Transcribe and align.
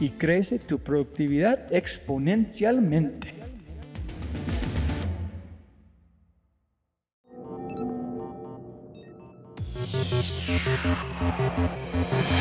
y 0.00 0.10
crece 0.10 0.58
tu 0.58 0.78
productividad 0.78 1.72
exponencialmente. 1.72 3.46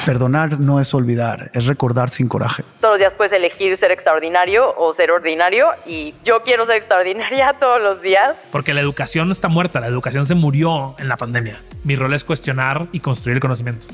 Perdonar 0.05 0.59
no 0.59 0.79
es 0.79 0.93
olvidar, 0.93 1.49
es 1.53 1.65
recordar 1.65 2.09
sin 2.09 2.27
coraje. 2.27 2.63
Todos 2.79 2.93
los 2.93 2.99
días 2.99 3.13
puedes 3.13 3.33
elegir 3.33 3.75
ser 3.75 3.91
extraordinario 3.91 4.75
o 4.77 4.93
ser 4.93 5.09
ordinario 5.09 5.67
y 5.85 6.13
yo 6.23 6.41
quiero 6.41 6.65
ser 6.65 6.77
extraordinaria 6.77 7.53
todos 7.59 7.81
los 7.81 8.01
días. 8.01 8.35
Porque 8.51 8.73
la 8.73 8.81
educación 8.81 9.27
no 9.27 9.31
está 9.31 9.47
muerta, 9.47 9.79
la 9.79 9.87
educación 9.87 10.25
se 10.25 10.35
murió 10.35 10.95
en 10.99 11.07
la 11.07 11.17
pandemia. 11.17 11.59
Mi 11.83 11.95
rol 11.95 12.13
es 12.13 12.23
cuestionar 12.23 12.87
y 12.91 12.99
construir 12.99 13.37
el 13.37 13.41
conocimiento. 13.41 13.87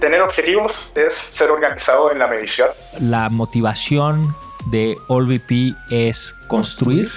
Tener 0.00 0.20
objetivos 0.20 0.72
es 0.94 1.14
ser 1.32 1.50
organizado 1.50 2.12
en 2.12 2.18
la 2.18 2.28
medición. 2.28 2.68
La 3.00 3.30
motivación 3.30 4.34
de 4.66 4.96
AllVP 5.08 5.74
es 5.90 6.34
construir, 6.48 7.10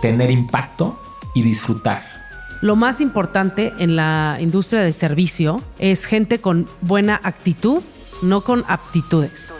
tener 0.00 0.30
impacto 0.30 0.98
y 1.34 1.42
disfrutar. 1.42 2.02
Lo 2.60 2.76
más 2.76 3.00
importante 3.00 3.72
en 3.78 3.96
la 3.96 4.38
industria 4.40 4.82
de 4.82 4.92
servicio 4.92 5.60
es 5.78 6.04
gente 6.04 6.40
con 6.40 6.68
buena 6.80 7.20
actitud, 7.24 7.82
no 8.22 8.42
con 8.42 8.64
aptitudes. 8.68 9.52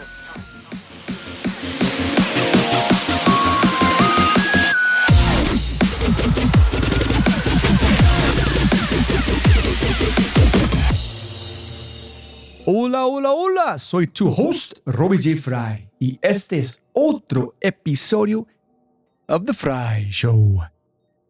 Hola, 12.65 13.07
hola, 13.07 13.33
hola, 13.33 13.77
soy 13.77 14.07
tu 14.07 14.29
host, 14.29 14.77
Robbie 14.85 15.17
J. 15.21 15.35
Fry, 15.35 15.89
y 15.99 16.17
este 16.21 16.59
es 16.59 16.81
otro 16.93 17.55
episodio 17.59 18.47
of 19.27 19.43
The 19.43 19.53
Fry 19.53 20.09
Show. 20.09 20.61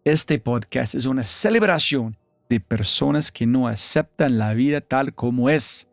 Este 0.03 0.37
podcast 0.37 0.93
es 0.93 1.07
una 1.07 1.23
celebración 1.23 2.15
de 2.49 2.59
personas 2.59 3.31
que 3.31 3.47
no 3.47 3.67
aceptan 3.67 4.37
la 4.37 4.53
vida 4.53 4.79
tal 4.81 5.15
como 5.15 5.49
es. 5.49 5.89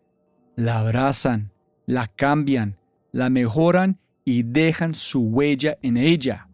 La 0.57 0.81
abrazan, 0.81 1.51
la 1.87 2.07
cambian, 2.07 2.77
la 3.11 3.31
mejoran 3.31 3.99
y 4.27 4.43
dejan 4.43 4.95
su 4.95 5.23
huella 5.23 5.79
en 5.81 5.97
ella. 5.97 6.50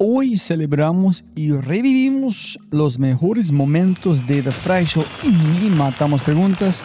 Hoy 0.00 0.36
celebramos 0.36 1.24
y 1.34 1.50
revivimos 1.50 2.56
los 2.70 3.00
mejores 3.00 3.50
momentos 3.50 4.24
de 4.28 4.42
The 4.42 4.52
Fry 4.52 4.84
Show 4.84 5.02
y 5.24 5.70
matamos 5.70 6.22
preguntas 6.22 6.84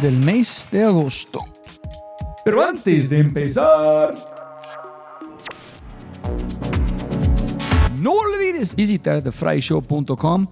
del 0.00 0.16
mes 0.16 0.66
de 0.72 0.84
agosto. 0.84 1.40
Pero 2.42 2.64
antes 2.64 3.10
de 3.10 3.18
empezar... 3.18 4.14
No 7.98 8.12
olvides 8.12 8.74
visitar 8.74 9.20
thefryshow.com 9.20 10.46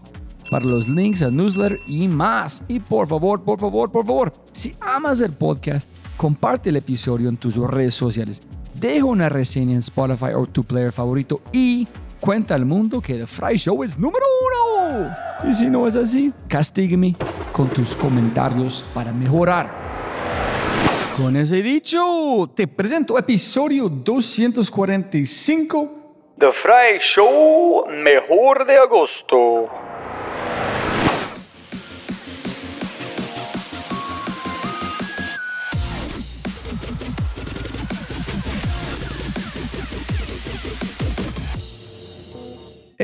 para 0.50 0.66
los 0.66 0.90
links 0.90 1.22
al 1.22 1.34
newsletter 1.34 1.78
y 1.86 2.08
más. 2.08 2.62
Y 2.68 2.78
por 2.78 3.08
favor, 3.08 3.42
por 3.42 3.58
favor, 3.58 3.90
por 3.90 4.04
favor, 4.04 4.34
si 4.52 4.74
amas 4.82 5.22
el 5.22 5.32
podcast, 5.32 5.88
comparte 6.18 6.68
el 6.68 6.76
episodio 6.76 7.30
en 7.30 7.38
tus 7.38 7.56
redes 7.56 7.94
sociales. 7.94 8.42
Deja 8.74 9.04
una 9.04 9.28
reseña 9.28 9.72
en 9.72 9.78
Spotify 9.78 10.32
o 10.34 10.46
tu 10.46 10.64
player 10.64 10.92
favorito 10.92 11.40
y 11.52 11.86
cuenta 12.20 12.54
al 12.54 12.64
mundo 12.64 13.00
que 13.00 13.14
The 13.14 13.26
Fry 13.26 13.56
Show 13.56 13.82
es 13.82 13.98
número 13.98 14.24
uno. 14.46 15.14
Y 15.48 15.52
si 15.52 15.66
no 15.66 15.86
es 15.86 15.96
así, 15.96 16.32
castígame 16.48 17.16
con 17.52 17.68
tus 17.68 17.96
comentarios 17.96 18.84
para 18.94 19.12
mejorar. 19.12 19.82
Con 21.16 21.36
ese 21.36 21.62
dicho, 21.62 22.50
te 22.54 22.66
presento 22.66 23.18
episodio 23.18 23.88
245 23.88 25.98
The 26.38 26.52
Fry 26.52 26.98
Show 27.00 27.86
Mejor 27.88 28.66
de 28.66 28.78
Agosto. 28.78 29.68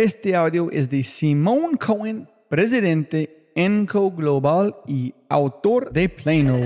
Este 0.01 0.37
audio 0.37 0.71
es 0.71 0.89
de 0.89 1.03
Simone 1.03 1.77
Cohen, 1.77 2.29
presidente 2.49 3.51
Enco 3.57 4.13
Global 4.13 4.77
y 4.87 5.13
autor 5.29 5.91
de 5.91 6.09
Plano. 6.09 6.57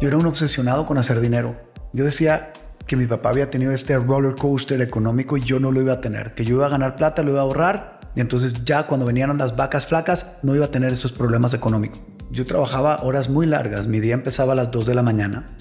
Yo 0.00 0.08
era 0.08 0.16
un 0.16 0.24
obsesionado 0.24 0.86
con 0.86 0.96
hacer 0.96 1.20
dinero. 1.20 1.54
Yo 1.92 2.06
decía 2.06 2.54
que 2.86 2.96
mi 2.96 3.06
papá 3.06 3.28
había 3.28 3.50
tenido 3.50 3.72
este 3.72 3.98
roller 3.98 4.34
coaster 4.34 4.80
económico 4.80 5.36
y 5.36 5.42
yo 5.42 5.60
no 5.60 5.70
lo 5.70 5.82
iba 5.82 5.92
a 5.92 6.00
tener, 6.00 6.32
que 6.32 6.46
yo 6.46 6.54
iba 6.54 6.64
a 6.64 6.70
ganar 6.70 6.96
plata, 6.96 7.22
lo 7.22 7.32
iba 7.32 7.40
a 7.40 7.42
ahorrar 7.42 8.00
y 8.14 8.22
entonces 8.22 8.64
ya 8.64 8.86
cuando 8.86 9.04
venían 9.04 9.36
las 9.36 9.54
vacas 9.54 9.86
flacas 9.86 10.28
no 10.42 10.54
iba 10.54 10.64
a 10.64 10.70
tener 10.70 10.92
esos 10.92 11.12
problemas 11.12 11.52
económicos. 11.52 12.00
Yo 12.30 12.46
trabajaba 12.46 13.02
horas 13.02 13.28
muy 13.28 13.46
largas, 13.46 13.86
mi 13.86 14.00
día 14.00 14.14
empezaba 14.14 14.54
a 14.54 14.56
las 14.56 14.70
2 14.70 14.86
de 14.86 14.94
la 14.94 15.02
mañana, 15.02 15.54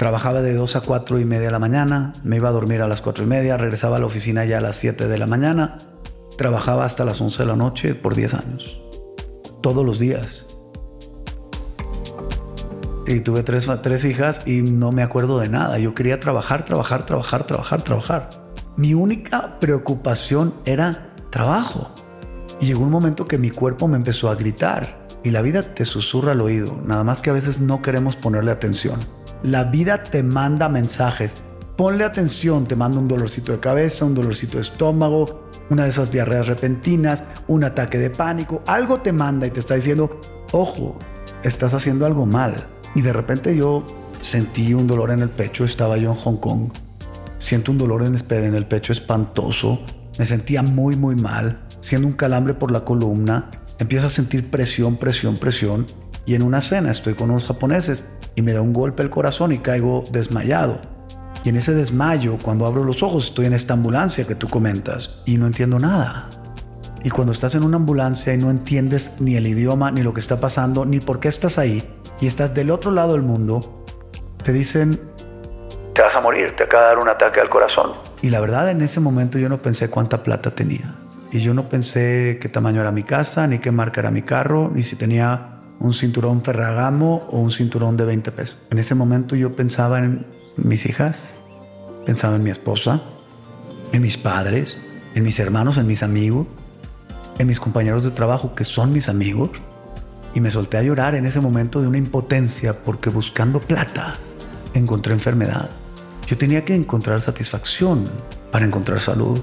trabajaba 0.00 0.40
de 0.40 0.54
2 0.54 0.76
a 0.76 0.80
4 0.80 1.20
y 1.20 1.26
media 1.26 1.44
de 1.44 1.52
la 1.52 1.58
mañana, 1.58 2.14
me 2.24 2.36
iba 2.36 2.48
a 2.48 2.52
dormir 2.52 2.80
a 2.80 2.88
las 2.88 3.02
4 3.02 3.24
y 3.24 3.26
media, 3.26 3.58
regresaba 3.58 3.96
a 3.96 3.98
la 3.98 4.06
oficina 4.06 4.46
ya 4.46 4.56
a 4.56 4.62
las 4.62 4.76
7 4.76 5.08
de 5.08 5.18
la 5.18 5.26
mañana, 5.26 5.76
trabajaba 6.38 6.86
hasta 6.86 7.04
las 7.04 7.20
11 7.20 7.42
de 7.42 7.46
la 7.46 7.54
noche 7.54 7.94
por 7.94 8.14
10 8.14 8.32
años, 8.32 8.80
todos 9.60 9.84
los 9.84 9.98
días 9.98 10.46
y 13.06 13.20
tuve 13.20 13.42
tres, 13.42 13.68
tres 13.82 14.06
hijas 14.06 14.40
y 14.46 14.62
no 14.62 14.90
me 14.90 15.02
acuerdo 15.02 15.38
de 15.38 15.50
nada. 15.50 15.78
Yo 15.78 15.94
quería 15.94 16.18
trabajar, 16.18 16.64
trabajar, 16.64 17.04
trabajar, 17.04 17.44
trabajar, 17.44 17.82
trabajar. 17.82 18.30
Mi 18.78 18.94
única 18.94 19.58
preocupación 19.58 20.54
era 20.64 21.12
trabajo. 21.28 21.90
Y 22.58 22.66
llegó 22.66 22.84
un 22.84 22.90
momento 22.90 23.26
que 23.26 23.36
mi 23.36 23.50
cuerpo 23.50 23.86
me 23.86 23.98
empezó 23.98 24.30
a 24.30 24.34
gritar 24.34 25.06
y 25.22 25.30
la 25.30 25.42
vida 25.42 25.62
te 25.62 25.84
susurra 25.84 26.32
al 26.32 26.40
oído, 26.40 26.78
nada 26.86 27.04
más 27.04 27.20
que 27.20 27.28
a 27.28 27.34
veces 27.34 27.60
no 27.60 27.82
queremos 27.82 28.16
ponerle 28.16 28.50
atención. 28.50 29.19
La 29.42 29.64
vida 29.64 30.02
te 30.02 30.22
manda 30.22 30.68
mensajes. 30.68 31.42
Ponle 31.76 32.04
atención, 32.04 32.66
te 32.66 32.76
manda 32.76 32.98
un 32.98 33.08
dolorcito 33.08 33.52
de 33.52 33.58
cabeza, 33.58 34.04
un 34.04 34.14
dolorcito 34.14 34.56
de 34.56 34.62
estómago, 34.62 35.48
una 35.70 35.84
de 35.84 35.88
esas 35.88 36.12
diarreas 36.12 36.46
repentinas, 36.46 37.24
un 37.48 37.64
ataque 37.64 37.96
de 37.96 38.10
pánico, 38.10 38.62
algo 38.66 39.00
te 39.00 39.12
manda 39.12 39.46
y 39.46 39.50
te 39.50 39.60
está 39.60 39.76
diciendo, 39.76 40.20
ojo, 40.52 40.98
estás 41.42 41.72
haciendo 41.72 42.04
algo 42.04 42.26
mal. 42.26 42.66
Y 42.94 43.00
de 43.00 43.14
repente 43.14 43.56
yo 43.56 43.86
sentí 44.20 44.74
un 44.74 44.86
dolor 44.86 45.10
en 45.10 45.20
el 45.20 45.30
pecho, 45.30 45.64
estaba 45.64 45.96
yo 45.96 46.10
en 46.10 46.16
Hong 46.16 46.36
Kong, 46.36 46.70
siento 47.38 47.72
un 47.72 47.78
dolor 47.78 48.04
en 48.04 48.54
el 48.54 48.66
pecho 48.66 48.92
espantoso, 48.92 49.80
me 50.18 50.26
sentía 50.26 50.62
muy 50.62 50.96
muy 50.96 51.16
mal, 51.16 51.62
siendo 51.80 52.06
un 52.06 52.14
calambre 52.14 52.52
por 52.52 52.70
la 52.70 52.84
columna, 52.84 53.50
empiezo 53.78 54.08
a 54.08 54.10
sentir 54.10 54.50
presión, 54.50 54.96
presión, 54.96 55.38
presión, 55.38 55.86
y 56.26 56.34
en 56.34 56.42
una 56.42 56.60
cena 56.60 56.90
estoy 56.90 57.14
con 57.14 57.30
unos 57.30 57.44
japoneses 57.44 58.04
y 58.34 58.42
me 58.42 58.52
da 58.52 58.60
un 58.60 58.72
golpe 58.72 59.02
el 59.02 59.10
corazón 59.10 59.52
y 59.52 59.58
caigo 59.58 60.04
desmayado. 60.12 60.78
Y 61.44 61.48
en 61.48 61.56
ese 61.56 61.74
desmayo, 61.74 62.36
cuando 62.42 62.66
abro 62.66 62.84
los 62.84 63.02
ojos, 63.02 63.28
estoy 63.28 63.46
en 63.46 63.54
esta 63.54 63.74
ambulancia 63.74 64.24
que 64.24 64.34
tú 64.34 64.48
comentas 64.48 65.22
y 65.24 65.38
no 65.38 65.46
entiendo 65.46 65.78
nada. 65.78 66.28
Y 67.02 67.08
cuando 67.08 67.32
estás 67.32 67.54
en 67.54 67.62
una 67.62 67.76
ambulancia 67.76 68.34
y 68.34 68.38
no 68.38 68.50
entiendes 68.50 69.12
ni 69.20 69.36
el 69.36 69.46
idioma, 69.46 69.90
ni 69.90 70.02
lo 70.02 70.12
que 70.12 70.20
está 70.20 70.38
pasando, 70.38 70.84
ni 70.84 71.00
por 71.00 71.18
qué 71.18 71.28
estás 71.28 71.58
ahí, 71.58 71.82
y 72.20 72.26
estás 72.26 72.54
del 72.54 72.70
otro 72.70 72.90
lado 72.90 73.12
del 73.12 73.22
mundo, 73.22 73.60
te 74.44 74.52
dicen, 74.52 75.00
te 75.94 76.02
vas 76.02 76.14
a 76.14 76.20
morir, 76.20 76.54
te 76.56 76.64
acaba 76.64 76.84
de 76.84 76.88
dar 76.90 76.98
un 76.98 77.08
ataque 77.08 77.40
al 77.40 77.48
corazón. 77.48 77.92
Y 78.20 78.28
la 78.28 78.40
verdad, 78.40 78.70
en 78.70 78.82
ese 78.82 79.00
momento 79.00 79.38
yo 79.38 79.48
no 79.48 79.62
pensé 79.62 79.88
cuánta 79.88 80.22
plata 80.22 80.50
tenía. 80.50 80.94
Y 81.32 81.40
yo 81.40 81.54
no 81.54 81.68
pensé 81.68 82.38
qué 82.40 82.48
tamaño 82.48 82.82
era 82.82 82.92
mi 82.92 83.02
casa, 83.02 83.46
ni 83.46 83.60
qué 83.60 83.70
marca 83.70 84.00
era 84.00 84.10
mi 84.10 84.22
carro, 84.22 84.70
ni 84.74 84.82
si 84.82 84.96
tenía 84.96 85.59
un 85.80 85.94
cinturón 85.94 86.42
Ferragamo 86.44 87.26
o 87.30 87.38
un 87.38 87.50
cinturón 87.50 87.96
de 87.96 88.04
20 88.04 88.30
pesos. 88.32 88.58
En 88.70 88.78
ese 88.78 88.94
momento 88.94 89.34
yo 89.34 89.56
pensaba 89.56 89.98
en 89.98 90.26
mis 90.56 90.86
hijas, 90.86 91.36
pensaba 92.04 92.36
en 92.36 92.42
mi 92.42 92.50
esposa, 92.50 93.00
en 93.92 94.02
mis 94.02 94.18
padres, 94.18 94.78
en 95.14 95.24
mis 95.24 95.38
hermanos, 95.38 95.78
en 95.78 95.86
mis 95.86 96.02
amigos, 96.02 96.46
en 97.38 97.46
mis 97.46 97.58
compañeros 97.58 98.04
de 98.04 98.10
trabajo 98.10 98.54
que 98.54 98.64
son 98.64 98.92
mis 98.92 99.08
amigos. 99.08 99.50
Y 100.32 100.40
me 100.40 100.50
solté 100.52 100.76
a 100.76 100.82
llorar 100.82 101.16
en 101.16 101.26
ese 101.26 101.40
momento 101.40 101.80
de 101.80 101.88
una 101.88 101.98
impotencia 101.98 102.84
porque 102.84 103.10
buscando 103.10 103.58
plata 103.58 104.16
encontré 104.74 105.12
enfermedad. 105.12 105.70
Yo 106.28 106.36
tenía 106.36 106.64
que 106.64 106.74
encontrar 106.74 107.20
satisfacción 107.20 108.04
para 108.52 108.64
encontrar 108.64 109.00
salud. 109.00 109.40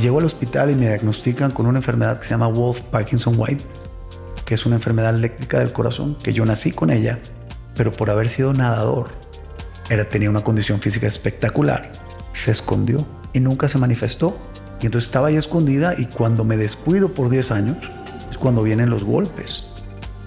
Llego 0.00 0.18
al 0.18 0.24
hospital 0.24 0.70
y 0.70 0.74
me 0.74 0.88
diagnostican 0.88 1.52
con 1.52 1.66
una 1.66 1.78
enfermedad 1.78 2.18
que 2.18 2.24
se 2.24 2.30
llama 2.30 2.48
Wolf 2.48 2.80
Parkinson 2.90 3.34
White 3.36 3.64
que 4.50 4.54
es 4.54 4.66
una 4.66 4.74
enfermedad 4.74 5.14
eléctrica 5.14 5.60
del 5.60 5.72
corazón, 5.72 6.16
que 6.20 6.32
yo 6.32 6.44
nací 6.44 6.72
con 6.72 6.90
ella, 6.90 7.20
pero 7.76 7.92
por 7.92 8.10
haber 8.10 8.28
sido 8.28 8.52
nadador, 8.52 9.10
era, 9.88 10.08
tenía 10.08 10.28
una 10.28 10.40
condición 10.40 10.80
física 10.80 11.06
espectacular, 11.06 11.92
se 12.32 12.50
escondió 12.50 12.96
y 13.32 13.38
nunca 13.38 13.68
se 13.68 13.78
manifestó. 13.78 14.36
Y 14.82 14.86
entonces 14.86 15.06
estaba 15.06 15.28
ahí 15.28 15.36
escondida 15.36 15.94
y 15.96 16.06
cuando 16.06 16.42
me 16.42 16.56
descuido 16.56 17.14
por 17.14 17.30
10 17.30 17.50
años, 17.52 17.76
es 18.28 18.38
cuando 18.38 18.64
vienen 18.64 18.90
los 18.90 19.04
golpes. 19.04 19.66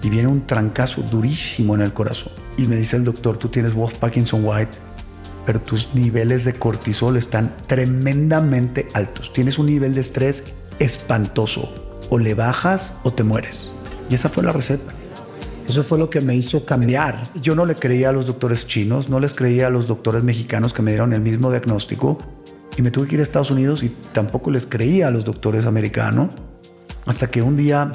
Y 0.00 0.08
viene 0.08 0.28
un 0.28 0.46
trancazo 0.46 1.02
durísimo 1.02 1.74
en 1.74 1.82
el 1.82 1.92
corazón. 1.92 2.32
Y 2.56 2.66
me 2.66 2.76
dice 2.76 2.96
el 2.96 3.04
doctor, 3.04 3.36
tú 3.36 3.50
tienes 3.50 3.74
Wolf 3.74 3.96
Parkinson 3.96 4.40
White, 4.42 4.78
pero 5.44 5.60
tus 5.60 5.94
niveles 5.94 6.46
de 6.46 6.54
cortisol 6.54 7.18
están 7.18 7.54
tremendamente 7.66 8.88
altos. 8.94 9.34
Tienes 9.34 9.58
un 9.58 9.66
nivel 9.66 9.92
de 9.92 10.00
estrés 10.00 10.44
espantoso. 10.78 11.74
O 12.08 12.18
le 12.18 12.32
bajas 12.32 12.94
o 13.02 13.10
te 13.10 13.22
mueres. 13.22 13.73
Esa 14.14 14.28
fue 14.28 14.44
la 14.44 14.52
receta. 14.52 14.92
Eso 15.68 15.82
fue 15.82 15.98
lo 15.98 16.08
que 16.08 16.20
me 16.20 16.36
hizo 16.36 16.64
cambiar. 16.64 17.24
Yo 17.42 17.56
no 17.56 17.66
le 17.66 17.74
creía 17.74 18.10
a 18.10 18.12
los 18.12 18.26
doctores 18.26 18.64
chinos, 18.66 19.08
no 19.08 19.18
les 19.18 19.34
creía 19.34 19.66
a 19.66 19.70
los 19.70 19.88
doctores 19.88 20.22
mexicanos 20.22 20.72
que 20.72 20.82
me 20.82 20.92
dieron 20.92 21.12
el 21.12 21.20
mismo 21.20 21.50
diagnóstico 21.50 22.18
y 22.76 22.82
me 22.82 22.92
tuve 22.92 23.08
que 23.08 23.14
ir 23.16 23.20
a 23.20 23.24
Estados 23.24 23.50
Unidos 23.50 23.82
y 23.82 23.88
tampoco 24.12 24.52
les 24.52 24.66
creía 24.66 25.08
a 25.08 25.10
los 25.10 25.24
doctores 25.24 25.66
americanos 25.66 26.30
hasta 27.06 27.26
que 27.26 27.42
un 27.42 27.56
día 27.56 27.90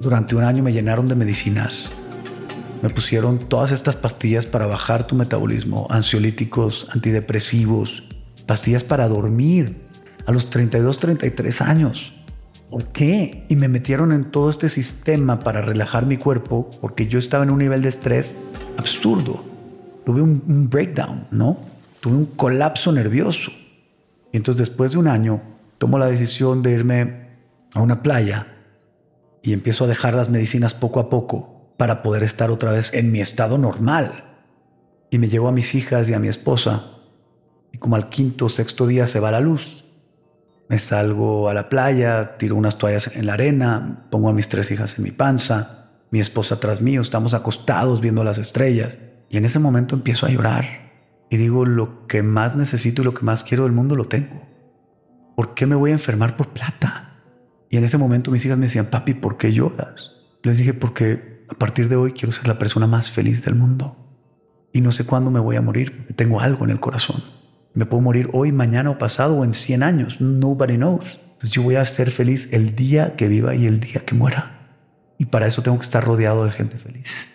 durante 0.00 0.34
un 0.34 0.44
año 0.44 0.62
me 0.62 0.72
llenaron 0.72 1.08
de 1.08 1.14
medicinas. 1.14 1.90
Me 2.82 2.88
pusieron 2.88 3.38
todas 3.38 3.70
estas 3.70 3.96
pastillas 3.96 4.46
para 4.46 4.66
bajar 4.66 5.06
tu 5.06 5.14
metabolismo, 5.14 5.86
ansiolíticos, 5.90 6.86
antidepresivos, 6.90 8.04
pastillas 8.46 8.82
para 8.82 9.08
dormir 9.08 9.76
a 10.24 10.32
los 10.32 10.48
32, 10.48 10.98
33 10.98 11.60
años. 11.60 12.14
¿Por 12.70 12.86
qué? 12.86 13.44
Y 13.48 13.56
me 13.56 13.68
metieron 13.68 14.12
en 14.12 14.30
todo 14.30 14.50
este 14.50 14.68
sistema 14.68 15.38
para 15.38 15.60
relajar 15.60 16.06
mi 16.06 16.16
cuerpo 16.16 16.70
porque 16.80 17.06
yo 17.06 17.18
estaba 17.18 17.44
en 17.44 17.50
un 17.50 17.58
nivel 17.58 17.82
de 17.82 17.88
estrés 17.88 18.34
absurdo. 18.76 19.44
Tuve 20.04 20.20
un, 20.22 20.68
breakdown, 20.68 21.26
¿no? 21.30 21.58
Tuve 22.00 22.16
un 22.16 22.26
colapso 22.26 22.92
nervioso. 22.92 23.50
Y 24.32 24.36
entonces 24.36 24.68
después 24.68 24.92
de 24.92 24.98
un 24.98 25.08
año 25.08 25.40
tomo 25.78 25.98
la 25.98 26.06
decisión 26.06 26.62
de 26.62 26.72
irme 26.72 27.28
a 27.72 27.80
una 27.80 28.02
playa 28.02 28.48
y 29.42 29.52
empiezo 29.52 29.84
a 29.84 29.88
dejar 29.88 30.14
las 30.14 30.28
medicinas 30.28 30.74
poco 30.74 31.00
a 31.00 31.08
poco 31.08 31.72
para 31.76 32.02
poder 32.02 32.22
estar 32.22 32.50
otra 32.50 32.72
vez 32.72 32.92
en 32.92 33.12
mi 33.12 33.20
estado 33.20 33.58
normal. 33.58 34.24
Y 35.10 35.18
me 35.18 35.28
llevo 35.28 35.48
a 35.48 35.52
mis 35.52 35.74
hijas 35.74 36.08
y 36.08 36.14
a 36.14 36.18
mi 36.18 36.28
esposa. 36.28 36.86
Y 37.72 37.78
como 37.78 37.96
al 37.96 38.08
quinto 38.08 38.46
o 38.46 38.48
sexto 38.48 38.86
día 38.86 39.06
se 39.06 39.20
va 39.20 39.30
la 39.30 39.40
luz 39.40 39.83
me 40.68 40.78
salgo 40.78 41.48
a 41.48 41.54
la 41.54 41.68
playa, 41.68 42.36
tiro 42.38 42.56
unas 42.56 42.78
toallas 42.78 43.10
en 43.14 43.26
la 43.26 43.34
arena, 43.34 44.06
pongo 44.10 44.28
a 44.28 44.32
mis 44.32 44.48
tres 44.48 44.70
hijas 44.70 44.96
en 44.98 45.04
mi 45.04 45.10
panza, 45.10 45.90
mi 46.10 46.20
esposa 46.20 46.60
tras 46.60 46.80
mío, 46.80 47.00
estamos 47.00 47.34
acostados 47.34 48.00
viendo 48.00 48.24
las 48.24 48.38
estrellas. 48.38 48.98
Y 49.28 49.36
en 49.36 49.44
ese 49.44 49.58
momento 49.58 49.94
empiezo 49.94 50.26
a 50.26 50.30
llorar 50.30 50.64
y 51.28 51.36
digo, 51.36 51.64
lo 51.64 52.06
que 52.06 52.22
más 52.22 52.54
necesito 52.54 53.02
y 53.02 53.04
lo 53.04 53.14
que 53.14 53.24
más 53.24 53.44
quiero 53.44 53.64
del 53.64 53.72
mundo 53.72 53.96
lo 53.96 54.06
tengo. 54.06 54.42
¿Por 55.36 55.54
qué 55.54 55.66
me 55.66 55.74
voy 55.74 55.90
a 55.90 55.94
enfermar 55.94 56.36
por 56.36 56.50
plata? 56.50 57.22
Y 57.68 57.76
en 57.76 57.84
ese 57.84 57.98
momento 57.98 58.30
mis 58.30 58.44
hijas 58.44 58.58
me 58.58 58.66
decían, 58.66 58.86
papi, 58.86 59.14
¿por 59.14 59.36
qué 59.36 59.52
lloras? 59.52 60.12
Les 60.42 60.58
dije, 60.58 60.74
porque 60.74 61.44
a 61.48 61.54
partir 61.54 61.88
de 61.88 61.96
hoy 61.96 62.12
quiero 62.12 62.32
ser 62.32 62.46
la 62.46 62.58
persona 62.58 62.86
más 62.86 63.10
feliz 63.10 63.44
del 63.44 63.56
mundo. 63.56 63.96
Y 64.72 64.80
no 64.80 64.92
sé 64.92 65.04
cuándo 65.04 65.30
me 65.30 65.40
voy 65.40 65.56
a 65.56 65.62
morir, 65.62 66.06
tengo 66.14 66.40
algo 66.40 66.64
en 66.64 66.70
el 66.70 66.80
corazón. 66.80 67.22
Me 67.74 67.86
puedo 67.86 68.00
morir 68.00 68.30
hoy, 68.32 68.52
mañana 68.52 68.90
o 68.90 68.98
pasado 68.98 69.36
o 69.36 69.44
en 69.44 69.54
100 69.54 69.82
años. 69.82 70.20
Nobody 70.20 70.76
knows. 70.76 71.20
Entonces 71.32 71.50
yo 71.50 71.62
voy 71.62 71.74
a 71.74 71.84
ser 71.84 72.12
feliz 72.12 72.48
el 72.52 72.76
día 72.76 73.16
que 73.16 73.26
viva 73.26 73.56
y 73.56 73.66
el 73.66 73.80
día 73.80 74.02
que 74.06 74.14
muera. 74.14 74.76
Y 75.18 75.26
para 75.26 75.48
eso 75.48 75.62
tengo 75.62 75.76
que 75.78 75.84
estar 75.84 76.04
rodeado 76.04 76.44
de 76.44 76.52
gente 76.52 76.78
feliz. 76.78 77.30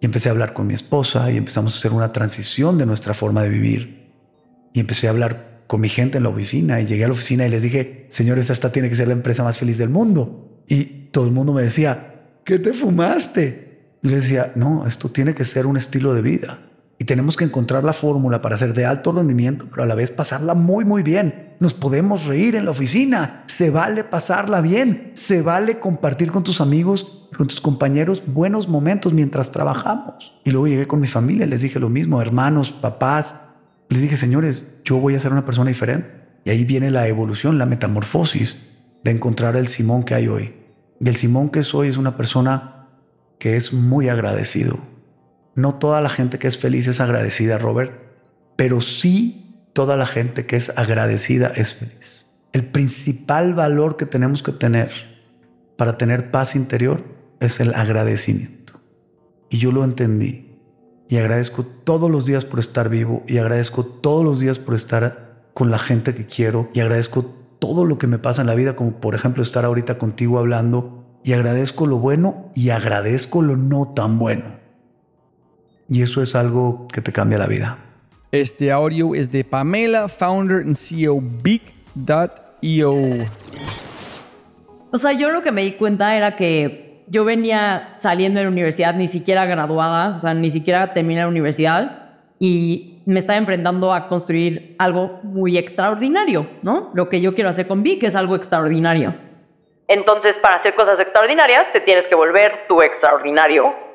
Y 0.00 0.06
empecé 0.06 0.30
a 0.30 0.32
hablar 0.32 0.54
con 0.54 0.66
mi 0.66 0.72
esposa 0.72 1.30
y 1.30 1.36
empezamos 1.36 1.74
a 1.74 1.78
hacer 1.78 1.92
una 1.92 2.10
transición 2.12 2.78
de 2.78 2.86
nuestra 2.86 3.12
forma 3.12 3.42
de 3.42 3.50
vivir. 3.50 4.10
Y 4.72 4.80
empecé 4.80 5.06
a 5.06 5.10
hablar 5.10 5.64
con 5.66 5.82
mi 5.82 5.90
gente 5.90 6.16
en 6.16 6.24
la 6.24 6.30
oficina 6.30 6.80
y 6.80 6.86
llegué 6.86 7.04
a 7.04 7.08
la 7.08 7.12
oficina 7.12 7.46
y 7.46 7.50
les 7.50 7.62
dije, 7.62 8.06
señores, 8.08 8.48
esta 8.48 8.72
tiene 8.72 8.88
que 8.88 8.96
ser 8.96 9.08
la 9.08 9.14
empresa 9.14 9.44
más 9.44 9.58
feliz 9.58 9.76
del 9.76 9.90
mundo. 9.90 10.64
Y 10.68 10.84
todo 11.12 11.26
el 11.26 11.32
mundo 11.32 11.52
me 11.52 11.62
decía, 11.62 12.14
¿qué 12.44 12.58
te 12.58 12.72
fumaste? 12.72 13.98
Y 14.02 14.08
les 14.08 14.22
decía, 14.22 14.52
no, 14.54 14.86
esto 14.86 15.10
tiene 15.10 15.34
que 15.34 15.44
ser 15.44 15.66
un 15.66 15.76
estilo 15.76 16.14
de 16.14 16.22
vida. 16.22 16.60
Y 17.00 17.06
tenemos 17.06 17.38
que 17.38 17.46
encontrar 17.46 17.82
la 17.82 17.94
fórmula 17.94 18.42
para 18.42 18.58
ser 18.58 18.74
de 18.74 18.84
alto 18.84 19.10
rendimiento, 19.10 19.66
pero 19.70 19.84
a 19.84 19.86
la 19.86 19.94
vez 19.94 20.10
pasarla 20.10 20.52
muy, 20.52 20.84
muy 20.84 21.02
bien. 21.02 21.54
Nos 21.58 21.72
podemos 21.72 22.26
reír 22.26 22.56
en 22.56 22.66
la 22.66 22.72
oficina. 22.72 23.44
Se 23.46 23.70
vale 23.70 24.04
pasarla 24.04 24.60
bien. 24.60 25.12
Se 25.14 25.40
vale 25.40 25.78
compartir 25.78 26.30
con 26.30 26.44
tus 26.44 26.60
amigos, 26.60 27.26
con 27.34 27.48
tus 27.48 27.62
compañeros 27.62 28.22
buenos 28.26 28.68
momentos 28.68 29.14
mientras 29.14 29.50
trabajamos. 29.50 30.38
Y 30.44 30.50
luego 30.50 30.68
llegué 30.68 30.86
con 30.86 31.00
mi 31.00 31.06
familia, 31.06 31.46
les 31.46 31.62
dije 31.62 31.80
lo 31.80 31.88
mismo, 31.88 32.20
hermanos, 32.20 32.70
papás. 32.70 33.34
Les 33.88 34.02
dije, 34.02 34.18
señores, 34.18 34.78
yo 34.84 34.98
voy 34.98 35.14
a 35.14 35.20
ser 35.20 35.32
una 35.32 35.46
persona 35.46 35.70
diferente. 35.70 36.10
Y 36.44 36.50
ahí 36.50 36.66
viene 36.66 36.90
la 36.90 37.08
evolución, 37.08 37.56
la 37.56 37.64
metamorfosis 37.64 38.76
de 39.02 39.12
encontrar 39.12 39.56
el 39.56 39.68
Simón 39.68 40.02
que 40.02 40.16
hay 40.16 40.28
hoy. 40.28 40.54
Y 41.00 41.08
el 41.08 41.16
Simón 41.16 41.48
que 41.48 41.62
soy 41.62 41.88
es 41.88 41.96
una 41.96 42.18
persona 42.18 42.88
que 43.38 43.56
es 43.56 43.72
muy 43.72 44.10
agradecido 44.10 44.89
no 45.60 45.74
toda 45.74 46.00
la 46.00 46.08
gente 46.08 46.38
que 46.38 46.48
es 46.48 46.58
feliz 46.58 46.88
es 46.88 47.00
agradecida, 47.00 47.58
Robert, 47.58 47.92
pero 48.56 48.80
sí 48.80 49.68
toda 49.72 49.96
la 49.96 50.06
gente 50.06 50.46
que 50.46 50.56
es 50.56 50.72
agradecida 50.76 51.48
es 51.54 51.74
feliz. 51.74 52.26
El 52.52 52.66
principal 52.66 53.54
valor 53.54 53.96
que 53.96 54.06
tenemos 54.06 54.42
que 54.42 54.52
tener 54.52 54.90
para 55.76 55.96
tener 55.96 56.30
paz 56.30 56.56
interior 56.56 57.04
es 57.40 57.60
el 57.60 57.74
agradecimiento. 57.74 58.80
Y 59.48 59.58
yo 59.58 59.72
lo 59.72 59.82
entendí. 59.82 60.58
Y 61.08 61.16
agradezco 61.16 61.64
todos 61.64 62.10
los 62.10 62.26
días 62.26 62.44
por 62.44 62.60
estar 62.60 62.88
vivo 62.88 63.24
y 63.26 63.38
agradezco 63.38 63.84
todos 63.84 64.24
los 64.24 64.38
días 64.40 64.58
por 64.58 64.74
estar 64.74 65.50
con 65.54 65.70
la 65.70 65.78
gente 65.78 66.14
que 66.14 66.26
quiero 66.26 66.68
y 66.72 66.80
agradezco 66.80 67.24
todo 67.58 67.84
lo 67.84 67.98
que 67.98 68.06
me 68.06 68.18
pasa 68.18 68.42
en 68.42 68.46
la 68.46 68.54
vida, 68.54 68.76
como 68.76 69.00
por 69.00 69.14
ejemplo 69.14 69.42
estar 69.42 69.64
ahorita 69.64 69.98
contigo 69.98 70.38
hablando 70.38 71.18
y 71.24 71.32
agradezco 71.32 71.86
lo 71.86 71.98
bueno 71.98 72.50
y 72.54 72.70
agradezco 72.70 73.42
lo 73.42 73.56
no 73.56 73.92
tan 73.92 74.18
bueno. 74.18 74.59
Y 75.90 76.02
eso 76.02 76.22
es 76.22 76.36
algo 76.36 76.86
que 76.88 77.00
te 77.00 77.12
cambia 77.12 77.36
la 77.36 77.48
vida. 77.48 77.78
Este 78.30 78.70
audio 78.70 79.16
es 79.16 79.32
de 79.32 79.42
Pamela, 79.42 80.08
founder 80.08 80.58
and 80.58 80.76
CEO 80.76 81.20
Big.io. 81.20 82.94
O 84.92 84.98
sea, 84.98 85.12
yo 85.12 85.30
lo 85.30 85.42
que 85.42 85.50
me 85.50 85.62
di 85.62 85.72
cuenta 85.72 86.16
era 86.16 86.36
que 86.36 87.02
yo 87.08 87.24
venía 87.24 87.94
saliendo 87.96 88.38
de 88.38 88.44
la 88.44 88.52
universidad, 88.52 88.94
ni 88.94 89.08
siquiera 89.08 89.46
graduada, 89.46 90.14
o 90.14 90.18
sea, 90.18 90.32
ni 90.32 90.50
siquiera 90.50 90.92
terminé 90.92 91.22
la 91.22 91.28
universidad 91.28 92.10
y 92.38 93.02
me 93.04 93.18
estaba 93.18 93.36
enfrentando 93.36 93.92
a 93.92 94.06
construir 94.06 94.76
algo 94.78 95.18
muy 95.24 95.58
extraordinario, 95.58 96.48
¿no? 96.62 96.92
Lo 96.94 97.08
que 97.08 97.20
yo 97.20 97.34
quiero 97.34 97.50
hacer 97.50 97.66
con 97.66 97.82
Vic 97.82 98.04
es 98.04 98.14
algo 98.14 98.36
extraordinario. 98.36 99.12
Entonces, 99.88 100.38
para 100.38 100.54
hacer 100.54 100.76
cosas 100.76 101.00
extraordinarias, 101.00 101.72
te 101.72 101.80
tienes 101.80 102.06
que 102.06 102.14
volver 102.14 102.66
tú 102.68 102.80
extraordinario. 102.80 103.89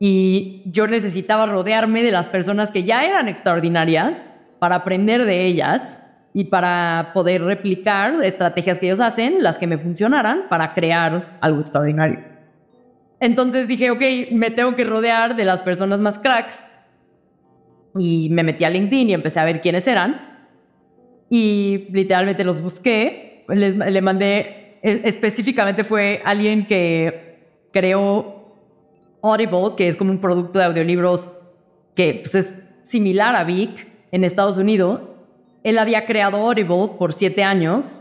Y 0.00 0.62
yo 0.66 0.86
necesitaba 0.86 1.46
rodearme 1.46 2.02
de 2.02 2.12
las 2.12 2.26
personas 2.28 2.70
que 2.70 2.84
ya 2.84 3.04
eran 3.04 3.28
extraordinarias 3.28 4.26
para 4.58 4.76
aprender 4.76 5.24
de 5.24 5.46
ellas 5.46 6.00
y 6.32 6.44
para 6.44 7.10
poder 7.14 7.42
replicar 7.42 8.22
estrategias 8.22 8.78
que 8.78 8.86
ellos 8.86 9.00
hacen, 9.00 9.42
las 9.42 9.58
que 9.58 9.66
me 9.66 9.78
funcionaran, 9.78 10.44
para 10.48 10.72
crear 10.72 11.38
algo 11.40 11.60
extraordinario. 11.60 12.20
Entonces 13.20 13.66
dije, 13.66 13.90
ok, 13.90 14.30
me 14.30 14.50
tengo 14.50 14.74
que 14.76 14.84
rodear 14.84 15.34
de 15.34 15.44
las 15.44 15.60
personas 15.60 16.00
más 16.00 16.18
cracks. 16.18 16.64
Y 17.98 18.28
me 18.30 18.44
metí 18.44 18.64
a 18.64 18.70
LinkedIn 18.70 19.10
y 19.10 19.14
empecé 19.14 19.40
a 19.40 19.44
ver 19.44 19.60
quiénes 19.60 19.88
eran. 19.88 20.46
Y 21.28 21.88
literalmente 21.90 22.44
los 22.44 22.60
busqué. 22.60 23.44
Les, 23.48 23.76
le 23.76 24.00
mandé, 24.00 24.78
e, 24.82 25.00
específicamente 25.04 25.82
fue 25.82 26.22
alguien 26.24 26.66
que 26.66 27.48
creó 27.72 28.37
Audible, 29.22 29.74
que 29.76 29.88
es 29.88 29.96
como 29.96 30.10
un 30.10 30.20
producto 30.20 30.58
de 30.58 30.64
audiolibros 30.66 31.30
que 31.94 32.20
pues, 32.22 32.34
es 32.34 32.56
similar 32.82 33.36
a 33.36 33.44
Vic 33.44 33.86
en 34.12 34.24
Estados 34.24 34.58
Unidos 34.58 35.00
él 35.62 35.78
había 35.78 36.06
creado 36.06 36.38
Audible 36.38 36.96
por 36.98 37.12
siete 37.12 37.42
años. 37.42 38.00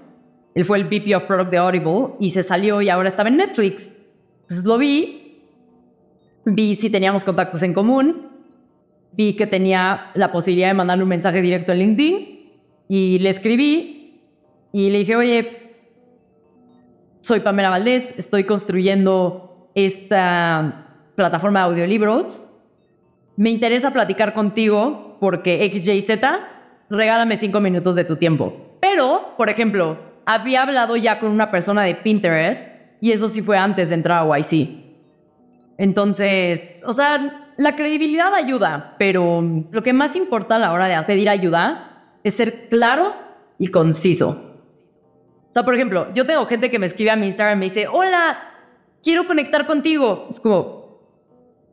Él 0.56 0.66
fue 0.66 0.78
el 0.78 0.86
VP 0.86 1.16
of 1.16 1.26
Product 1.26 1.52
de 1.52 1.58
Audible 1.58 2.16
y 2.20 2.30
se 2.30 2.44
salió 2.44 2.82
y 2.82 2.90
ahora 2.90 3.10
estaba 3.10 3.30
en 3.30 3.38
Netflix. 3.38 3.92
Entonces 4.42 4.66
lo 4.66 4.78
vi, 4.78 5.42
vi 6.46 6.76
si 6.76 6.90
teníamos 6.90 7.24
contactos 7.24 7.62
en 7.64 7.74
común, 7.74 8.30
vi 9.12 9.34
que 9.34 9.48
tenía 9.48 10.12
la 10.14 10.32
posibilidad 10.32 10.70
de 10.70 10.74
mandarle 10.76 11.04
un 11.04 11.10
mensaje 11.10 11.42
directo 11.42 11.74
en 11.74 11.80
LinkedIn 11.80 12.52
y 12.88 13.20
le 13.20 13.30
escribí 13.30 14.22
y 14.72 14.90
le 14.90 15.00
dije, 15.00 15.16
oye, 15.16 15.76
soy 17.22 17.42
Pamela 17.42 17.70
Valdés, 17.70 18.14
estoy 18.18 18.46
construyendo 18.46 19.70
esta 19.76 20.87
plataforma 21.18 21.62
de 21.62 21.66
audiolibros. 21.66 22.48
Me 23.36 23.50
interesa 23.50 23.92
platicar 23.92 24.34
contigo 24.34 25.18
porque 25.20 25.70
XYZ 25.74 26.22
regálame 26.90 27.38
cinco 27.38 27.60
minutos 27.60 27.96
de 27.96 28.06
tu 28.06 28.16
tiempo. 28.18 28.78
Pero, 28.80 29.34
por 29.36 29.50
ejemplo, 29.50 29.98
había 30.26 30.62
hablado 30.62 30.96
ya 30.96 31.20
con 31.20 31.32
una 31.32 31.50
persona 31.50 31.82
de 31.82 31.96
Pinterest 31.96 32.68
y 33.02 33.12
eso 33.12 33.28
sí 33.28 33.42
fue 33.42 33.58
antes 33.58 33.90
de 33.90 33.96
entrar 33.96 34.24
a 34.24 34.38
YC. 34.38 34.70
Entonces, 35.80 36.82
o 36.86 36.94
sea, 36.94 37.52
la 37.58 37.76
credibilidad 37.76 38.34
ayuda, 38.36 38.96
pero 39.00 39.44
lo 39.72 39.82
que 39.82 39.94
más 39.94 40.16
importa 40.16 40.56
a 40.56 40.60
la 40.60 40.72
hora 40.72 40.88
de 40.88 41.04
pedir 41.04 41.30
ayuda 41.30 42.20
es 42.24 42.36
ser 42.36 42.70
claro 42.70 43.16
y 43.58 43.70
conciso. 43.70 44.60
O 45.50 45.54
sea, 45.54 45.66
por 45.66 45.74
ejemplo, 45.74 46.14
yo 46.14 46.28
tengo 46.28 46.46
gente 46.46 46.70
que 46.70 46.78
me 46.78 46.86
escribe 46.86 47.10
a 47.10 47.16
mi 47.16 47.26
Instagram 47.26 47.58
y 47.58 47.60
me 47.60 47.66
dice, 47.66 47.88
hola, 47.88 48.38
quiero 49.02 49.26
conectar 49.26 49.66
contigo. 49.66 50.28
Es 50.30 50.40
como, 50.40 50.77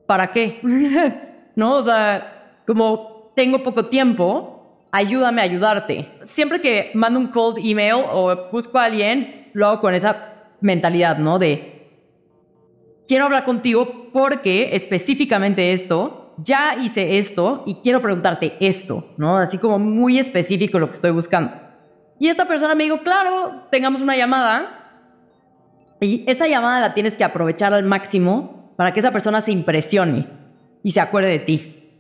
¿para 0.07 0.31
qué? 0.31 0.61
¿No? 1.57 1.77
O 1.77 1.83
sea, 1.83 2.61
como 2.67 3.33
tengo 3.35 3.63
poco 3.63 3.87
tiempo, 3.87 4.87
ayúdame 4.93 5.41
a 5.41 5.45
ayudarte. 5.45 6.09
Siempre 6.25 6.61
que 6.61 6.91
mando 6.95 7.19
un 7.19 7.29
cold 7.29 7.59
email 7.59 8.05
o 8.13 8.49
busco 8.51 8.79
a 8.79 8.85
alguien, 8.85 9.51
lo 9.53 9.67
hago 9.67 9.81
con 9.81 9.95
esa 9.95 10.35
mentalidad, 10.61 11.19
¿no? 11.19 11.39
De, 11.39 11.75
quiero 13.07 13.25
hablar 13.25 13.45
contigo 13.45 14.11
porque 14.13 14.75
específicamente 14.75 15.73
esto, 15.73 16.35
ya 16.39 16.77
hice 16.81 17.19
esto 17.19 17.63
y 17.67 17.77
quiero 17.77 18.01
preguntarte 18.01 18.57
esto, 18.61 19.15
¿no? 19.17 19.37
Así 19.37 19.59
como 19.59 19.79
muy 19.79 20.19
específico 20.19 20.79
lo 20.79 20.89
que 20.89 20.95
estoy 20.95 21.11
buscando. 21.11 21.53
Y 22.19 22.29
esta 22.29 22.47
persona 22.47 22.75
me 22.75 22.85
dijo, 22.85 23.01
claro, 23.01 23.67
tengamos 23.71 24.01
una 24.01 24.17
llamada. 24.17 24.81
Y 26.01 26.25
esa 26.27 26.47
llamada 26.47 26.81
la 26.81 26.95
tienes 26.95 27.17
que 27.17 27.25
aprovechar 27.25 27.73
al 27.73 27.85
máximo 27.85 28.54
para 28.77 28.93
que 28.93 29.01
esa 29.01 29.13
persona 29.13 29.41
se 29.41 29.53
impresione 29.53 30.27
y 30.83 30.91
se 30.91 31.01
acuerde 31.01 31.31
de 31.31 31.39
ti. 31.41 31.91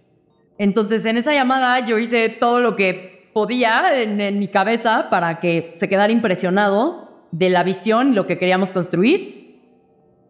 Entonces, 0.59 1.04
en 1.07 1.16
esa 1.16 1.33
llamada 1.33 1.85
yo 1.85 1.99
hice 1.99 2.28
todo 2.28 2.61
lo 2.61 2.76
que 2.76 3.31
podía 3.33 4.00
en, 4.00 4.38
mi 4.38 4.49
cabeza 4.49 5.09
para 5.11 5.40
que 5.40 5.73
se 5.75 5.88
quedara 5.88 6.12
impresionado 6.12 7.26
de 7.33 7.50
la 7.50 7.64
visión, 7.64 8.14
lo 8.14 8.26
que 8.26 8.38
queríamos 8.38 8.71
construir, 8.71 9.61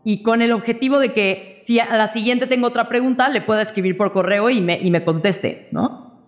y 0.04 0.22
con 0.22 0.42
el 0.42 0.52
objetivo 0.52 0.98
de 0.98 1.12
que 1.12 1.60
si 1.64 1.80
a 1.80 1.96
la 1.96 2.06
siguiente 2.06 2.46
tengo 2.46 2.66
otra 2.66 2.88
pregunta, 2.88 3.28
le 3.28 3.40
pueda 3.42 3.62
escribir 3.62 3.96
por 3.96 4.12
correo 4.12 4.50
y 4.50 4.60
me, 4.60 4.78
y 4.80 4.90
me 4.90 5.04
conteste, 5.04 5.68
¿no? 5.70 6.20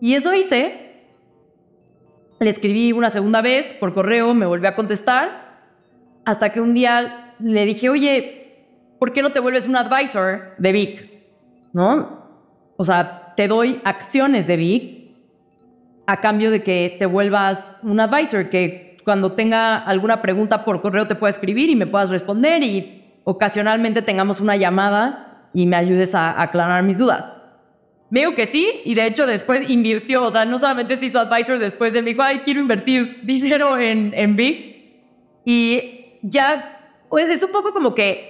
Y 0.00 0.14
eso 0.14 0.34
hice. 0.34 0.88
Le 2.40 2.50
escribí 2.50 2.92
una 2.92 3.10
segunda 3.10 3.42
vez 3.42 3.74
por 3.74 3.92
correo, 3.92 4.32
me 4.34 4.46
volvió 4.46 4.68
a 4.68 4.74
contestar, 4.74 5.60
hasta 6.24 6.50
que 6.50 6.60
un 6.60 6.74
día 6.74 7.34
le 7.38 7.64
dije, 7.66 7.88
oye, 7.88 8.39
¿por 9.00 9.12
qué 9.12 9.22
no 9.22 9.32
te 9.32 9.40
vuelves 9.40 9.66
un 9.66 9.76
advisor 9.76 10.54
de 10.58 10.72
Vic? 10.72 11.10
¿No? 11.72 12.20
O 12.76 12.84
sea, 12.84 13.32
te 13.34 13.48
doy 13.48 13.80
acciones 13.82 14.46
de 14.46 14.56
Vic 14.56 15.10
a 16.06 16.20
cambio 16.20 16.50
de 16.50 16.62
que 16.62 16.96
te 16.98 17.06
vuelvas 17.06 17.74
un 17.82 17.98
advisor, 17.98 18.50
que 18.50 18.98
cuando 19.04 19.32
tenga 19.32 19.76
alguna 19.78 20.20
pregunta 20.20 20.64
por 20.64 20.82
correo 20.82 21.06
te 21.06 21.14
pueda 21.14 21.30
escribir 21.30 21.70
y 21.70 21.76
me 21.76 21.86
puedas 21.86 22.10
responder 22.10 22.62
y 22.62 23.18
ocasionalmente 23.24 24.02
tengamos 24.02 24.40
una 24.40 24.56
llamada 24.56 25.48
y 25.54 25.66
me 25.66 25.76
ayudes 25.76 26.14
a 26.14 26.40
aclarar 26.40 26.82
mis 26.82 26.98
dudas. 26.98 27.26
Me 28.10 28.20
dijo 28.20 28.34
que 28.34 28.46
sí, 28.46 28.82
y 28.84 28.94
de 28.94 29.06
hecho 29.06 29.26
después 29.26 29.70
invirtió, 29.70 30.24
o 30.24 30.30
sea, 30.30 30.44
no 30.44 30.58
solamente 30.58 30.96
se 30.96 31.06
hizo 31.06 31.20
advisor 31.20 31.58
después 31.58 31.92
de 31.92 32.02
dijo, 32.02 32.22
ay, 32.22 32.40
quiero 32.40 32.60
invertir 32.60 33.20
dinero 33.22 33.78
en, 33.78 34.12
en 34.14 34.36
Big. 34.36 35.00
Y 35.44 36.18
ya, 36.22 36.98
pues 37.08 37.28
es 37.28 37.42
un 37.42 37.52
poco 37.52 37.72
como 37.72 37.94
que 37.94 38.29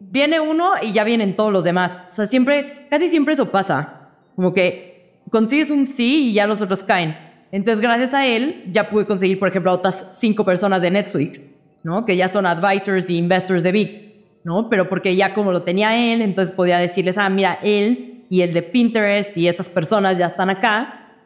viene 0.00 0.40
uno 0.40 0.72
y 0.82 0.92
ya 0.92 1.04
vienen 1.04 1.36
todos 1.36 1.52
los 1.52 1.62
demás. 1.62 2.02
O 2.08 2.12
sea, 2.12 2.26
siempre, 2.26 2.86
casi 2.90 3.08
siempre 3.08 3.34
eso 3.34 3.50
pasa. 3.50 4.08
Como 4.34 4.52
que 4.52 5.20
consigues 5.30 5.70
un 5.70 5.86
sí 5.86 6.30
y 6.30 6.32
ya 6.32 6.46
los 6.46 6.60
otros 6.62 6.82
caen. 6.82 7.16
Entonces, 7.52 7.80
gracias 7.80 8.14
a 8.14 8.26
él, 8.26 8.64
ya 8.70 8.88
pude 8.88 9.06
conseguir, 9.06 9.38
por 9.38 9.48
ejemplo, 9.48 9.70
a 9.70 9.74
otras 9.74 10.16
cinco 10.18 10.44
personas 10.44 10.82
de 10.82 10.90
Netflix, 10.90 11.42
¿no? 11.82 12.04
Que 12.04 12.16
ya 12.16 12.28
son 12.28 12.46
advisors 12.46 13.10
y 13.10 13.16
investors 13.16 13.62
de 13.62 13.72
Big, 13.72 14.26
¿no? 14.44 14.68
Pero 14.70 14.88
porque 14.88 15.16
ya 15.16 15.34
como 15.34 15.52
lo 15.52 15.62
tenía 15.62 16.12
él, 16.12 16.22
entonces 16.22 16.54
podía 16.54 16.78
decirles, 16.78 17.18
ah, 17.18 17.28
mira, 17.28 17.58
él 17.62 18.24
y 18.30 18.42
el 18.42 18.52
de 18.52 18.62
Pinterest 18.62 19.36
y 19.36 19.48
estas 19.48 19.68
personas 19.68 20.16
ya 20.16 20.26
están 20.26 20.48
acá. 20.50 21.16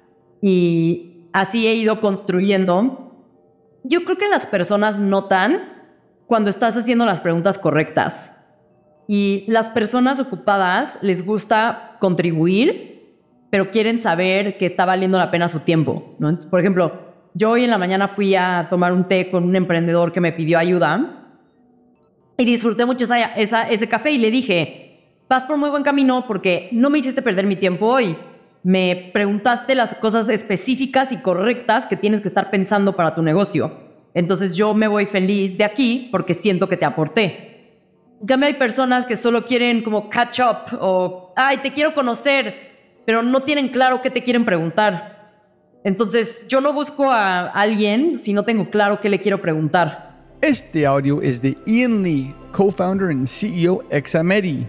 Y 0.40 1.28
así 1.32 1.66
he 1.66 1.74
ido 1.74 2.00
construyendo. 2.00 3.12
Yo 3.82 4.04
creo 4.04 4.16
que 4.16 4.28
las 4.28 4.46
personas 4.46 4.98
notan 4.98 5.74
cuando 6.26 6.48
estás 6.48 6.76
haciendo 6.76 7.04
las 7.04 7.20
preguntas 7.20 7.58
correctas. 7.58 8.33
Y 9.06 9.44
las 9.48 9.68
personas 9.68 10.20
ocupadas 10.20 10.98
les 11.02 11.24
gusta 11.24 11.96
contribuir, 12.00 13.18
pero 13.50 13.70
quieren 13.70 13.98
saber 13.98 14.56
que 14.56 14.66
está 14.66 14.84
valiendo 14.84 15.18
la 15.18 15.30
pena 15.30 15.48
su 15.48 15.60
tiempo. 15.60 16.16
por 16.50 16.60
ejemplo, 16.60 17.14
yo 17.34 17.50
hoy 17.50 17.64
en 17.64 17.70
la 17.70 17.78
mañana 17.78 18.08
fui 18.08 18.34
a 18.34 18.68
tomar 18.70 18.92
un 18.92 19.08
té 19.08 19.30
con 19.30 19.44
un 19.44 19.56
emprendedor 19.56 20.12
que 20.12 20.20
me 20.20 20.32
pidió 20.32 20.58
ayuda 20.58 21.24
y 22.36 22.44
disfruté 22.44 22.84
mucho 22.84 23.06
ese 23.36 23.88
café 23.88 24.10
y 24.10 24.18
le 24.18 24.30
dije, 24.30 25.20
vas 25.28 25.44
por 25.44 25.56
muy 25.56 25.70
buen 25.70 25.82
camino 25.82 26.24
porque 26.26 26.68
no 26.72 26.90
me 26.90 26.98
hiciste 26.98 27.22
perder 27.22 27.46
mi 27.46 27.56
tiempo 27.56 27.86
hoy. 27.86 28.16
Me 28.62 29.10
preguntaste 29.12 29.74
las 29.74 29.94
cosas 29.94 30.28
específicas 30.28 31.12
y 31.12 31.18
correctas 31.18 31.86
que 31.86 31.96
tienes 31.96 32.20
que 32.20 32.28
estar 32.28 32.50
pensando 32.50 32.96
para 32.96 33.14
tu 33.14 33.22
negocio. 33.22 33.72
Entonces 34.14 34.56
yo 34.56 34.74
me 34.74 34.88
voy 34.88 35.06
feliz 35.06 35.58
de 35.58 35.64
aquí 35.64 36.08
porque 36.10 36.34
siento 36.34 36.68
que 36.68 36.76
te 36.76 36.84
aporté. 36.84 37.43
En 38.20 38.26
cambio, 38.26 38.46
hay 38.46 38.54
personas 38.54 39.06
que 39.06 39.16
solo 39.16 39.44
quieren 39.44 39.82
como 39.82 40.08
catch 40.08 40.40
up 40.40 40.78
o, 40.80 41.32
ay, 41.36 41.58
te 41.58 41.72
quiero 41.72 41.94
conocer, 41.94 42.54
pero 43.04 43.22
no 43.22 43.42
tienen 43.42 43.68
claro 43.68 44.00
qué 44.00 44.10
te 44.10 44.22
quieren 44.22 44.44
preguntar. 44.44 45.14
Entonces, 45.84 46.46
yo 46.48 46.60
no 46.60 46.72
busco 46.72 47.10
a 47.10 47.48
alguien 47.48 48.16
si 48.16 48.32
no 48.32 48.44
tengo 48.44 48.70
claro 48.70 49.00
qué 49.00 49.08
le 49.10 49.20
quiero 49.20 49.42
preguntar. 49.42 50.14
Este 50.40 50.86
audio 50.86 51.20
es 51.20 51.42
de 51.42 51.56
Ian 51.66 52.02
Lee, 52.02 52.34
co-founder 52.52 53.10
y 53.10 53.26
CEO 53.26 53.82
Examedi. 53.90 54.66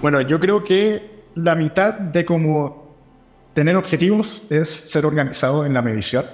Bueno, 0.00 0.20
yo 0.20 0.38
creo 0.38 0.62
que 0.62 1.24
la 1.34 1.54
mitad 1.54 1.94
de 1.94 2.24
cómo 2.24 2.96
tener 3.52 3.76
objetivos 3.76 4.50
es 4.50 4.68
ser 4.68 5.06
organizado 5.06 5.64
en 5.64 5.74
la 5.74 5.82
medición 5.82 6.24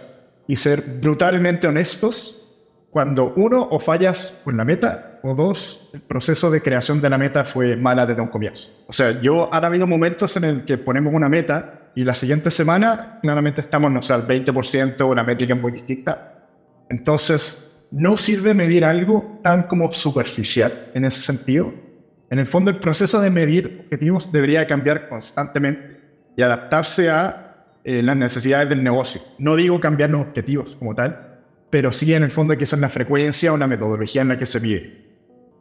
y 0.46 0.56
ser 0.56 0.82
brutalmente 1.00 1.66
honestos 1.66 2.41
cuando 2.92 3.32
uno 3.36 3.66
o 3.70 3.80
fallas 3.80 4.42
con 4.44 4.58
la 4.58 4.66
meta 4.66 5.18
o 5.22 5.34
dos, 5.34 5.88
el 5.94 6.02
proceso 6.02 6.50
de 6.50 6.60
creación 6.60 7.00
de 7.00 7.08
la 7.08 7.16
meta 7.16 7.42
fue 7.42 7.74
mala 7.74 8.04
desde 8.04 8.20
un 8.20 8.28
comienzo. 8.28 8.68
O 8.86 8.92
sea, 8.92 9.18
yo 9.22 9.48
han 9.50 9.64
habido 9.64 9.86
momentos 9.86 10.36
en 10.36 10.44
el 10.44 10.64
que 10.66 10.76
ponemos 10.76 11.14
una 11.14 11.30
meta 11.30 11.88
y 11.94 12.04
la 12.04 12.14
siguiente 12.14 12.50
semana 12.50 13.18
claramente 13.22 13.62
estamos, 13.62 13.90
no 13.90 14.02
sé, 14.02 14.12
al 14.12 14.28
20% 14.28 15.00
o 15.00 15.06
una 15.06 15.24
métrica 15.24 15.54
muy 15.54 15.72
distinta. 15.72 16.50
Entonces, 16.90 17.82
no 17.90 18.18
sirve 18.18 18.52
medir 18.52 18.84
algo 18.84 19.40
tan 19.42 19.62
como 19.62 19.90
superficial 19.94 20.70
en 20.92 21.06
ese 21.06 21.22
sentido. 21.22 21.72
En 22.28 22.40
el 22.40 22.46
fondo, 22.46 22.70
el 22.70 22.76
proceso 22.76 23.22
de 23.22 23.30
medir 23.30 23.84
objetivos 23.84 24.30
debería 24.30 24.66
cambiar 24.66 25.08
constantemente 25.08 25.98
y 26.36 26.42
adaptarse 26.42 27.08
a 27.08 27.56
eh, 27.84 28.02
las 28.02 28.18
necesidades 28.18 28.68
del 28.68 28.84
negocio. 28.84 29.22
No 29.38 29.56
digo 29.56 29.80
cambiar 29.80 30.10
los 30.10 30.20
objetivos 30.20 30.76
como 30.76 30.94
tal, 30.94 31.31
pero 31.72 31.90
sí 31.90 32.12
en 32.12 32.22
el 32.22 32.30
fondo 32.30 32.54
que 32.58 32.64
es 32.64 32.72
la 32.74 32.90
frecuencia 32.90 33.50
o 33.50 33.56
la 33.56 33.66
metodología 33.66 34.20
en 34.20 34.28
la 34.28 34.38
que 34.38 34.44
se 34.44 34.60
mide. 34.60 35.06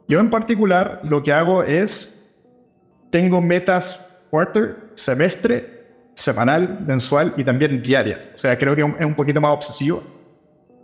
Yo 0.06 0.20
en 0.20 0.28
particular 0.28 1.00
lo 1.04 1.22
que 1.22 1.32
hago 1.32 1.62
es, 1.62 2.22
tengo 3.08 3.40
metas 3.40 4.20
quarter, 4.28 4.90
semestre, 4.94 6.10
semanal, 6.14 6.80
mensual 6.86 7.32
y 7.38 7.44
también 7.44 7.82
diarias. 7.82 8.28
O 8.34 8.36
sea, 8.36 8.58
creo 8.58 8.76
que 8.76 8.82
es 8.82 9.06
un 9.06 9.14
poquito 9.14 9.40
más 9.40 9.52
obsesivo, 9.52 10.02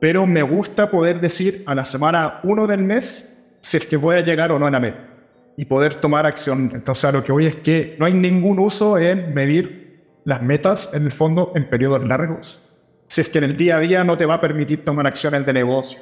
pero 0.01 0.27
me 0.27 0.41
gusta 0.41 0.91
poder 0.91 1.21
decir 1.21 1.63
a 1.67 1.75
la 1.75 1.85
semana 1.85 2.41
1 2.43 2.67
del 2.67 2.81
mes 2.81 3.39
si 3.61 3.77
es 3.77 3.85
que 3.85 3.99
voy 3.99 4.17
a 4.17 4.21
llegar 4.21 4.51
o 4.51 4.59
no 4.59 4.65
a 4.65 4.71
la 4.71 4.81
meta 4.81 5.11
y 5.59 5.67
poder 5.67 5.97
tomar 5.97 6.25
acción. 6.25 6.71
Entonces, 6.73 7.05
a 7.05 7.13
lo 7.13 7.23
que 7.23 7.33
voy 7.33 7.45
es 7.45 7.57
que 7.57 7.97
no 7.99 8.07
hay 8.07 8.15
ningún 8.15 8.59
uso 8.59 8.97
en 8.97 9.35
medir 9.35 10.07
las 10.25 10.41
metas 10.41 10.89
en 10.95 11.05
el 11.05 11.13
fondo 11.13 11.53
en 11.55 11.69
periodos 11.69 12.03
largos. 12.03 12.68
Si 13.09 13.21
es 13.21 13.29
que 13.29 13.39
en 13.39 13.45
el 13.45 13.57
día 13.57 13.77
a 13.77 13.81
día 13.81 14.05
no 14.05 14.17
te 14.17 14.27
va 14.27 14.35
a 14.35 14.41
permitir 14.41 14.85
tomar 14.85 15.07
acciones 15.07 15.45
de 15.45 15.53
negocio 15.53 16.01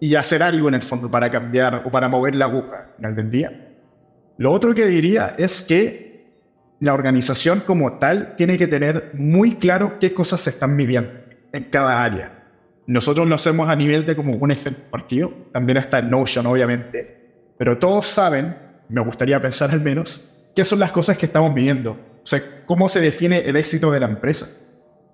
y 0.00 0.14
hacer 0.14 0.42
algo 0.42 0.68
en 0.68 0.74
el 0.74 0.82
fondo 0.82 1.10
para 1.10 1.30
cambiar 1.30 1.82
o 1.84 1.90
para 1.90 2.08
mover 2.08 2.34
la 2.34 2.44
aguja 2.44 2.90
en 2.98 3.18
el 3.18 3.30
día. 3.30 3.74
Lo 4.36 4.52
otro 4.52 4.74
que 4.74 4.86
diría 4.86 5.34
es 5.38 5.64
que 5.64 6.26
la 6.80 6.94
organización 6.94 7.60
como 7.60 7.98
tal 7.98 8.36
tiene 8.36 8.58
que 8.58 8.66
tener 8.66 9.10
muy 9.14 9.56
claro 9.56 9.98
qué 9.98 10.12
cosas 10.12 10.40
se 10.40 10.50
están 10.50 10.76
midiendo 10.76 11.10
en 11.52 11.64
cada 11.64 12.04
área. 12.04 12.44
Nosotros 12.86 13.26
lo 13.26 13.34
hacemos 13.34 13.68
a 13.68 13.76
nivel 13.76 14.06
de 14.06 14.14
como 14.14 14.34
un 14.34 14.50
Excel 14.50 14.74
partido, 14.74 15.32
también 15.52 15.78
está 15.78 15.98
en 15.98 16.10
Notion 16.10 16.46
obviamente, 16.46 17.54
pero 17.58 17.78
todos 17.78 18.06
saben 18.06 18.68
me 18.88 19.02
gustaría 19.02 19.40
pensar 19.40 19.70
al 19.70 19.80
menos, 19.80 20.34
qué 20.54 20.64
son 20.64 20.78
las 20.78 20.92
cosas 20.92 21.18
que 21.18 21.26
estamos 21.26 21.54
viviendo. 21.54 21.92
O 21.92 22.26
sea, 22.26 22.40
cómo 22.66 22.88
se 22.88 23.00
define 23.00 23.40
el 23.40 23.56
éxito 23.56 23.90
de 23.90 24.00
la 24.00 24.06
empresa. 24.06 24.46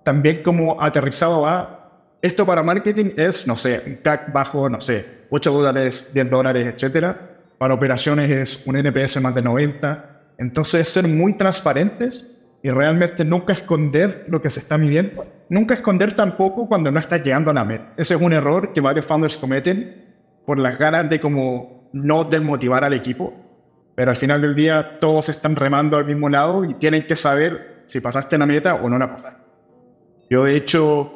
También 0.05 0.41
como 0.41 0.81
aterrizado 0.81 1.45
a, 1.45 1.89
esto 2.21 2.45
para 2.45 2.63
marketing 2.63 3.11
es, 3.17 3.45
no 3.45 3.57
sé, 3.57 3.83
un 3.85 3.95
CAC 3.95 4.31
bajo, 4.31 4.69
no 4.69 4.79
sé, 4.79 5.25
8 5.29 5.51
dólares, 5.51 6.11
10 6.13 6.29
dólares, 6.29 6.65
etcétera. 6.73 7.37
Para 7.57 7.73
operaciones 7.73 8.31
es 8.31 8.63
un 8.65 8.77
NPS 8.77 9.19
más 9.19 9.35
de 9.35 9.41
90. 9.41 10.21
Entonces, 10.37 10.87
ser 10.87 11.05
muy 11.09 11.33
transparentes 11.33 12.39
y 12.63 12.69
realmente 12.69 13.25
nunca 13.25 13.51
esconder 13.51 14.25
lo 14.29 14.41
que 14.41 14.49
se 14.49 14.61
está 14.61 14.77
midiendo. 14.77 15.25
Nunca 15.49 15.73
esconder 15.73 16.13
tampoco 16.13 16.69
cuando 16.69 16.89
no 16.89 16.99
estás 16.99 17.21
llegando 17.21 17.51
a 17.51 17.53
la 17.53 17.65
meta. 17.65 17.91
Ese 17.97 18.15
es 18.15 18.21
un 18.21 18.31
error 18.31 18.71
que 18.71 18.79
varios 18.79 19.05
founders 19.05 19.35
cometen 19.35 20.05
por 20.45 20.57
las 20.57 20.77
ganas 20.77 21.09
de 21.09 21.19
como 21.19 21.89
no 21.91 22.23
desmotivar 22.23 22.85
al 22.85 22.93
equipo 22.93 23.45
pero 23.95 24.11
al 24.11 24.17
final 24.17 24.41
del 24.41 24.53
día 24.53 24.99
todos 24.99 25.29
están 25.29 25.55
remando 25.55 25.97
al 25.97 26.05
mismo 26.05 26.29
lado 26.29 26.65
y 26.65 26.73
tienen 26.75 27.07
que 27.07 27.15
saber 27.15 27.83
si 27.85 28.01
pasaste 28.01 28.37
la 28.37 28.45
meta 28.45 28.75
o 28.75 28.89
no 28.89 28.99
la 28.99 29.09
pasaste. 29.09 29.44
Yo 30.29 30.43
de 30.43 30.55
hecho 30.55 31.15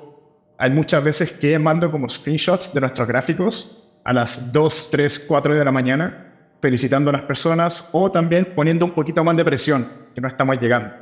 hay 0.57 0.71
muchas 0.71 1.03
veces 1.03 1.31
que 1.31 1.57
mando 1.57 1.91
como 1.91 2.09
screenshots 2.09 2.73
de 2.73 2.81
nuestros 2.81 3.07
gráficos 3.07 3.89
a 4.03 4.13
las 4.13 4.51
2, 4.51 4.89
3, 4.91 5.19
4 5.27 5.57
de 5.57 5.65
la 5.65 5.71
mañana 5.71 6.25
felicitando 6.61 7.09
a 7.09 7.13
las 7.13 7.21
personas 7.23 7.89
o 7.93 8.11
también 8.11 8.49
poniendo 8.55 8.85
un 8.85 8.91
poquito 8.91 9.23
más 9.23 9.37
de 9.37 9.45
presión 9.45 9.87
que 10.13 10.21
no 10.21 10.27
estamos 10.27 10.59
llegando. 10.59 10.93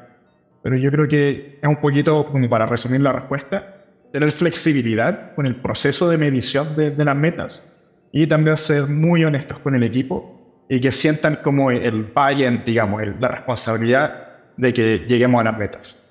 Pero 0.61 0.77
yo 0.77 0.91
creo 0.91 1.07
que 1.07 1.59
es 1.61 1.69
un 1.69 1.77
poquito, 1.77 2.25
como 2.27 2.47
para 2.49 2.65
resumir 2.65 3.01
la 3.01 3.13
respuesta, 3.13 3.85
tener 4.11 4.31
flexibilidad 4.31 5.33
con 5.35 5.45
el 5.45 5.55
proceso 5.55 6.09
de 6.09 6.17
medición 6.17 6.75
de, 6.75 6.91
de 6.91 7.05
las 7.05 7.15
metas 7.15 7.73
y 8.11 8.27
también 8.27 8.57
ser 8.57 8.87
muy 8.87 9.23
honestos 9.23 9.59
con 9.59 9.75
el 9.75 9.83
equipo 9.83 10.65
y 10.69 10.79
que 10.79 10.91
sientan 10.91 11.37
como 11.37 11.71
el 11.71 12.03
buy 12.03 12.45
digamos, 12.65 13.01
la 13.19 13.27
responsabilidad 13.27 14.27
de 14.57 14.73
que 14.73 15.05
lleguemos 15.07 15.41
a 15.41 15.45
las 15.45 15.57
metas. 15.57 16.06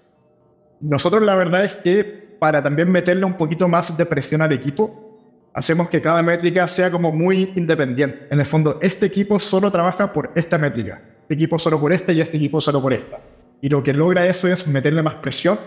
Nosotros 0.81 1.23
la 1.23 1.35
verdad 1.35 1.65
es 1.65 1.75
que 1.77 2.05
para 2.39 2.63
también 2.63 2.91
meterle 2.91 3.25
un 3.25 3.35
poquito 3.35 3.69
más 3.69 3.97
de 3.97 4.07
presión 4.07 4.43
al 4.43 4.53
equipo, 4.53 5.21
hacemos 5.55 5.89
que 5.89 6.03
cada 6.03 6.23
métrica 6.23 6.69
sea 6.69 6.91
como 6.91 7.13
muy 7.13 7.53
independiente. 7.57 8.27
En 8.31 8.41
el 8.41 8.47
fondo, 8.47 8.79
este 8.83 9.07
equipo 9.07 9.39
solo 9.39 9.71
trabaja 9.71 10.13
por 10.13 10.31
esta 10.35 10.59
métrica, 10.59 11.01
este 11.23 11.35
equipo 11.35 11.59
solo 11.59 11.81
por 11.81 11.93
esta 11.93 12.13
y 12.13 12.21
este 12.21 12.37
equipo 12.37 12.61
solo 12.61 12.83
por 12.83 12.93
esta. 12.93 13.19
Y 13.61 13.69
lo 13.69 13.83
que 13.83 13.95
logra 13.95 14.27
eso 14.27 14.49
es 14.49 14.67
meterle 14.67 15.03
más 15.03 15.15
presión. 15.15 15.59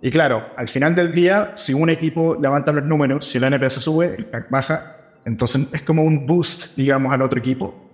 Y 0.00 0.10
claro, 0.10 0.46
al 0.56 0.68
final 0.68 0.94
del 0.94 1.12
día, 1.12 1.52
si 1.54 1.74
un 1.74 1.90
equipo 1.90 2.36
levanta 2.40 2.72
los 2.72 2.84
números, 2.84 3.26
si 3.26 3.38
el 3.38 3.44
NPS 3.44 3.74
sube, 3.74 4.14
el 4.16 4.30
CAC 4.30 4.50
baja, 4.50 4.96
entonces 5.24 5.68
es 5.72 5.82
como 5.82 6.02
un 6.02 6.26
boost, 6.26 6.76
digamos, 6.76 7.12
al 7.12 7.22
otro 7.22 7.38
equipo 7.38 7.86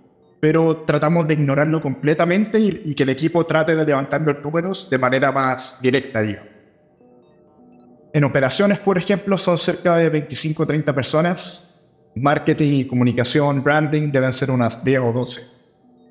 pero 0.43 0.83
tratamos 0.85 1.25
de 1.25 1.35
ignorarlo 1.35 1.81
completamente 1.81 2.59
y, 2.59 2.93
que 2.95 3.03
el 3.03 3.09
equipo 3.09 3.45
trate 3.45 3.77
de 3.77 3.85
levantar 3.85 4.19
los 4.23 4.43
números 4.43 4.89
de 4.89 4.97
manera 4.97 5.31
más 5.31 5.79
directa, 5.81 6.19
digamos. 6.19 6.52
En 8.13 8.23
operaciones, 8.23 8.77
por 8.77 8.95
ejemplo, 8.99 9.39
son 9.39 9.57
cerca 9.57 9.95
de 9.95 10.07
25 10.07 10.61
o 10.61 10.67
30 10.67 10.93
personas. 10.93 11.81
Marketing 12.15 12.73
y 12.73 12.85
comunicación, 12.85 13.63
branding 13.63 14.11
deben 14.11 14.31
ser 14.31 14.51
unas 14.51 14.85
10 14.85 14.99
o 14.99 15.11
12. 15.11 15.41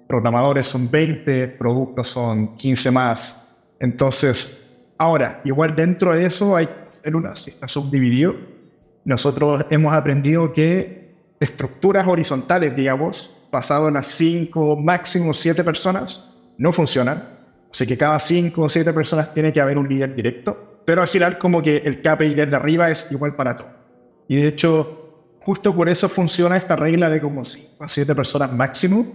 Programadores 0.09 0.67
son 0.67 0.91
20, 0.91 1.47
productos 1.47 2.09
son 2.09 2.57
15 2.57 2.91
más. 2.91 3.57
Entonces, 3.79 4.51
ahora, 4.99 5.41
igual 5.45 5.77
dentro 5.77 6.13
de 6.13 6.27
eso 6.27 6.57
hay 6.57 6.69
células, 7.05 7.47
está 7.47 7.69
subdividido. 7.69 8.35
Nosotros 9.05 9.65
hemos 9.71 9.95
aprendido 9.95 10.53
que 10.53 11.15
estructuras 11.39 12.09
horizontales, 12.09 12.75
digamos, 12.75 13.31
pasado 13.53 13.87
en 13.87 13.95
las 13.95 14.09
5, 14.09 14.75
máximo 14.77 15.33
7 15.33 15.63
personas, 15.63 16.35
no 16.59 16.73
funcionan. 16.73 17.29
Así 17.73 17.87
que 17.87 17.97
cada 17.97 18.19
5 18.19 18.61
o 18.61 18.69
7 18.69 18.93
personas 18.93 19.33
tiene 19.33 19.53
que 19.53 19.61
haber 19.61 19.79
un 19.79 19.89
líder 19.89 20.17
directo. 20.17 20.72
Pero 20.85 21.03
al 21.03 21.09
final 21.09 21.39
como 21.39 21.63
que 21.63 21.79
el 21.79 22.03
KPI 22.03 22.35
desde 22.35 22.57
arriba 22.57 22.91
es 22.91 23.11
igual 23.11 23.37
para 23.37 23.57
todo. 23.57 23.69
Y 24.29 24.37
de 24.37 24.49
hecho, 24.49 25.37
justo 25.41 25.75
por 25.75 25.89
eso 25.89 26.09
funciona 26.09 26.57
esta 26.57 26.77
regla 26.77 27.09
de 27.09 27.21
como 27.21 27.45
5 27.45 27.85
a 27.85 27.89
7 27.89 28.15
personas 28.15 28.53
máximo. 28.53 29.07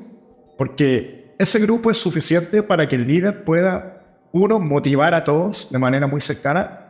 Porque 0.57 1.33
ese 1.37 1.59
grupo 1.59 1.91
es 1.91 1.97
suficiente 1.97 2.63
para 2.63 2.87
que 2.87 2.95
el 2.95 3.07
líder 3.07 3.43
pueda, 3.43 4.25
uno, 4.31 4.59
motivar 4.59 5.13
a 5.13 5.23
todos 5.23 5.71
de 5.71 5.79
manera 5.79 6.07
muy 6.07 6.21
cercana 6.21 6.87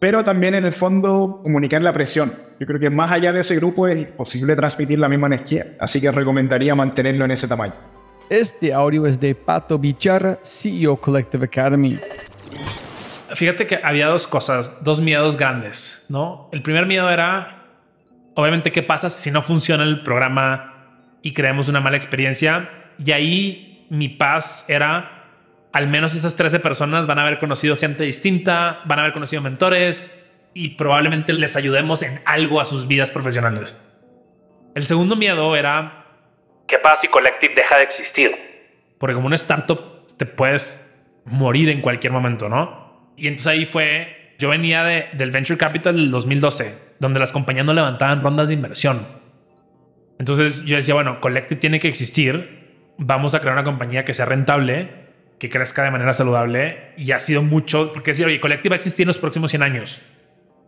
pero 0.00 0.24
también 0.24 0.54
en 0.54 0.64
el 0.64 0.72
fondo 0.72 1.40
comunicar 1.42 1.82
la 1.82 1.92
presión. 1.92 2.32
Yo 2.58 2.66
creo 2.66 2.80
que 2.80 2.90
más 2.90 3.12
allá 3.12 3.32
de 3.32 3.42
ese 3.42 3.54
grupo 3.56 3.86
es 3.86 3.98
imposible 3.98 4.56
transmitir 4.56 4.98
la 4.98 5.08
misma 5.08 5.26
energía, 5.28 5.76
así 5.78 6.00
que 6.00 6.10
recomendaría 6.10 6.74
mantenerlo 6.74 7.26
en 7.26 7.30
ese 7.32 7.46
tamaño. 7.46 7.74
Este 8.30 8.72
audio 8.72 9.06
es 9.06 9.20
de 9.20 9.34
Pato 9.34 9.78
Bicharra, 9.78 10.38
CEO 10.42 10.96
Collective 10.96 11.44
Academy. 11.44 12.00
Fíjate 13.34 13.66
que 13.66 13.80
había 13.82 14.06
dos 14.06 14.26
cosas, 14.26 14.82
dos 14.82 15.00
miedos 15.00 15.36
grandes, 15.36 16.04
¿no? 16.08 16.48
El 16.52 16.62
primer 16.62 16.86
miedo 16.86 17.10
era, 17.10 17.64
obviamente, 18.34 18.72
¿qué 18.72 18.82
pasa 18.82 19.10
si 19.10 19.30
no 19.30 19.42
funciona 19.42 19.84
el 19.84 20.02
programa 20.02 20.98
y 21.22 21.32
creamos 21.32 21.68
una 21.68 21.80
mala 21.80 21.96
experiencia? 21.96 22.70
Y 23.04 23.12
ahí 23.12 23.86
mi 23.90 24.08
paz 24.08 24.64
era 24.68 25.20
al 25.72 25.86
menos 25.86 26.14
esas 26.14 26.34
13 26.36 26.60
personas 26.60 27.06
van 27.06 27.18
a 27.18 27.22
haber 27.22 27.38
conocido 27.38 27.76
gente 27.76 28.04
distinta, 28.04 28.80
van 28.84 28.98
a 28.98 29.02
haber 29.02 29.12
conocido 29.12 29.42
mentores 29.42 30.16
y 30.52 30.70
probablemente 30.70 31.32
les 31.32 31.56
ayudemos 31.56 32.02
en 32.02 32.20
algo 32.24 32.60
a 32.60 32.64
sus 32.64 32.88
vidas 32.88 33.10
profesionales. 33.10 33.80
El 34.74 34.84
segundo 34.84 35.16
miedo 35.16 35.54
era, 35.56 36.06
¿qué 36.66 36.78
pasa 36.78 37.02
si 37.02 37.08
Collective 37.08 37.54
deja 37.54 37.76
de 37.76 37.84
existir? 37.84 38.36
Porque 38.98 39.14
como 39.14 39.26
una 39.26 39.36
startup 39.36 40.06
te 40.16 40.26
puedes 40.26 40.86
morir 41.24 41.68
en 41.68 41.80
cualquier 41.80 42.12
momento, 42.12 42.48
¿no? 42.48 42.79
Y 43.20 43.28
entonces 43.28 43.46
ahí 43.46 43.66
fue, 43.66 44.34
yo 44.38 44.48
venía 44.48 44.82
de, 44.82 45.08
del 45.12 45.30
Venture 45.30 45.58
Capital 45.58 45.94
del 45.94 46.10
2012, 46.10 46.74
donde 46.98 47.20
las 47.20 47.32
compañías 47.32 47.66
no 47.66 47.74
levantaban 47.74 48.22
rondas 48.22 48.48
de 48.48 48.54
inversión. 48.54 49.06
Entonces 50.18 50.64
yo 50.64 50.76
decía, 50.76 50.94
bueno, 50.94 51.20
Collective 51.20 51.60
tiene 51.60 51.78
que 51.78 51.88
existir, 51.88 52.94
vamos 52.96 53.34
a 53.34 53.40
crear 53.40 53.54
una 53.54 53.64
compañía 53.64 54.04
que 54.04 54.14
sea 54.14 54.24
rentable 54.24 54.88
que 55.38 55.48
crezca 55.48 55.82
de 55.82 55.90
manera 55.90 56.12
saludable 56.12 56.92
y 56.96 57.12
ha 57.12 57.20
sido 57.20 57.42
mucho, 57.42 57.92
porque 57.92 58.10
decir, 58.12 58.26
oye, 58.26 58.40
Collective 58.40 58.70
va 58.70 58.74
a 58.74 58.76
existir 58.76 59.04
en 59.04 59.08
los 59.08 59.18
próximos 59.18 59.50
100 59.50 59.62
años. 59.62 60.02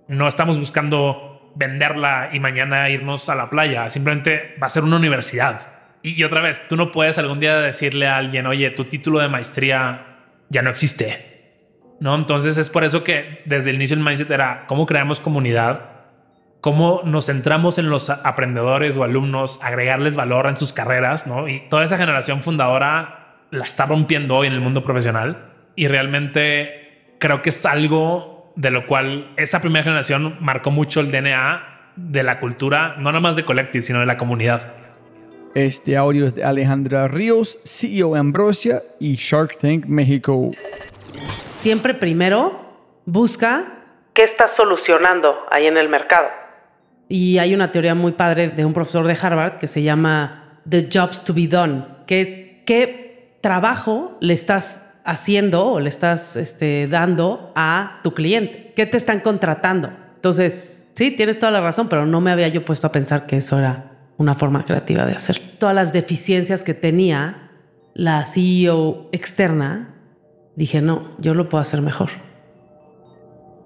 No 0.09 0.29
estamos 0.29 0.59
buscando 0.59 1.53
venderla 1.55 2.31
y 2.33 2.41
mañana 2.41 2.88
irnos 2.88 3.29
a 3.29 3.35
la 3.35 3.51
playa, 3.51 3.91
simplemente 3.91 4.57
va 4.61 4.67
a 4.67 4.71
ser 4.71 4.85
una 4.85 4.97
universidad. 4.97 5.69
Y, 6.03 6.25
otra 6.25 6.41
vez, 6.41 6.67
tú 6.69 6.77
no 6.77 6.91
puedes 6.91 7.17
algún 7.19 7.38
día 7.38 7.61
decirle 7.61 8.09
a 8.09 8.17
alguien, 8.17 8.47
oye, 8.47 8.71
tu 8.71 8.87
título 8.87 9.21
de 9.21 9.29
maestría 9.29 10.07
ya 10.49 10.62
no 10.62 10.71
existe. 10.71 11.32
¿No? 12.03 12.17
Entonces 12.17 12.59
es 12.59 12.69
por 12.69 12.83
eso 12.83 13.05
que 13.05 13.43
desde 13.45 13.71
el 13.71 13.77
inicio 13.77 13.97
el 13.97 14.03
mindset 14.03 14.29
era 14.29 14.65
cómo 14.67 14.87
creamos 14.87 15.21
comunidad, 15.21 15.91
cómo 16.61 17.03
nos 17.05 17.27
centramos 17.27 17.79
en 17.79 17.91
los 17.91 18.11
aprendedores 18.11 18.97
o 18.97 19.05
alumnos, 19.05 19.61
agregarles 19.62 20.17
valor 20.17 20.49
en 20.49 20.57
sus 20.57 20.73
carreras, 20.73 21.29
¿no? 21.29 21.47
Y 21.47 21.61
toda 21.69 21.85
esa 21.85 21.99
generación 21.99 22.43
fundadora 22.43 23.37
la 23.53 23.62
está 23.62 23.87
rompiendo 23.87 24.35
hoy 24.35 24.49
en 24.49 24.53
el 24.53 24.61
mundo 24.61 24.83
profesional 24.83 25.45
y 25.77 25.87
realmente 25.87 27.15
creo 27.21 27.41
que 27.41 27.51
es 27.51 27.65
algo 27.65 28.53
de 28.57 28.73
lo 28.73 28.88
cual 28.88 29.33
esa 29.37 29.61
primera 29.61 29.85
generación 29.85 30.35
marcó 30.41 30.73
mucho 30.73 30.99
el 30.99 31.12
DNA 31.12 31.93
de 31.95 32.25
la 32.25 32.41
cultura, 32.41 32.97
no 32.99 33.12
nada 33.12 33.21
más 33.21 33.37
de 33.37 33.45
Collective, 33.45 33.81
sino 33.81 34.01
de 34.01 34.07
la 34.07 34.17
comunidad. 34.17 34.73
Este 35.55 35.97
audio 35.97 36.27
es 36.27 36.35
de 36.35 36.43
Alejandra 36.43 37.07
Ríos, 37.07 37.61
CEO 37.65 38.17
Ambrosia 38.17 38.83
y 38.99 39.15
Shark 39.15 39.57
Tank 39.59 39.87
México. 39.87 40.51
Siempre 41.62 41.94
primero 41.94 42.59
busca 43.07 43.85
qué 44.14 44.25
estás 44.25 44.51
solucionando 44.57 45.37
ahí 45.48 45.68
en 45.68 45.77
el 45.77 45.88
mercado. 45.88 46.27
Y 47.09 47.38
hay 47.38 47.55
una 47.55 47.70
teoría 47.70 47.94
muy 47.94 48.11
padre 48.11 48.48
de 48.48 48.64
un 48.64 48.72
profesor 48.72 49.07
de 49.07 49.16
Harvard 49.22 49.59
que 49.59 49.68
se 49.68 49.81
llama 49.81 50.59
The 50.68 50.88
Jobs 50.92 51.22
to 51.22 51.33
be 51.33 51.46
Done, 51.46 51.85
que 52.09 52.20
es 52.20 52.35
qué 52.66 53.38
trabajo 53.42 54.16
le 54.18 54.33
estás 54.33 54.90
haciendo 55.05 55.64
o 55.64 55.79
le 55.79 55.88
estás 55.88 56.35
este, 56.35 56.88
dando 56.88 57.53
a 57.55 58.01
tu 58.03 58.12
cliente, 58.12 58.72
qué 58.75 58.87
te 58.87 58.96
están 58.96 59.20
contratando. 59.20 59.92
Entonces, 60.16 60.90
sí, 60.96 61.12
tienes 61.12 61.38
toda 61.38 61.53
la 61.53 61.61
razón, 61.61 61.88
pero 61.88 62.07
no 62.07 62.20
me 62.20 62.33
había 62.33 62.48
yo 62.48 62.64
puesto 62.64 62.88
a 62.88 62.92
pensar 62.92 63.27
que 63.27 63.37
eso 63.37 63.61
era 63.61 63.92
una 64.16 64.35
forma 64.35 64.64
creativa 64.64 65.07
de 65.07 65.12
hacer. 65.12 65.40
Todas 65.61 65.77
las 65.77 65.92
deficiencias 65.92 66.64
que 66.64 66.75
tenía 66.75 67.51
la 67.94 68.25
CEO 68.25 69.11
externa, 69.12 69.92
dije, 70.57 70.83
no, 70.83 71.17
yo 71.19 71.35
lo 71.35 71.49
puedo 71.49 71.62
hacer 71.62 71.83
mejor. 71.83 72.11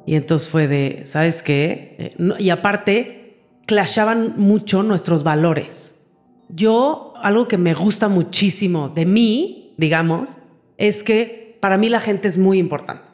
Y 0.07 0.15
entonces 0.15 0.49
fue 0.49 0.69
de, 0.69 1.03
¿sabes 1.05 1.43
qué? 1.43 1.97
Eh, 1.99 2.35
y 2.39 2.51
aparte, 2.51 3.27
clashaban 3.67 4.35
mucho 4.37 4.83
nuestros 4.83 5.25
valores. 5.25 6.07
Yo, 6.49 7.15
algo 7.21 7.49
que 7.49 7.59
me 7.59 7.75
gusta 7.75 8.09
muchísimo 8.09 8.89
de 8.89 9.05
mí, 9.05 9.75
digamos, 9.77 10.39
es 10.79 11.03
que 11.03 11.59
para 11.61 11.77
mí 11.77 11.89
la 11.89 12.01
gente 12.01 12.29
es 12.29 12.39
muy 12.39 12.59
importante. 12.59 13.05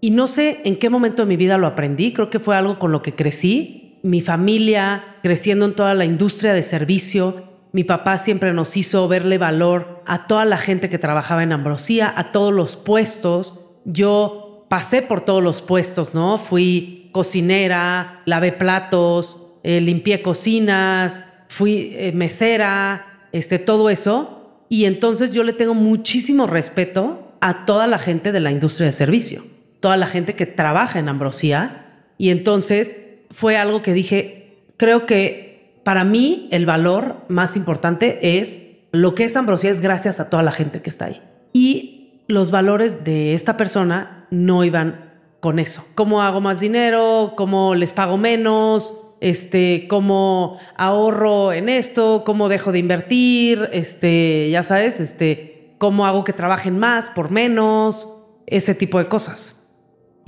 Y 0.00 0.10
no 0.10 0.26
sé 0.28 0.62
en 0.64 0.78
qué 0.78 0.88
momento 0.88 1.22
de 1.22 1.28
mi 1.28 1.36
vida 1.36 1.58
lo 1.58 1.66
aprendí, 1.66 2.12
creo 2.12 2.30
que 2.30 2.38
fue 2.38 2.56
algo 2.56 2.78
con 2.78 2.92
lo 2.92 3.02
que 3.02 3.14
crecí. 3.14 3.98
Mi 4.02 4.20
familia, 4.20 5.16
creciendo 5.22 5.66
en 5.66 5.74
toda 5.74 5.94
la 5.94 6.04
industria 6.04 6.54
de 6.54 6.62
servicio, 6.62 7.45
mi 7.76 7.84
papá 7.84 8.16
siempre 8.16 8.54
nos 8.54 8.74
hizo 8.78 9.06
verle 9.06 9.36
valor 9.36 10.02
a 10.06 10.26
toda 10.26 10.46
la 10.46 10.56
gente 10.56 10.88
que 10.88 10.96
trabajaba 10.96 11.42
en 11.42 11.52
Ambrosía, 11.52 12.10
a 12.16 12.32
todos 12.32 12.50
los 12.50 12.74
puestos. 12.74 13.60
Yo 13.84 14.64
pasé 14.70 15.02
por 15.02 15.26
todos 15.26 15.42
los 15.42 15.60
puestos, 15.60 16.14
¿no? 16.14 16.38
Fui 16.38 17.10
cocinera, 17.12 18.22
lavé 18.24 18.52
platos, 18.52 19.36
eh, 19.62 19.82
limpié 19.82 20.22
cocinas, 20.22 21.26
fui 21.48 21.92
eh, 21.98 22.12
mesera, 22.12 23.28
este, 23.32 23.58
todo 23.58 23.90
eso. 23.90 24.64
Y 24.70 24.86
entonces 24.86 25.30
yo 25.30 25.42
le 25.42 25.52
tengo 25.52 25.74
muchísimo 25.74 26.46
respeto 26.46 27.30
a 27.42 27.66
toda 27.66 27.86
la 27.86 27.98
gente 27.98 28.32
de 28.32 28.40
la 28.40 28.52
industria 28.52 28.86
de 28.86 28.92
servicio, 28.92 29.42
toda 29.80 29.98
la 29.98 30.06
gente 30.06 30.34
que 30.34 30.46
trabaja 30.46 30.98
en 30.98 31.10
Ambrosía. 31.10 32.04
Y 32.16 32.30
entonces 32.30 32.96
fue 33.30 33.58
algo 33.58 33.82
que 33.82 33.92
dije, 33.92 34.62
creo 34.78 35.04
que 35.04 35.45
para 35.86 36.02
mí 36.02 36.48
el 36.50 36.66
valor 36.66 37.18
más 37.28 37.56
importante 37.56 38.40
es 38.40 38.60
lo 38.90 39.14
que 39.14 39.22
es 39.22 39.36
Ambrosía 39.36 39.70
es 39.70 39.80
gracias 39.80 40.18
a 40.18 40.28
toda 40.28 40.42
la 40.42 40.50
gente 40.50 40.82
que 40.82 40.90
está 40.90 41.04
ahí. 41.04 41.22
Y 41.52 42.24
los 42.26 42.50
valores 42.50 43.04
de 43.04 43.34
esta 43.34 43.56
persona 43.56 44.26
no 44.32 44.64
iban 44.64 45.14
con 45.38 45.60
eso. 45.60 45.86
¿Cómo 45.94 46.22
hago 46.22 46.40
más 46.40 46.58
dinero? 46.58 47.34
¿Cómo 47.36 47.76
les 47.76 47.92
pago 47.92 48.18
menos? 48.18 48.94
Este, 49.20 49.86
cómo 49.88 50.58
ahorro 50.76 51.52
en 51.52 51.68
esto, 51.68 52.24
cómo 52.26 52.48
dejo 52.48 52.72
de 52.72 52.80
invertir, 52.80 53.68
este, 53.72 54.50
ya 54.50 54.64
sabes, 54.64 54.98
este, 54.98 55.76
cómo 55.78 56.04
hago 56.04 56.24
que 56.24 56.32
trabajen 56.32 56.80
más 56.80 57.10
por 57.10 57.30
menos, 57.30 58.08
ese 58.48 58.74
tipo 58.74 58.98
de 58.98 59.06
cosas. 59.06 59.65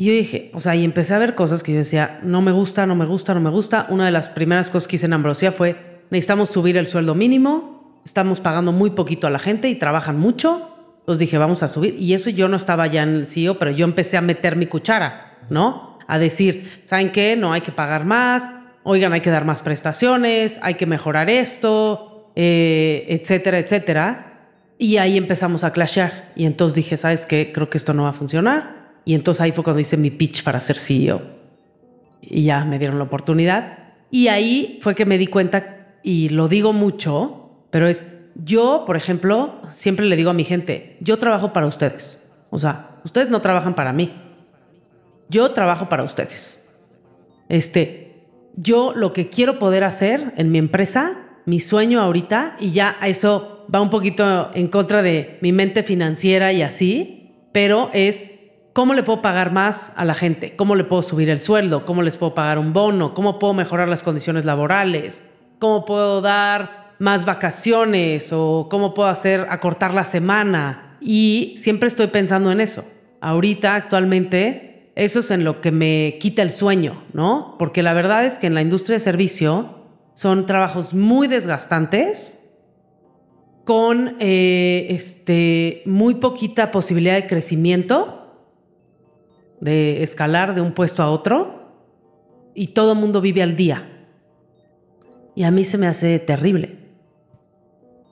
Y 0.00 0.04
yo 0.04 0.12
dije, 0.12 0.52
o 0.54 0.60
sea, 0.60 0.76
y 0.76 0.84
empecé 0.84 1.12
a 1.12 1.18
ver 1.18 1.34
cosas 1.34 1.64
que 1.64 1.72
yo 1.72 1.78
decía, 1.78 2.20
no 2.22 2.40
me 2.40 2.52
gusta, 2.52 2.86
no 2.86 2.94
me 2.94 3.04
gusta, 3.04 3.34
no 3.34 3.40
me 3.40 3.50
gusta. 3.50 3.88
Una 3.90 4.04
de 4.04 4.12
las 4.12 4.30
primeras 4.30 4.70
cosas 4.70 4.86
que 4.86 4.94
hice 4.94 5.06
en 5.06 5.12
Ambrosía 5.12 5.50
fue, 5.50 5.74
necesitamos 6.10 6.50
subir 6.50 6.76
el 6.76 6.86
sueldo 6.86 7.16
mínimo, 7.16 8.00
estamos 8.04 8.38
pagando 8.38 8.70
muy 8.70 8.90
poquito 8.90 9.26
a 9.26 9.30
la 9.30 9.40
gente 9.40 9.68
y 9.68 9.74
trabajan 9.74 10.16
mucho. 10.16 10.94
Entonces 11.00 11.18
dije, 11.18 11.36
vamos 11.36 11.64
a 11.64 11.68
subir. 11.68 11.96
Y 11.98 12.14
eso 12.14 12.30
yo 12.30 12.46
no 12.46 12.56
estaba 12.56 12.86
ya 12.86 13.02
en 13.02 13.08
el 13.08 13.26
CEO, 13.26 13.58
pero 13.58 13.72
yo 13.72 13.84
empecé 13.84 14.16
a 14.16 14.20
meter 14.20 14.54
mi 14.54 14.66
cuchara, 14.66 15.36
¿no? 15.50 15.98
A 16.06 16.16
decir, 16.20 16.82
¿saben 16.84 17.10
qué? 17.10 17.34
No 17.34 17.52
hay 17.52 17.62
que 17.62 17.72
pagar 17.72 18.04
más, 18.04 18.48
oigan, 18.84 19.12
hay 19.12 19.20
que 19.20 19.30
dar 19.30 19.44
más 19.44 19.62
prestaciones, 19.62 20.60
hay 20.62 20.74
que 20.74 20.86
mejorar 20.86 21.28
esto, 21.28 22.30
eh, 22.36 23.04
etcétera, 23.08 23.58
etcétera. 23.58 24.52
Y 24.78 24.98
ahí 24.98 25.16
empezamos 25.16 25.64
a 25.64 25.72
clashear. 25.72 26.30
Y 26.36 26.46
entonces 26.46 26.76
dije, 26.76 26.96
¿sabes 26.96 27.26
qué? 27.26 27.50
Creo 27.52 27.68
que 27.68 27.78
esto 27.78 27.94
no 27.94 28.04
va 28.04 28.10
a 28.10 28.12
funcionar. 28.12 28.77
Y 29.04 29.14
entonces 29.14 29.40
ahí 29.40 29.52
fue 29.52 29.64
cuando 29.64 29.80
hice 29.80 29.96
mi 29.96 30.10
pitch 30.10 30.42
para 30.42 30.60
ser 30.60 30.78
CEO. 30.78 31.22
Y 32.20 32.44
ya 32.44 32.64
me 32.64 32.78
dieron 32.78 32.98
la 32.98 33.04
oportunidad. 33.04 33.78
Y 34.10 34.28
ahí 34.28 34.78
fue 34.82 34.94
que 34.94 35.06
me 35.06 35.18
di 35.18 35.26
cuenta, 35.26 35.96
y 36.02 36.30
lo 36.30 36.48
digo 36.48 36.72
mucho, 36.72 37.66
pero 37.70 37.86
es, 37.86 38.06
yo, 38.34 38.84
por 38.86 38.96
ejemplo, 38.96 39.60
siempre 39.72 40.06
le 40.06 40.16
digo 40.16 40.30
a 40.30 40.34
mi 40.34 40.44
gente, 40.44 40.96
yo 41.00 41.18
trabajo 41.18 41.52
para 41.52 41.66
ustedes. 41.66 42.46
O 42.50 42.58
sea, 42.58 43.00
ustedes 43.04 43.28
no 43.28 43.40
trabajan 43.40 43.74
para 43.74 43.92
mí. 43.92 44.12
Yo 45.28 45.50
trabajo 45.50 45.88
para 45.88 46.04
ustedes. 46.04 46.64
Este, 47.48 48.24
yo 48.56 48.92
lo 48.94 49.12
que 49.12 49.28
quiero 49.28 49.58
poder 49.58 49.84
hacer 49.84 50.32
en 50.36 50.50
mi 50.50 50.58
empresa, 50.58 51.18
mi 51.44 51.60
sueño 51.60 52.00
ahorita, 52.00 52.56
y 52.58 52.70
ya 52.70 52.96
eso 53.02 53.66
va 53.72 53.80
un 53.80 53.90
poquito 53.90 54.50
en 54.54 54.68
contra 54.68 55.02
de 55.02 55.38
mi 55.42 55.52
mente 55.52 55.82
financiera 55.82 56.52
y 56.52 56.62
así, 56.62 57.34
pero 57.52 57.90
es 57.92 58.30
cómo 58.78 58.94
le 58.94 59.02
puedo 59.02 59.20
pagar 59.20 59.50
más 59.50 59.90
a 59.96 60.04
la 60.04 60.14
gente, 60.14 60.54
cómo 60.54 60.76
le 60.76 60.84
puedo 60.84 61.02
subir 61.02 61.30
el 61.30 61.40
sueldo, 61.40 61.84
cómo 61.84 62.00
les 62.00 62.16
puedo 62.16 62.32
pagar 62.32 62.60
un 62.60 62.72
bono, 62.72 63.12
cómo 63.12 63.40
puedo 63.40 63.52
mejorar 63.52 63.88
las 63.88 64.04
condiciones 64.04 64.44
laborales, 64.44 65.24
cómo 65.58 65.84
puedo 65.84 66.20
dar 66.20 66.94
más 67.00 67.24
vacaciones 67.24 68.32
o 68.32 68.68
cómo 68.70 68.94
puedo 68.94 69.08
hacer 69.08 69.48
acortar 69.50 69.94
la 69.94 70.04
semana. 70.04 70.96
Y 71.00 71.54
siempre 71.56 71.88
estoy 71.88 72.06
pensando 72.06 72.52
en 72.52 72.60
eso. 72.60 72.84
Ahorita, 73.20 73.74
actualmente, 73.74 74.92
eso 74.94 75.18
es 75.18 75.32
en 75.32 75.42
lo 75.42 75.60
que 75.60 75.72
me 75.72 76.16
quita 76.20 76.42
el 76.42 76.52
sueño, 76.52 77.02
¿no? 77.12 77.56
Porque 77.58 77.82
la 77.82 77.94
verdad 77.94 78.26
es 78.26 78.38
que 78.38 78.46
en 78.46 78.54
la 78.54 78.62
industria 78.62 78.94
de 78.94 79.00
servicio 79.00 79.88
son 80.14 80.46
trabajos 80.46 80.94
muy 80.94 81.26
desgastantes, 81.26 82.48
con 83.64 84.14
eh, 84.20 84.86
este, 84.90 85.82
muy 85.84 86.14
poquita 86.14 86.70
posibilidad 86.70 87.16
de 87.16 87.26
crecimiento, 87.26 88.17
de 89.60 90.02
escalar 90.02 90.54
de 90.54 90.60
un 90.60 90.72
puesto 90.72 91.02
a 91.02 91.10
otro, 91.10 91.58
y 92.54 92.68
todo 92.68 92.92
el 92.92 92.98
mundo 92.98 93.20
vive 93.20 93.42
al 93.42 93.54
día. 93.54 93.86
Y 95.34 95.44
a 95.44 95.52
mí 95.52 95.64
se 95.64 95.78
me 95.78 95.86
hace 95.86 96.18
terrible. 96.18 96.76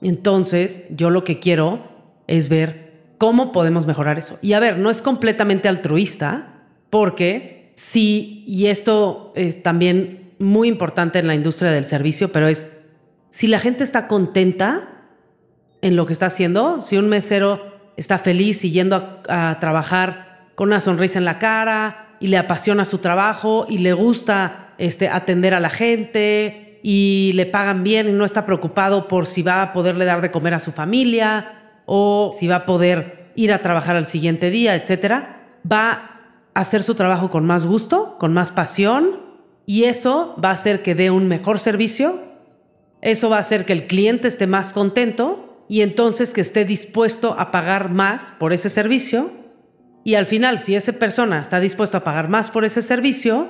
Entonces, 0.01 0.85
yo 0.89 1.09
lo 1.09 1.23
que 1.25 1.39
quiero 1.39 1.83
es 2.27 2.47
ver 2.47 3.11
cómo 3.17 3.51
podemos 3.51 3.85
mejorar 3.87 4.17
eso. 4.17 4.37
Y 4.41 4.53
a 4.53 4.59
ver, 4.59 4.77
no 4.77 4.89
es 4.89 5.01
completamente 5.01 5.67
altruista, 5.67 6.63
porque 6.89 7.73
sí, 7.75 8.45
y 8.47 8.67
esto 8.67 9.33
es 9.35 9.61
también 9.61 10.33
muy 10.39 10.69
importante 10.69 11.19
en 11.19 11.27
la 11.27 11.35
industria 11.35 11.71
del 11.71 11.85
servicio, 11.85 12.31
pero 12.31 12.47
es, 12.47 12.71
si 13.31 13.47
la 13.47 13.59
gente 13.59 13.83
está 13.83 14.07
contenta 14.07 15.09
en 15.81 15.95
lo 15.95 16.05
que 16.05 16.13
está 16.13 16.27
haciendo, 16.27 16.79
si 16.79 16.97
un 16.97 17.09
mesero 17.09 17.91
está 17.97 18.19
feliz 18.19 18.63
y 18.63 18.71
yendo 18.71 18.95
a, 19.27 19.49
a 19.49 19.59
trabajar 19.59 20.26
con 20.57 20.69
una 20.69 20.79
sonrisa 20.79 21.19
en 21.19 21.25
la 21.25 21.37
cara 21.37 22.15
y 22.19 22.27
le 22.27 22.37
apasiona 22.39 22.83
su 22.83 22.97
trabajo 22.97 23.67
y 23.69 23.77
le 23.77 23.93
gusta 23.93 24.73
este, 24.79 25.07
atender 25.07 25.53
a 25.53 25.59
la 25.59 25.69
gente 25.69 26.79
y 26.81 27.31
le 27.35 27.45
pagan 27.45 27.83
bien 27.83 28.09
y 28.09 28.11
no 28.11 28.25
está 28.25 28.47
preocupado 28.47 29.07
por 29.07 29.27
si 29.27 29.43
va 29.43 29.61
a 29.61 29.71
poderle 29.71 30.05
dar 30.05 30.19
de 30.19 30.31
comer 30.31 30.55
a 30.55 30.59
su 30.59 30.71
familia 30.71 31.81
o 31.85 32.35
si 32.35 32.47
va 32.47 32.55
a 32.55 32.65
poder 32.65 33.29
ir 33.35 33.53
a 33.53 33.61
trabajar 33.61 33.97
al 33.97 34.07
siguiente 34.07 34.49
día, 34.49 34.73
etcétera, 34.73 35.59
va 35.71 35.91
a 36.55 36.59
hacer 36.59 36.81
su 36.81 36.95
trabajo 36.95 37.29
con 37.29 37.45
más 37.45 37.67
gusto, 37.67 38.17
con 38.17 38.33
más 38.33 38.49
pasión 38.49 39.19
y 39.67 39.83
eso 39.83 40.35
va 40.43 40.49
a 40.49 40.53
hacer 40.53 40.81
que 40.81 40.95
dé 40.95 41.11
un 41.11 41.27
mejor 41.27 41.59
servicio, 41.59 42.19
eso 43.01 43.29
va 43.29 43.37
a 43.37 43.41
hacer 43.41 43.63
que 43.63 43.73
el 43.73 43.85
cliente 43.85 44.27
esté 44.27 44.47
más 44.47 44.73
contento 44.73 45.63
y 45.69 45.81
entonces 45.81 46.33
que 46.33 46.41
esté 46.41 46.65
dispuesto 46.65 47.35
a 47.37 47.51
pagar 47.51 47.91
más 47.91 48.33
por 48.39 48.53
ese 48.53 48.71
servicio 48.71 49.45
y 50.03 50.15
al 50.15 50.25
final, 50.25 50.59
si 50.59 50.75
esa 50.75 50.93
persona 50.93 51.41
está 51.41 51.59
dispuesta 51.59 51.99
a 51.99 52.03
pagar 52.03 52.29
más 52.29 52.49
por 52.49 52.65
ese 52.65 52.81
servicio, 52.81 53.49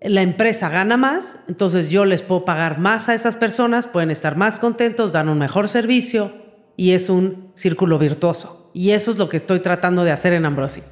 la 0.00 0.22
empresa 0.22 0.68
gana 0.68 0.96
más, 0.96 1.38
entonces 1.48 1.88
yo 1.88 2.04
les 2.04 2.20
puedo 2.20 2.44
pagar 2.44 2.78
más 2.78 3.08
a 3.08 3.14
esas 3.14 3.36
personas, 3.36 3.86
pueden 3.86 4.10
estar 4.10 4.36
más 4.36 4.60
contentos, 4.60 5.12
dan 5.12 5.28
un 5.28 5.38
mejor 5.38 5.68
servicio 5.68 6.32
y 6.76 6.92
es 6.92 7.08
un 7.08 7.50
círculo 7.54 7.98
virtuoso. 7.98 8.70
Y 8.74 8.90
eso 8.90 9.12
es 9.12 9.18
lo 9.18 9.28
que 9.28 9.36
estoy 9.36 9.60
tratando 9.60 10.04
de 10.04 10.10
hacer 10.10 10.32
en 10.32 10.44
Ambrosi. 10.44 10.82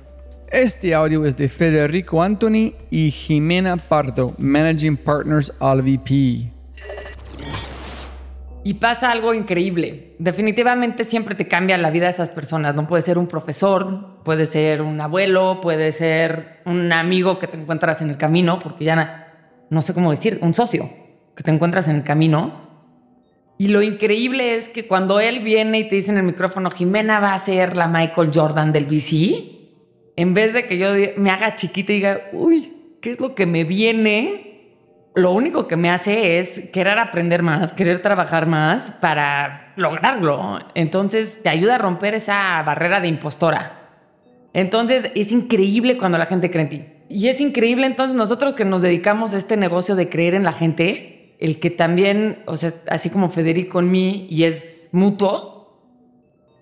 Este 0.50 0.94
audio 0.94 1.24
es 1.26 1.36
de 1.36 1.48
Federico 1.48 2.22
Anthony 2.22 2.74
y 2.90 3.10
Jimena 3.10 3.76
Pardo, 3.76 4.34
Managing 4.38 4.96
Partners 4.96 5.52
AlVP. 5.58 6.52
Y 8.64 8.74
pasa 8.74 9.10
algo 9.10 9.34
increíble. 9.34 10.14
Definitivamente 10.18 11.04
siempre 11.04 11.34
te 11.34 11.48
cambia 11.48 11.76
la 11.76 11.90
vida 11.90 12.04
de 12.04 12.12
esas 12.12 12.30
personas. 12.30 12.74
No 12.74 12.86
puede 12.86 13.02
ser 13.02 13.18
un 13.18 13.26
profesor, 13.26 14.11
puede 14.24 14.46
ser 14.46 14.82
un 14.82 15.00
abuelo, 15.00 15.60
puede 15.60 15.92
ser 15.92 16.60
un 16.64 16.92
amigo 16.92 17.38
que 17.38 17.46
te 17.46 17.56
encuentras 17.56 18.00
en 18.02 18.10
el 18.10 18.16
camino, 18.16 18.58
porque 18.58 18.84
ya 18.84 19.66
no 19.70 19.82
sé 19.82 19.94
cómo 19.94 20.10
decir, 20.10 20.38
un 20.42 20.54
socio 20.54 20.90
que 21.36 21.42
te 21.42 21.50
encuentras 21.50 21.88
en 21.88 21.96
el 21.96 22.02
camino. 22.04 22.62
Y 23.58 23.68
lo 23.68 23.82
increíble 23.82 24.56
es 24.56 24.68
que 24.68 24.86
cuando 24.86 25.20
él 25.20 25.40
viene 25.40 25.80
y 25.80 25.88
te 25.88 25.96
dice 25.96 26.10
en 26.10 26.18
el 26.18 26.24
micrófono, 26.24 26.70
Jimena 26.70 27.20
va 27.20 27.34
a 27.34 27.38
ser 27.38 27.76
la 27.76 27.88
Michael 27.88 28.30
Jordan 28.34 28.72
del 28.72 28.86
VC, 28.86 29.60
en 30.16 30.34
vez 30.34 30.52
de 30.52 30.66
que 30.66 30.78
yo 30.78 30.88
me 31.16 31.30
haga 31.30 31.54
chiquita 31.54 31.92
y 31.92 31.96
diga, 31.96 32.20
uy, 32.32 32.96
¿qué 33.00 33.12
es 33.12 33.20
lo 33.20 33.34
que 33.34 33.46
me 33.46 33.64
viene? 33.64 34.48
Lo 35.14 35.32
único 35.32 35.68
que 35.68 35.76
me 35.76 35.90
hace 35.90 36.38
es 36.38 36.70
querer 36.70 36.98
aprender 36.98 37.42
más, 37.42 37.72
querer 37.72 38.00
trabajar 38.00 38.46
más 38.46 38.90
para 38.92 39.72
lograrlo. 39.76 40.58
Entonces 40.74 41.42
te 41.42 41.48
ayuda 41.48 41.76
a 41.76 41.78
romper 41.78 42.14
esa 42.14 42.62
barrera 42.62 43.00
de 43.00 43.08
impostora. 43.08 43.81
Entonces 44.54 45.10
es 45.14 45.32
increíble 45.32 45.96
cuando 45.96 46.18
la 46.18 46.26
gente 46.26 46.50
cree 46.50 46.62
en 46.62 46.68
ti. 46.68 46.84
Y 47.08 47.28
es 47.28 47.40
increíble 47.40 47.86
entonces 47.86 48.16
nosotros 48.16 48.54
que 48.54 48.64
nos 48.64 48.82
dedicamos 48.82 49.34
a 49.34 49.38
este 49.38 49.56
negocio 49.56 49.96
de 49.96 50.08
creer 50.08 50.34
en 50.34 50.44
la 50.44 50.52
gente, 50.52 51.36
el 51.40 51.60
que 51.60 51.70
también, 51.70 52.42
o 52.46 52.56
sea, 52.56 52.72
así 52.88 53.10
como 53.10 53.30
Federico 53.30 53.80
en 53.80 53.90
mí 53.90 54.26
y 54.30 54.44
es 54.44 54.88
mutuo, 54.92 55.62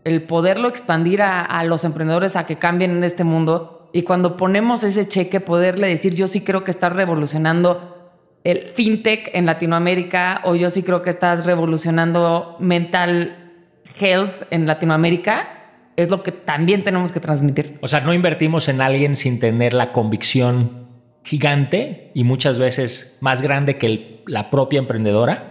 el 0.04 0.22
poderlo 0.22 0.68
expandir 0.68 1.22
a, 1.22 1.62
los 1.64 1.84
emprendedores 1.84 2.36
a 2.36 2.46
que 2.46 2.56
cambien 2.56 2.90
en 2.92 3.04
este 3.04 3.24
mundo 3.24 3.90
y 3.92 4.02
cuando 4.02 4.36
ponemos 4.36 4.82
ese 4.82 5.06
cheque 5.06 5.40
poderle 5.40 5.88
decir 5.88 6.14
yo 6.14 6.26
sí 6.26 6.40
creo 6.40 6.64
que 6.64 6.70
estás 6.70 6.92
revolucionando 6.94 8.12
el 8.42 8.70
fintech 8.74 9.28
en 9.34 9.44
Latinoamérica 9.44 10.40
o 10.44 10.54
yo 10.54 10.70
sí 10.70 10.82
creo 10.82 11.02
que 11.02 11.10
estás 11.10 11.44
revolucionando 11.44 12.56
mental 12.60 13.60
health 14.00 14.46
en 14.50 14.66
Latinoamérica 14.66 15.59
es 16.02 16.10
lo 16.10 16.22
que 16.22 16.32
también 16.32 16.84
tenemos 16.84 17.12
que 17.12 17.20
transmitir. 17.20 17.78
O 17.82 17.88
sea, 17.88 18.00
no 18.00 18.14
invertimos 18.14 18.68
en 18.68 18.80
alguien 18.80 19.16
sin 19.16 19.40
tener 19.40 19.74
la 19.74 19.92
convicción 19.92 20.88
gigante 21.24 22.10
y 22.14 22.24
muchas 22.24 22.58
veces 22.58 23.18
más 23.20 23.42
grande 23.42 23.76
que 23.76 24.22
la 24.26 24.50
propia 24.50 24.78
emprendedora 24.78 25.50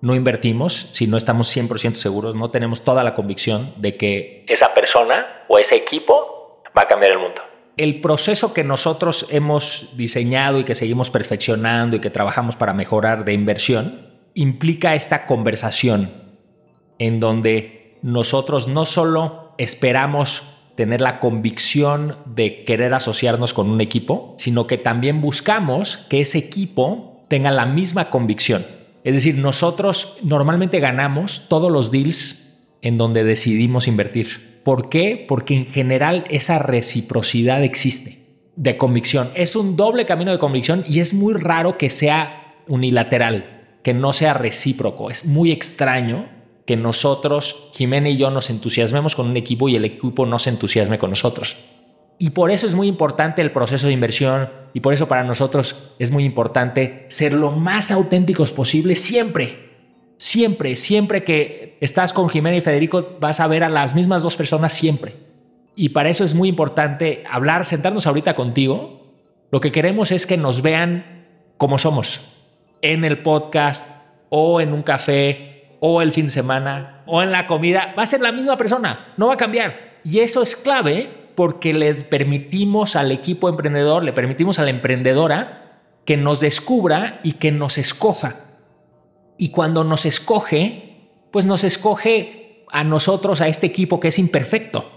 no 0.00 0.14
invertimos 0.14 0.90
si 0.92 1.06
no 1.06 1.16
estamos 1.16 1.54
100% 1.56 1.94
seguros, 1.94 2.34
no 2.34 2.50
tenemos 2.50 2.82
toda 2.82 3.02
la 3.02 3.14
convicción 3.14 3.72
de 3.78 3.96
que 3.96 4.44
esa 4.48 4.74
persona 4.74 5.44
o 5.48 5.58
ese 5.58 5.76
equipo 5.76 6.62
va 6.76 6.82
a 6.82 6.86
cambiar 6.86 7.12
el 7.12 7.18
mundo. 7.18 7.40
El 7.76 8.00
proceso 8.00 8.54
que 8.54 8.64
nosotros 8.64 9.26
hemos 9.30 9.96
diseñado 9.96 10.60
y 10.60 10.64
que 10.64 10.74
seguimos 10.74 11.10
perfeccionando 11.10 11.96
y 11.96 12.00
que 12.00 12.10
trabajamos 12.10 12.56
para 12.56 12.72
mejorar 12.72 13.24
de 13.24 13.32
inversión 13.32 14.06
implica 14.34 14.94
esta 14.94 15.26
conversación 15.26 16.10
en 16.98 17.20
donde 17.20 17.98
nosotros 18.02 18.68
no 18.68 18.84
solo 18.84 19.45
esperamos 19.58 20.42
tener 20.74 21.00
la 21.00 21.18
convicción 21.18 22.16
de 22.26 22.64
querer 22.64 22.92
asociarnos 22.94 23.54
con 23.54 23.70
un 23.70 23.80
equipo, 23.80 24.34
sino 24.38 24.66
que 24.66 24.78
también 24.78 25.20
buscamos 25.20 25.96
que 26.10 26.20
ese 26.20 26.38
equipo 26.38 27.24
tenga 27.28 27.50
la 27.50 27.66
misma 27.66 28.10
convicción 28.10 28.64
es 29.06 29.14
decir, 29.14 29.36
nosotros 29.36 30.16
normalmente 30.24 30.80
ganamos 30.80 31.44
todos 31.48 31.70
los 31.70 31.92
deals 31.92 32.58
en 32.82 32.98
donde 32.98 33.22
decidimos 33.22 33.86
invertir. 33.86 34.60
¿Por 34.64 34.88
qué? 34.88 35.24
Porque 35.28 35.54
en 35.54 35.66
general 35.66 36.24
esa 36.28 36.58
reciprocidad 36.58 37.62
existe 37.62 38.18
de 38.56 38.76
convicción. 38.76 39.30
Es 39.36 39.54
un 39.54 39.76
doble 39.76 40.06
camino 40.06 40.32
de 40.32 40.40
convicción 40.40 40.84
y 40.88 40.98
es 40.98 41.14
muy 41.14 41.34
raro 41.34 41.78
que 41.78 41.88
sea 41.88 42.56
unilateral, 42.66 43.78
que 43.84 43.94
no 43.94 44.12
sea 44.12 44.34
recíproco. 44.34 45.08
Es 45.08 45.24
muy 45.24 45.52
extraño 45.52 46.26
que 46.66 46.76
nosotros, 46.76 47.70
Jimena 47.72 48.08
y 48.08 48.16
yo, 48.16 48.30
nos 48.30 48.50
entusiasmemos 48.50 49.14
con 49.14 49.28
un 49.28 49.36
equipo 49.36 49.68
y 49.68 49.76
el 49.76 49.84
equipo 49.84 50.26
no 50.26 50.38
se 50.38 50.50
entusiasme 50.50 50.98
con 50.98 51.10
nosotros. 51.10 51.56
Y 52.18 52.30
por 52.30 52.50
eso 52.50 52.66
es 52.66 52.74
muy 52.74 52.88
importante 52.88 53.40
el 53.40 53.52
proceso 53.52 53.86
de 53.86 53.92
inversión 53.92 54.50
y 54.74 54.80
por 54.80 54.92
eso 54.92 55.06
para 55.06 55.22
nosotros 55.22 55.94
es 55.98 56.10
muy 56.10 56.24
importante 56.24 57.06
ser 57.08 57.32
lo 57.32 57.52
más 57.52 57.90
auténticos 57.90 58.52
posible 58.52 58.96
siempre. 58.96 59.66
Siempre, 60.18 60.76
siempre 60.76 61.24
que 61.24 61.76
estás 61.80 62.12
con 62.12 62.30
Jimena 62.30 62.56
y 62.56 62.62
Federico 62.62 63.16
vas 63.20 63.38
a 63.38 63.46
ver 63.46 63.62
a 63.62 63.68
las 63.68 63.94
mismas 63.94 64.22
dos 64.22 64.36
personas 64.36 64.72
siempre. 64.72 65.14
Y 65.76 65.90
para 65.90 66.08
eso 66.08 66.24
es 66.24 66.34
muy 66.34 66.48
importante 66.48 67.22
hablar, 67.30 67.66
sentarnos 67.66 68.06
ahorita 68.06 68.34
contigo. 68.34 69.14
Lo 69.50 69.60
que 69.60 69.72
queremos 69.72 70.10
es 70.10 70.26
que 70.26 70.38
nos 70.38 70.62
vean 70.62 71.26
como 71.58 71.78
somos, 71.78 72.22
en 72.80 73.04
el 73.04 73.22
podcast 73.22 73.86
o 74.30 74.60
en 74.62 74.72
un 74.72 74.82
café 74.82 75.55
o 75.80 76.02
el 76.02 76.12
fin 76.12 76.26
de 76.26 76.32
semana 76.32 77.02
o 77.06 77.22
en 77.22 77.30
la 77.32 77.46
comida. 77.46 77.94
Va 77.98 78.02
a 78.02 78.06
ser 78.06 78.20
la 78.20 78.32
misma 78.32 78.56
persona, 78.56 79.12
no 79.16 79.28
va 79.28 79.34
a 79.34 79.38
cambiar. 79.38 80.00
Y 80.04 80.20
eso 80.20 80.42
es 80.42 80.56
clave 80.56 81.10
porque 81.34 81.74
le 81.74 81.94
permitimos 81.94 82.96
al 82.96 83.12
equipo 83.12 83.48
emprendedor, 83.48 84.02
le 84.02 84.12
permitimos 84.12 84.58
a 84.58 84.64
la 84.64 84.70
emprendedora 84.70 85.80
que 86.04 86.16
nos 86.16 86.40
descubra 86.40 87.20
y 87.22 87.32
que 87.32 87.52
nos 87.52 87.78
escoja. 87.78 88.36
Y 89.38 89.50
cuando 89.50 89.84
nos 89.84 90.06
escoge, 90.06 91.10
pues 91.30 91.44
nos 91.44 91.64
escoge 91.64 92.64
a 92.70 92.84
nosotros, 92.84 93.40
a 93.40 93.48
este 93.48 93.66
equipo 93.66 94.00
que 94.00 94.08
es 94.08 94.18
imperfecto, 94.18 94.90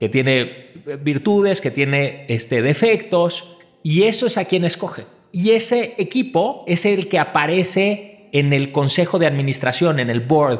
que 0.00 0.08
tiene 0.08 0.72
virtudes, 1.02 1.60
que 1.60 1.70
tiene 1.70 2.24
este, 2.28 2.62
defectos, 2.62 3.58
y 3.82 4.04
eso 4.04 4.26
es 4.26 4.38
a 4.38 4.46
quien 4.46 4.64
escoge. 4.64 5.04
Y 5.32 5.50
ese 5.50 5.94
equipo 5.98 6.64
es 6.66 6.86
el 6.86 7.08
que 7.08 7.18
aparece 7.18 8.13
en 8.34 8.52
el 8.52 8.72
consejo 8.72 9.20
de 9.20 9.28
administración, 9.28 10.00
en 10.00 10.10
el 10.10 10.18
board. 10.18 10.58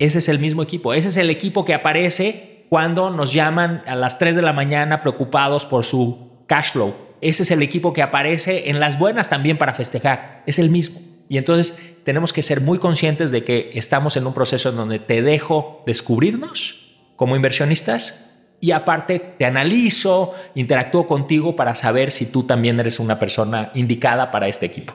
Ese 0.00 0.18
es 0.18 0.28
el 0.28 0.40
mismo 0.40 0.60
equipo. 0.60 0.92
Ese 0.92 1.08
es 1.08 1.16
el 1.16 1.30
equipo 1.30 1.64
que 1.64 1.72
aparece 1.72 2.66
cuando 2.68 3.10
nos 3.10 3.32
llaman 3.32 3.84
a 3.86 3.94
las 3.94 4.18
3 4.18 4.34
de 4.34 4.42
la 4.42 4.52
mañana 4.52 5.02
preocupados 5.02 5.64
por 5.64 5.84
su 5.84 6.42
cash 6.48 6.72
flow. 6.72 6.96
Ese 7.20 7.44
es 7.44 7.52
el 7.52 7.62
equipo 7.62 7.92
que 7.92 8.02
aparece 8.02 8.70
en 8.70 8.80
las 8.80 8.98
buenas 8.98 9.28
también 9.28 9.56
para 9.56 9.72
festejar. 9.72 10.42
Es 10.46 10.58
el 10.58 10.68
mismo. 10.68 10.98
Y 11.28 11.38
entonces 11.38 11.78
tenemos 12.02 12.32
que 12.32 12.42
ser 12.42 12.60
muy 12.60 12.78
conscientes 12.78 13.30
de 13.30 13.44
que 13.44 13.70
estamos 13.74 14.16
en 14.16 14.26
un 14.26 14.34
proceso 14.34 14.70
en 14.70 14.76
donde 14.76 14.98
te 14.98 15.22
dejo 15.22 15.84
descubrirnos 15.86 16.96
como 17.14 17.36
inversionistas 17.36 18.56
y 18.60 18.72
aparte 18.72 19.20
te 19.38 19.44
analizo, 19.44 20.34
interactúo 20.56 21.06
contigo 21.06 21.54
para 21.54 21.76
saber 21.76 22.10
si 22.10 22.26
tú 22.26 22.42
también 22.42 22.80
eres 22.80 22.98
una 22.98 23.20
persona 23.20 23.70
indicada 23.74 24.32
para 24.32 24.48
este 24.48 24.66
equipo. 24.66 24.94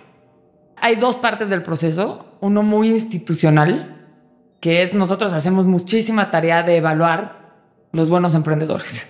Hay 0.80 0.96
dos 0.96 1.18
partes 1.18 1.50
del 1.50 1.64
proceso. 1.64 2.38
Uno 2.40 2.64
muy 2.64 2.90
institucional, 2.90 4.06
que 4.60 4.84
es 4.84 4.94
nosotros 4.94 5.34
hacemos 5.34 5.66
muchísima 5.66 6.32
tarea 6.32 6.64
de 6.64 6.78
evaluar 6.78 7.56
los 7.92 8.10
buenos 8.10 8.36
emprendedores. 8.36 9.08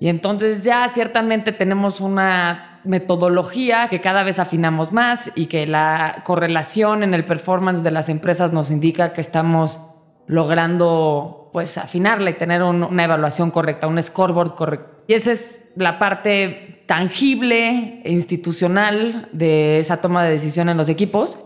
Y 0.00 0.08
entonces 0.08 0.64
ya 0.64 0.88
ciertamente 0.88 1.52
tenemos 1.52 2.00
una 2.00 2.80
metodología 2.84 3.88
que 3.88 4.00
cada 4.00 4.24
vez 4.24 4.38
afinamos 4.38 4.92
más 4.92 5.30
y 5.36 5.46
que 5.46 5.66
la 5.66 6.22
correlación 6.24 7.04
en 7.04 7.14
el 7.14 7.24
performance 7.24 7.82
de 7.82 7.92
las 7.92 8.08
empresas 8.08 8.52
nos 8.52 8.70
indica 8.70 9.12
que 9.12 9.20
estamos 9.20 9.78
logrando 10.26 11.50
pues 11.52 11.78
afinarla 11.78 12.30
y 12.30 12.34
tener 12.34 12.62
una 12.62 13.04
evaluación 13.04 13.50
correcta, 13.50 13.86
un 13.86 14.02
scoreboard 14.02 14.54
correcto. 14.54 15.04
Y 15.06 15.14
esa 15.14 15.32
es 15.32 15.60
la 15.76 15.98
parte 15.98 16.71
tangible 16.86 18.00
e 18.04 18.12
institucional 18.12 19.28
de 19.32 19.78
esa 19.78 20.00
toma 20.00 20.24
de 20.24 20.32
decisión 20.32 20.68
en 20.68 20.76
los 20.76 20.88
equipos, 20.88 21.38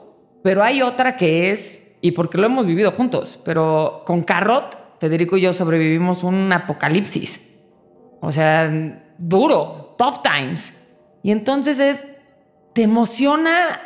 pero 0.42 0.62
hay 0.62 0.82
otra 0.82 1.16
que 1.16 1.50
es, 1.50 1.82
y 2.00 2.12
porque 2.12 2.38
lo 2.38 2.46
hemos 2.46 2.66
vivido 2.66 2.92
juntos, 2.92 3.38
pero 3.44 4.02
con 4.06 4.22
Carrot 4.22 4.98
Federico 4.98 5.36
y 5.36 5.42
yo 5.42 5.52
sobrevivimos 5.52 6.24
un 6.24 6.52
apocalipsis. 6.52 7.40
O 8.20 8.32
sea, 8.32 8.70
duro, 9.18 9.94
tough 9.98 10.22
times. 10.22 10.72
Y 11.22 11.30
entonces 11.30 11.78
es, 11.78 12.06
te 12.72 12.82
emociona 12.82 13.80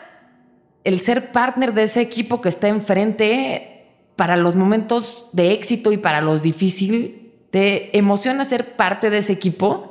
el 0.85 1.01
ser 1.01 1.33
partner 1.33 1.75
de 1.75 1.85
ese 1.85 2.01
equipo 2.01 2.41
que 2.41 2.49
está 2.49 2.69
enfrente 2.69 3.87
para 4.17 4.37
los 4.37 4.55
momentos 4.55 5.27
de 5.33 5.53
éxito 5.53 5.93
y 5.93 5.97
para 5.97 6.21
los 6.21 6.43
difíciles. 6.43 7.13
Te 7.51 7.97
emociona 7.97 8.45
ser 8.45 8.77
parte 8.77 9.11
de 9.11 9.19
ese 9.19 9.33
equipo. 9.33 9.90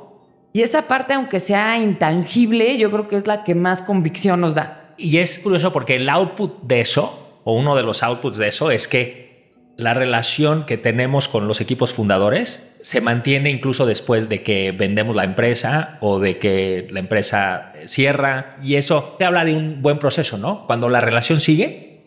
Y 0.52 0.62
esa 0.62 0.88
parte, 0.88 1.14
aunque 1.14 1.38
sea 1.38 1.78
intangible, 1.78 2.76
yo 2.76 2.90
creo 2.90 3.08
que 3.08 3.16
es 3.16 3.26
la 3.26 3.44
que 3.44 3.54
más 3.54 3.82
convicción 3.82 4.40
nos 4.40 4.54
da. 4.54 4.94
Y 4.96 5.18
es 5.18 5.38
curioso 5.38 5.72
porque 5.72 5.96
el 5.96 6.08
output 6.08 6.62
de 6.62 6.80
eso, 6.80 7.40
o 7.44 7.54
uno 7.54 7.76
de 7.76 7.82
los 7.82 8.02
outputs 8.02 8.36
de 8.36 8.48
eso, 8.48 8.70
es 8.70 8.88
que 8.88 9.30
la 9.76 9.94
relación 9.94 10.66
que 10.66 10.76
tenemos 10.76 11.28
con 11.28 11.48
los 11.48 11.60
equipos 11.60 11.94
fundadores 11.94 12.78
se 12.82 13.00
mantiene 13.00 13.50
incluso 13.50 13.86
después 13.86 14.28
de 14.28 14.42
que 14.42 14.72
vendemos 14.72 15.16
la 15.16 15.24
empresa 15.24 15.96
o 16.00 16.18
de 16.18 16.38
que 16.38 16.88
la 16.90 17.00
empresa 17.00 17.72
cierra. 17.86 18.56
Y 18.62 18.74
eso 18.74 19.16
te 19.18 19.24
habla 19.24 19.44
de 19.44 19.54
un 19.54 19.80
buen 19.80 19.98
proceso, 19.98 20.36
¿no? 20.36 20.66
Cuando 20.66 20.88
la 20.88 21.00
relación 21.00 21.40
sigue, 21.40 22.02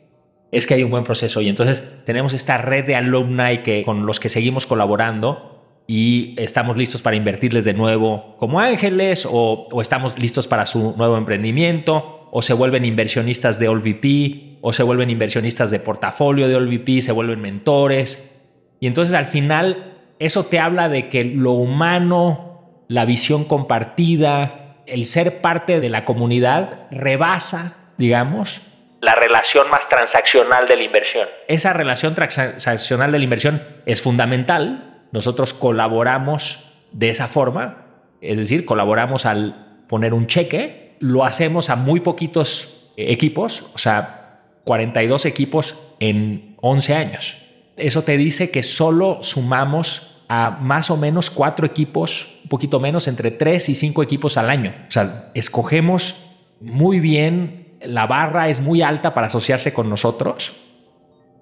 es 0.51 0.67
que 0.67 0.75
hay 0.75 0.83
un 0.83 0.91
buen 0.91 1.03
proceso. 1.03 1.41
Y 1.41 1.49
entonces 1.49 1.83
tenemos 2.05 2.33
esta 2.33 2.59
red 2.59 2.85
de 2.85 2.95
alumni 2.95 3.59
que, 3.59 3.83
con 3.83 4.05
los 4.05 4.19
que 4.19 4.29
seguimos 4.29 4.67
colaborando 4.67 5.52
y 5.87 6.35
estamos 6.37 6.77
listos 6.77 7.01
para 7.01 7.15
invertirles 7.15 7.65
de 7.65 7.73
nuevo 7.73 8.35
como 8.37 8.59
ángeles 8.59 9.25
o, 9.29 9.67
o 9.71 9.81
estamos 9.81 10.17
listos 10.17 10.47
para 10.47 10.65
su 10.65 10.95
nuevo 10.97 11.17
emprendimiento 11.17 12.29
o 12.31 12.41
se 12.41 12.53
vuelven 12.53 12.85
inversionistas 12.85 13.59
de 13.59 13.67
OLVP 13.67 14.59
o 14.61 14.73
se 14.73 14.83
vuelven 14.83 15.09
inversionistas 15.09 15.71
de 15.71 15.79
portafolio 15.79 16.47
de 16.47 16.55
OLVP, 16.55 17.01
se 17.01 17.11
vuelven 17.11 17.41
mentores. 17.41 18.41
Y 18.79 18.87
entonces 18.87 19.13
al 19.13 19.27
final 19.27 19.97
eso 20.19 20.45
te 20.45 20.59
habla 20.59 20.89
de 20.89 21.09
que 21.09 21.25
lo 21.25 21.51
humano, 21.51 22.85
la 22.87 23.05
visión 23.05 23.43
compartida, 23.43 24.77
el 24.87 25.05
ser 25.05 25.41
parte 25.41 25.79
de 25.79 25.89
la 25.89 26.05
comunidad 26.05 26.87
rebasa 26.91 27.83
digamos, 27.97 28.61
la 29.01 29.15
relación 29.15 29.69
más 29.69 29.89
transaccional 29.89 30.67
de 30.67 30.77
la 30.77 30.83
inversión. 30.83 31.27
Esa 31.47 31.73
relación 31.73 32.15
transaccional 32.15 33.11
de 33.11 33.17
la 33.17 33.23
inversión 33.23 33.61
es 33.85 34.01
fundamental. 34.01 34.92
Nosotros 35.13 35.53
colaboramos 35.53 36.59
de 36.91 37.09
esa 37.09 37.29
forma, 37.29 37.85
es 38.19 38.37
decir, 38.37 38.65
colaboramos 38.65 39.25
al 39.25 39.85
poner 39.87 40.13
un 40.13 40.27
cheque, 40.27 40.97
lo 40.99 41.23
hacemos 41.23 41.69
a 41.69 41.77
muy 41.77 42.01
poquitos 42.01 42.91
equipos, 42.97 43.71
o 43.73 43.77
sea, 43.77 44.41
42 44.65 45.25
equipos 45.25 45.95
en 46.01 46.57
11 46.59 46.93
años. 46.93 47.37
Eso 47.77 48.03
te 48.03 48.17
dice 48.17 48.51
que 48.51 48.63
solo 48.63 49.19
sumamos 49.23 50.25
a 50.27 50.51
más 50.51 50.91
o 50.91 50.97
menos 50.97 51.29
cuatro 51.29 51.65
equipos, 51.65 52.39
un 52.43 52.49
poquito 52.49 52.79
menos, 52.81 53.07
entre 53.07 53.31
tres 53.31 53.69
y 53.69 53.75
cinco 53.75 54.03
equipos 54.03 54.37
al 54.37 54.49
año. 54.49 54.73
O 54.87 54.91
sea, 54.91 55.31
escogemos 55.33 56.15
muy 56.59 56.99
bien 56.99 57.63
la 57.83 58.07
barra 58.07 58.49
es 58.49 58.61
muy 58.61 58.81
alta 58.81 59.13
para 59.13 59.27
asociarse 59.27 59.73
con 59.73 59.89
nosotros 59.89 60.53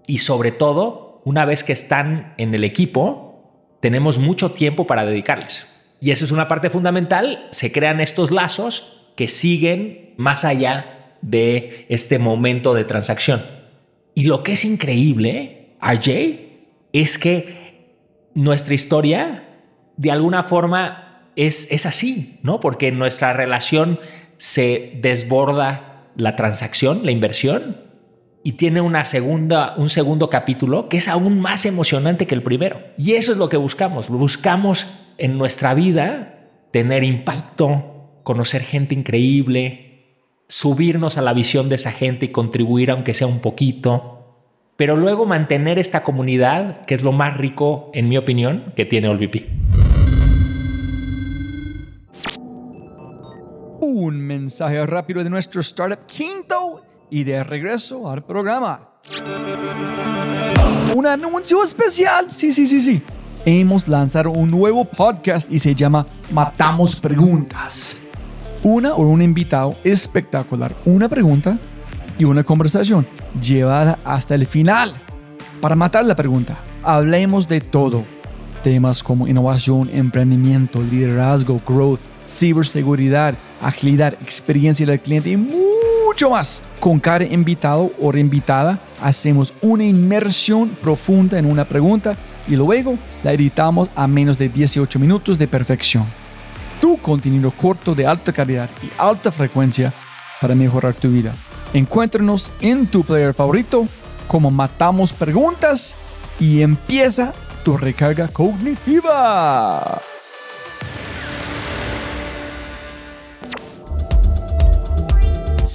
y 0.08 0.20
sobre 0.20 0.52
todo, 0.52 1.22
una 1.24 1.46
vez 1.46 1.64
que 1.64 1.74
están 1.74 2.34
en 2.38 2.56
el 2.56 2.64
equipo, 2.64 3.31
tenemos 3.82 4.20
mucho 4.20 4.52
tiempo 4.52 4.88
para 4.88 5.06
dedicarles. 5.06 5.68
Y 6.00 6.12
esa 6.12 6.26
es 6.26 6.32
una 6.32 6.48
parte 6.48 6.70
fundamental, 6.70 7.48
se 7.52 7.72
crean 7.72 8.00
estos 8.00 8.32
lazos 8.32 9.12
que 9.16 9.28
siguen 9.28 10.14
más 10.18 10.46
allá 10.46 11.16
de 11.22 11.86
este 11.90 12.18
momento 12.18 12.74
de 12.74 12.86
transacción. 12.86 13.44
Y 14.16 14.24
lo 14.24 14.44
que 14.44 14.54
es 14.54 14.66
increíble, 14.66 15.76
RJ, 15.82 16.90
es 16.94 17.18
que 17.18 17.92
nuestra 18.34 18.74
historia 18.74 19.44
de 19.98 20.12
alguna 20.12 20.44
forma 20.44 21.30
es, 21.36 21.72
es 21.72 21.86
así, 21.86 22.40
¿no? 22.44 22.60
Porque 22.60 22.92
nuestra 22.92 23.34
relación 23.34 24.00
se 24.38 24.98
desborda 25.02 26.08
la 26.16 26.36
transacción, 26.36 27.02
la 27.06 27.12
inversión, 27.12 27.78
y 28.44 28.54
tiene 28.54 28.82
una 28.82 29.06
segunda, 29.06 29.76
un 29.78 29.90
segundo 29.90 30.30
capítulo 30.30 30.90
que 30.90 30.98
es 30.98 31.08
aún 31.08 31.40
más 31.40 31.66
emocionante 31.66 32.28
que 32.28 32.36
el 32.36 32.44
primero. 32.44 32.82
Y 32.98 33.14
eso 33.14 33.32
es 33.32 33.38
lo 33.38 33.50
que 33.50 33.58
buscamos. 33.58 34.10
Buscamos 34.10 34.88
en 35.18 35.38
nuestra 35.38 35.74
vida 35.74 36.50
tener 36.72 37.04
impacto, 37.04 38.20
conocer 38.24 38.64
gente 38.64 38.96
increíble, 38.96 40.16
subirnos 40.48 41.18
a 41.18 41.22
la 41.22 41.34
visión 41.34 41.70
de 41.70 41.76
esa 41.76 41.92
gente 41.92 42.26
y 42.26 42.30
contribuir 42.30 42.92
aunque 42.92 43.14
sea 43.14 43.28
un 43.28 43.42
poquito, 43.42 44.18
pero 44.76 44.98
luego 44.98 45.26
mantener 45.26 45.78
esta 45.78 46.04
comunidad, 46.04 46.86
que 46.86 46.96
es 46.96 47.04
lo 47.04 47.12
más 47.12 47.38
rico, 47.38 47.92
en 47.94 48.10
mi 48.10 48.18
opinión, 48.18 48.74
que 48.76 48.86
tiene 48.86 49.10
OLVP. 49.10 49.48
un 53.82 54.20
mensaje 54.20 54.86
rápido 54.86 55.24
de 55.24 55.30
nuestro 55.30 55.62
startup 55.62 56.06
quinto 56.06 56.84
y 57.12 57.26
de 57.26 57.44
regreso 57.44 58.10
al 58.10 58.24
programa. 58.24 58.88
Un 60.96 61.06
anuncio 61.06 61.64
especial, 61.64 62.32
sí, 62.32 62.52
sí, 62.52 62.66
sí, 62.66 62.82
sí. 62.82 63.04
Hemos 63.46 63.88
lanzado 63.88 64.32
un 64.32 64.50
nuevo 64.50 64.86
podcast 64.86 65.52
y 65.52 65.60
se 65.60 65.76
llama 65.76 66.08
Matamos 66.32 66.96
Preguntas. 66.96 68.02
Una 68.64 68.94
o 68.94 69.02
un 69.02 69.22
invitado 69.22 69.76
espectacular, 69.84 70.74
una 70.86 71.10
pregunta 71.10 71.58
y 72.18 72.24
una 72.24 72.44
conversación 72.44 73.06
llevada 73.42 74.00
hasta 74.06 74.36
el 74.36 74.46
final. 74.46 74.94
Para 75.60 75.76
matar 75.76 76.06
la 76.06 76.16
pregunta, 76.16 76.58
hablemos 76.82 77.48
de 77.48 77.60
todo. 77.60 78.06
Temas 78.64 79.04
como 79.04 79.28
innovación, 79.28 79.90
emprendimiento, 79.92 80.82
liderazgo, 80.82 81.60
growth, 81.68 82.00
ciberseguridad, 82.28 83.34
agilidad, 83.62 84.14
experiencia 84.22 84.86
del 84.86 85.00
cliente 85.00 85.32
y 85.32 85.38
mucho 86.22 86.30
más. 86.30 86.62
Con 86.80 87.00
cada 87.00 87.24
invitado 87.26 87.92
o 88.00 88.12
reinvitada 88.12 88.80
hacemos 89.02 89.56
una 89.60 89.84
inmersión 89.84 90.70
profunda 90.70 91.40
en 91.40 91.48
una 91.48 91.66
pregunta 91.66 92.16
y 92.48 92.56
luego 92.56 92.96
la 93.24 93.34
editamos 93.34 93.90
a 93.96 94.06
menos 94.06 94.38
de 94.38 94.48
18 94.48 95.00
minutos 95.00 95.40
de 95.40 95.48
perfección. 95.48 96.06
Tu 96.80 96.98
contenido 96.98 97.50
corto 97.50 97.96
de 97.96 98.06
alta 98.06 98.32
calidad 98.32 98.70
y 98.84 98.90
alta 99.00 99.32
frecuencia 99.32 99.92
para 100.40 100.54
mejorar 100.54 100.94
tu 100.94 101.10
vida. 101.10 101.34
Encuéntranos 101.74 102.52
en 102.62 102.86
tu 102.86 103.04
player 103.04 103.34
favorito 103.34 103.88
como 104.28 104.52
Matamos 104.52 105.14
Preguntas 105.14 105.96
y 106.40 106.62
empieza 106.62 107.34
tu 107.64 107.78
recarga 107.78 108.28
cognitiva. 108.28 110.00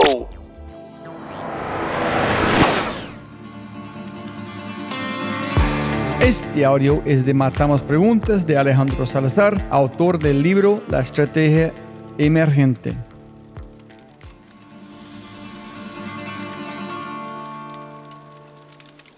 Este 6.20 6.64
audio 6.64 7.02
es 7.06 7.24
de 7.24 7.32
Matamos 7.32 7.82
Preguntas 7.82 8.46
de 8.46 8.58
Alejandro 8.58 9.06
Salazar, 9.06 9.66
autor 9.70 10.18
del 10.18 10.42
libro 10.42 10.82
La 10.88 11.00
Estrategia 11.00 11.72
Emergente. 12.18 12.94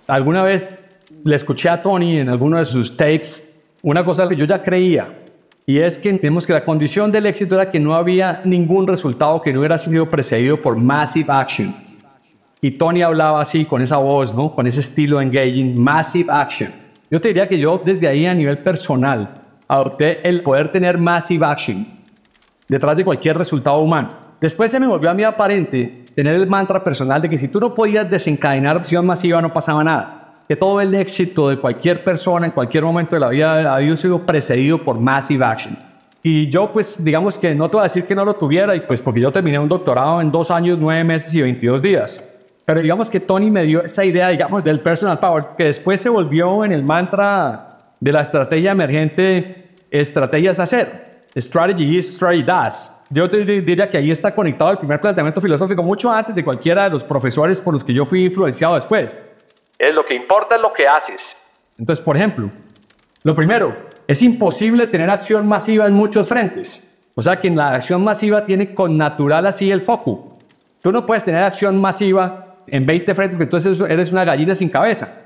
Alguna 0.06 0.42
vez 0.42 0.78
le 1.24 1.36
escuché 1.36 1.68
a 1.68 1.82
Tony 1.82 2.18
en 2.18 2.28
alguno 2.28 2.58
de 2.58 2.64
sus 2.64 2.96
tapes 2.96 3.64
una 3.82 4.04
cosa 4.04 4.28
que 4.28 4.36
yo 4.36 4.44
ya 4.44 4.62
creía, 4.62 5.21
y 5.64 5.78
es 5.78 5.96
que 5.96 6.08
entendemos 6.08 6.46
que 6.46 6.52
la 6.52 6.64
condición 6.64 7.12
del 7.12 7.26
éxito 7.26 7.54
era 7.54 7.70
que 7.70 7.78
no 7.78 7.94
había 7.94 8.42
ningún 8.44 8.86
resultado 8.86 9.40
que 9.40 9.52
no 9.52 9.60
hubiera 9.60 9.78
sido 9.78 10.06
precedido 10.10 10.60
por 10.60 10.76
massive 10.76 11.26
action. 11.28 11.74
Y 12.60 12.72
Tony 12.72 13.02
hablaba 13.02 13.40
así, 13.40 13.64
con 13.64 13.80
esa 13.82 13.96
voz, 13.98 14.34
¿no? 14.34 14.54
con 14.54 14.66
ese 14.66 14.80
estilo 14.80 15.20
engaging, 15.20 15.80
massive 15.80 16.30
action. 16.32 16.70
Yo 17.10 17.20
te 17.20 17.28
diría 17.28 17.48
que 17.48 17.58
yo 17.58 17.80
desde 17.84 18.08
ahí 18.08 18.26
a 18.26 18.34
nivel 18.34 18.58
personal 18.58 19.42
adopté 19.68 20.26
el 20.28 20.42
poder 20.42 20.70
tener 20.70 20.98
massive 20.98 21.44
action 21.46 21.86
detrás 22.68 22.96
de 22.96 23.04
cualquier 23.04 23.38
resultado 23.38 23.78
humano. 23.80 24.10
Después 24.40 24.70
se 24.70 24.80
me 24.80 24.86
volvió 24.86 25.10
a 25.10 25.14
mí 25.14 25.22
aparente 25.22 26.06
tener 26.14 26.34
el 26.34 26.46
mantra 26.46 26.82
personal 26.82 27.22
de 27.22 27.28
que 27.28 27.38
si 27.38 27.48
tú 27.48 27.60
no 27.60 27.74
podías 27.74 28.10
desencadenar 28.10 28.76
acción 28.76 29.06
masiva 29.06 29.40
no 29.40 29.52
pasaba 29.52 29.84
nada 29.84 30.21
que 30.48 30.56
todo 30.56 30.80
el 30.80 30.94
éxito 30.94 31.48
de 31.48 31.56
cualquier 31.58 32.02
persona 32.02 32.46
en 32.46 32.52
cualquier 32.52 32.84
momento 32.84 33.16
de 33.16 33.20
la 33.20 33.28
vida 33.28 33.74
ha 33.74 33.96
sido 33.96 34.18
precedido 34.20 34.78
por 34.78 34.98
massive 34.98 35.44
action. 35.44 35.76
Y 36.22 36.48
yo, 36.48 36.72
pues, 36.72 37.02
digamos 37.02 37.38
que 37.38 37.54
no 37.54 37.68
te 37.68 37.76
voy 37.76 37.80
a 37.80 37.84
decir 37.84 38.04
que 38.04 38.14
no 38.14 38.24
lo 38.24 38.34
tuviera, 38.34 38.76
y 38.76 38.80
pues 38.80 39.02
porque 39.02 39.20
yo 39.20 39.32
terminé 39.32 39.58
un 39.58 39.68
doctorado 39.68 40.20
en 40.20 40.30
dos 40.30 40.50
años, 40.50 40.78
nueve 40.78 41.02
meses 41.02 41.34
y 41.34 41.42
22 41.42 41.82
días. 41.82 42.42
Pero 42.64 42.80
digamos 42.80 43.10
que 43.10 43.18
Tony 43.18 43.50
me 43.50 43.64
dio 43.64 43.82
esa 43.82 44.04
idea, 44.04 44.28
digamos, 44.28 44.62
del 44.62 44.78
personal 44.80 45.18
power, 45.18 45.46
que 45.58 45.64
después 45.64 46.00
se 46.00 46.08
volvió 46.08 46.64
en 46.64 46.70
el 46.70 46.84
mantra 46.84 47.78
de 47.98 48.12
la 48.12 48.20
estrategia 48.20 48.70
emergente, 48.70 49.70
estrategias 49.90 50.60
hacer. 50.60 51.22
Strategy 51.36 51.98
is, 51.98 52.14
strategy 52.14 52.42
does. 52.42 52.90
Yo 53.10 53.26
diría 53.26 53.88
que 53.88 53.98
ahí 53.98 54.10
está 54.10 54.34
conectado 54.34 54.70
el 54.70 54.78
primer 54.78 55.00
planteamiento 55.00 55.40
filosófico 55.40 55.82
mucho 55.82 56.10
antes 56.10 56.34
de 56.34 56.44
cualquiera 56.44 56.84
de 56.84 56.90
los 56.90 57.04
profesores 57.04 57.60
por 57.60 57.74
los 57.74 57.82
que 57.82 57.92
yo 57.92 58.06
fui 58.06 58.26
influenciado 58.26 58.74
después. 58.74 59.16
Es 59.82 59.92
lo 59.92 60.06
que 60.06 60.14
importa 60.14 60.54
es 60.54 60.60
lo 60.62 60.72
que 60.72 60.86
haces. 60.86 61.34
Entonces, 61.76 62.04
por 62.04 62.16
ejemplo, 62.16 62.52
lo 63.24 63.34
primero, 63.34 63.76
es 64.06 64.22
imposible 64.22 64.86
tener 64.86 65.10
acción 65.10 65.44
masiva 65.48 65.88
en 65.88 65.92
muchos 65.92 66.28
frentes. 66.28 67.04
O 67.16 67.20
sea 67.20 67.40
que 67.40 67.48
en 67.48 67.56
la 67.56 67.74
acción 67.74 68.04
masiva 68.04 68.44
tiene 68.44 68.74
con 68.74 68.96
natural 68.96 69.44
así 69.44 69.72
el 69.72 69.80
foco. 69.80 70.38
Tú 70.82 70.92
no 70.92 71.04
puedes 71.04 71.24
tener 71.24 71.42
acción 71.42 71.80
masiva 71.80 72.58
en 72.68 72.86
20 72.86 73.12
frentes, 73.16 73.34
porque 73.34 73.56
entonces 73.56 73.80
eres 73.80 74.12
una 74.12 74.24
gallina 74.24 74.54
sin 74.54 74.68
cabeza. 74.68 75.20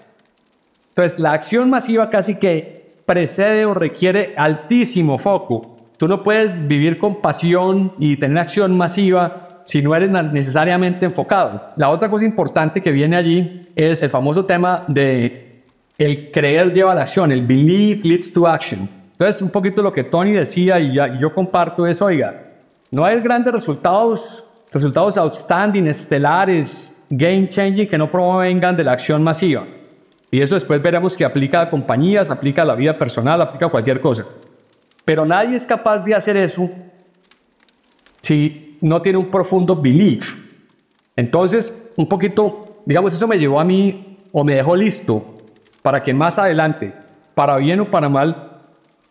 Entonces, 0.88 1.18
la 1.18 1.32
acción 1.32 1.68
masiva 1.68 2.08
casi 2.08 2.38
que 2.38 2.94
precede 3.04 3.66
o 3.66 3.74
requiere 3.74 4.32
altísimo 4.38 5.18
foco. 5.18 5.76
Tú 5.98 6.08
no 6.08 6.22
puedes 6.22 6.66
vivir 6.66 6.96
con 6.96 7.20
pasión 7.20 7.92
y 7.98 8.16
tener 8.16 8.38
acción 8.38 8.74
masiva 8.74 9.45
si 9.66 9.82
no 9.82 9.96
eres 9.96 10.08
necesariamente 10.08 11.06
enfocado. 11.06 11.72
La 11.74 11.90
otra 11.90 12.08
cosa 12.08 12.24
importante 12.24 12.80
que 12.80 12.92
viene 12.92 13.16
allí 13.16 13.62
es 13.74 14.00
el 14.04 14.08
famoso 14.08 14.44
tema 14.44 14.84
de 14.86 15.64
el 15.98 16.30
creer 16.30 16.72
lleva 16.72 16.92
a 16.92 16.94
la 16.94 17.02
acción, 17.02 17.32
el 17.32 17.44
believe 17.44 18.00
leads 18.04 18.32
to 18.32 18.46
action. 18.46 18.88
Entonces, 19.10 19.42
un 19.42 19.50
poquito 19.50 19.82
lo 19.82 19.92
que 19.92 20.04
Tony 20.04 20.32
decía 20.32 20.78
y, 20.78 20.94
yo 21.18 21.34
comparto 21.34 21.84
es, 21.84 22.00
oiga, 22.00 22.44
no 22.92 23.04
hay 23.04 23.18
grandes 23.20 23.52
resultados, 23.52 24.44
resultados 24.70 25.16
outstanding, 25.16 25.88
estelares, 25.88 27.04
game 27.10 27.48
changing 27.48 27.88
que 27.88 27.98
no 27.98 28.08
provengan 28.08 28.76
de 28.76 28.84
la 28.84 28.92
acción 28.92 29.20
masiva. 29.20 29.64
Y 30.30 30.40
eso 30.42 30.54
después 30.54 30.80
veremos 30.80 31.16
que 31.16 31.24
aplica 31.24 31.62
a 31.62 31.70
compañías, 31.70 32.30
aplica 32.30 32.62
a 32.62 32.64
la 32.64 32.76
vida 32.76 32.96
personal, 32.96 33.40
aplica 33.40 33.66
a 33.66 33.70
cualquier 33.70 34.00
cosa. 34.00 34.24
Pero 35.04 35.26
nadie 35.26 35.56
es 35.56 35.66
capaz 35.66 36.04
de 36.04 36.14
hacer 36.14 36.36
eso 36.36 36.70
si 38.20 38.65
no 38.80 39.02
tiene 39.02 39.18
un 39.18 39.30
profundo 39.30 39.76
belief. 39.76 40.46
Entonces, 41.16 41.90
un 41.96 42.08
poquito, 42.08 42.82
digamos, 42.84 43.12
eso 43.14 43.26
me 43.26 43.38
llevó 43.38 43.58
a 43.60 43.64
mí 43.64 44.18
o 44.32 44.44
me 44.44 44.54
dejó 44.54 44.76
listo 44.76 45.24
para 45.82 46.02
que 46.02 46.12
más 46.12 46.38
adelante, 46.38 46.92
para 47.34 47.56
bien 47.56 47.80
o 47.80 47.86
para 47.86 48.08
mal, 48.08 48.52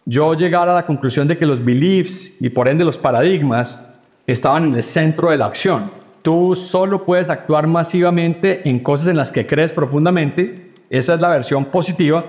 yo 0.06 0.34
llegara 0.36 0.72
a 0.72 0.76
la 0.76 0.86
conclusión 0.86 1.28
de 1.28 1.38
que 1.38 1.46
los 1.46 1.64
beliefs 1.64 2.42
y 2.42 2.50
por 2.50 2.68
ende 2.68 2.86
los 2.86 2.98
paradigmas 2.98 4.00
estaban 4.28 4.66
en 4.66 4.76
el 4.76 4.84
centro 4.84 5.32
de 5.32 5.38
la 5.38 5.46
acción. 5.46 5.90
Tú 6.22 6.56
solo 6.56 7.06
puedes 7.06 7.30
actuar 7.30 7.68
masivamente 7.68 8.68
en 8.70 8.80
cosas 8.80 9.08
en 9.08 9.18
las 9.18 9.32
que 9.32 9.48
crees 9.48 9.74
profundamente. 9.74 10.74
Esa 10.90 11.16
es 11.16 11.22
la 11.22 11.30
versión 11.30 11.66
positiva 11.66 12.26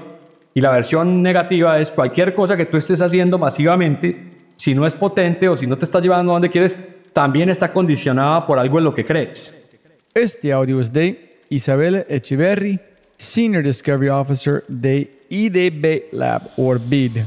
y 0.54 0.60
la 0.60 0.70
versión 0.70 1.22
negativa 1.22 1.78
es 1.78 1.90
cualquier 1.90 2.34
cosa 2.34 2.56
que 2.56 2.64
tú 2.66 2.78
estés 2.78 3.02
haciendo 3.02 3.38
masivamente, 3.38 4.32
si 4.56 4.74
no 4.74 4.86
es 4.86 4.94
potente 4.94 5.48
o 5.48 5.56
si 5.56 5.66
no 5.66 5.76
te 5.76 5.84
está 5.84 6.00
llevando 6.00 6.32
a 6.32 6.34
donde 6.34 6.50
quieres, 6.50 6.78
también 7.16 7.48
está 7.48 7.72
condicionada 7.72 8.46
por 8.46 8.58
algo 8.58 8.76
en 8.76 8.84
lo 8.84 8.92
que 8.92 9.02
crees. 9.02 9.70
Este 10.12 10.52
audio 10.52 10.82
es 10.82 10.92
de 10.92 11.38
Isabel 11.48 12.04
Echeverry, 12.10 12.78
Senior 13.16 13.64
Discovery 13.64 14.10
Officer 14.10 14.62
de 14.68 15.22
IDB 15.30 16.12
Lab 16.12 16.42
or 16.58 16.78
BID. 16.78 17.22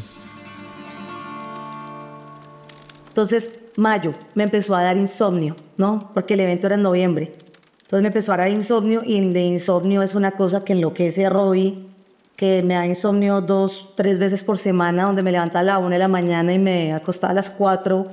Entonces, 3.08 3.62
mayo 3.78 4.14
me 4.36 4.44
empezó 4.44 4.76
a 4.76 4.84
dar 4.84 4.96
insomnio, 4.96 5.56
¿no? 5.78 6.12
Porque 6.14 6.36
el 6.36 6.42
evento 6.42 6.68
era 6.68 6.76
en 6.76 6.84
noviembre. 6.84 7.34
Entonces 7.82 8.04
me 8.04 8.10
empezó 8.10 8.34
a 8.34 8.38
dar 8.38 8.50
insomnio 8.50 9.02
y 9.04 9.28
de 9.34 9.42
insomnio 9.42 10.04
es 10.04 10.14
una 10.14 10.34
cosa 10.34 10.64
que 10.64 10.74
enloquece 10.74 11.26
a 11.26 11.32
Robbie 11.32 11.90
que 12.36 12.62
me 12.62 12.76
da 12.76 12.86
insomnio 12.86 13.42
dos, 13.42 13.96
tres 13.98 14.18
veces 14.18 14.44
por 14.44 14.58
semana, 14.58 15.04
donde 15.04 15.24
me 15.24 15.32
levanta 15.32 15.60
a 15.60 15.64
la 15.64 15.78
una 15.78 15.96
de 15.96 16.00
la 16.00 16.08
mañana 16.08 16.54
y 16.54 16.60
me 16.60 16.94
acostaba 16.94 17.32
a 17.32 17.34
las 17.34 17.50
cuatro, 17.50 18.06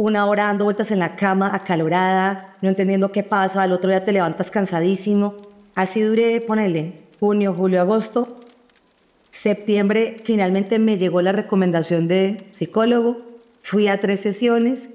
una 0.00 0.24
hora 0.24 0.44
dando 0.44 0.64
vueltas 0.64 0.90
en 0.92 0.98
la 0.98 1.14
cama, 1.14 1.54
acalorada, 1.54 2.56
no 2.62 2.70
entendiendo 2.70 3.12
qué 3.12 3.22
pasa, 3.22 3.60
al 3.60 3.72
otro 3.72 3.90
día 3.90 4.02
te 4.02 4.12
levantas 4.12 4.50
cansadísimo. 4.50 5.34
Así 5.74 6.00
duré, 6.00 6.40
ponele, 6.40 7.02
junio, 7.20 7.52
julio, 7.52 7.82
agosto. 7.82 8.40
Septiembre 9.30 10.16
finalmente 10.24 10.78
me 10.78 10.96
llegó 10.96 11.20
la 11.20 11.32
recomendación 11.32 12.08
de 12.08 12.46
psicólogo, 12.48 13.18
fui 13.60 13.88
a 13.88 14.00
tres 14.00 14.20
sesiones 14.20 14.88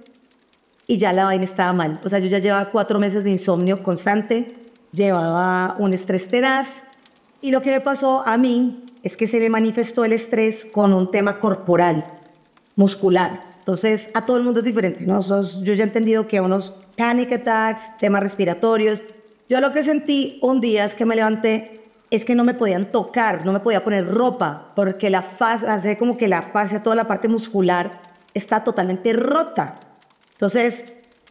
y 0.88 0.98
ya 0.98 1.14
la 1.14 1.26
vaina 1.26 1.44
estaba 1.44 1.72
mal. 1.72 2.00
O 2.04 2.10
sea, 2.10 2.18
yo 2.18 2.26
ya 2.26 2.40
llevaba 2.40 2.72
cuatro 2.72 2.98
meses 2.98 3.24
de 3.24 3.30
insomnio 3.30 3.84
constante, 3.84 4.56
llevaba 4.92 5.76
un 5.78 5.94
estrés 5.94 6.30
tenaz, 6.30 6.86
y 7.42 7.52
lo 7.52 7.62
que 7.62 7.70
me 7.70 7.80
pasó 7.80 8.24
a 8.26 8.40
mí 8.40 8.84
es 9.04 9.16
que 9.16 9.28
se 9.28 9.40
me 9.40 9.52
manifestó 9.52 10.04
el 10.04 10.14
estrés 10.14 10.66
con 10.66 10.96
un 10.96 11.12
tema 11.12 11.38
corporal, 11.38 12.04
muscular. 12.76 13.55
Entonces, 13.66 14.12
a 14.14 14.28
todo 14.28 14.38
el 14.38 14.44
mundo 14.44 14.60
es 14.60 14.66
diferente, 14.66 15.08
¿no? 15.08 15.22
yo 15.22 15.74
ya 15.74 15.84
he 15.84 15.88
entendido 15.88 16.28
que 16.28 16.40
unos 16.40 16.72
panic 16.96 17.32
attacks, 17.32 17.98
temas 17.98 18.22
respiratorios. 18.22 19.02
Yo 19.50 19.60
lo 19.60 19.72
que 19.72 19.82
sentí 19.82 20.38
un 20.44 20.62
día 20.62 20.86
es 20.86 20.94
que 20.94 21.04
me 21.04 21.16
levanté, 21.16 21.82
es 22.12 22.26
que 22.26 22.36
no 22.36 22.44
me 22.44 22.54
podían 22.54 22.92
tocar, 22.92 23.44
no 23.44 23.52
me 23.52 23.60
podía 23.60 23.84
poner 23.84 24.06
ropa, 24.08 24.68
porque 24.76 25.10
la 25.10 25.24
fase, 25.24 25.68
hace 25.68 25.98
como 25.98 26.16
que 26.16 26.28
la 26.28 26.44
fase, 26.44 26.80
toda 26.80 26.96
la 26.96 27.08
parte 27.08 27.28
muscular 27.28 28.02
está 28.36 28.64
totalmente 28.64 29.14
rota. 29.14 29.80
Entonces, 30.34 30.86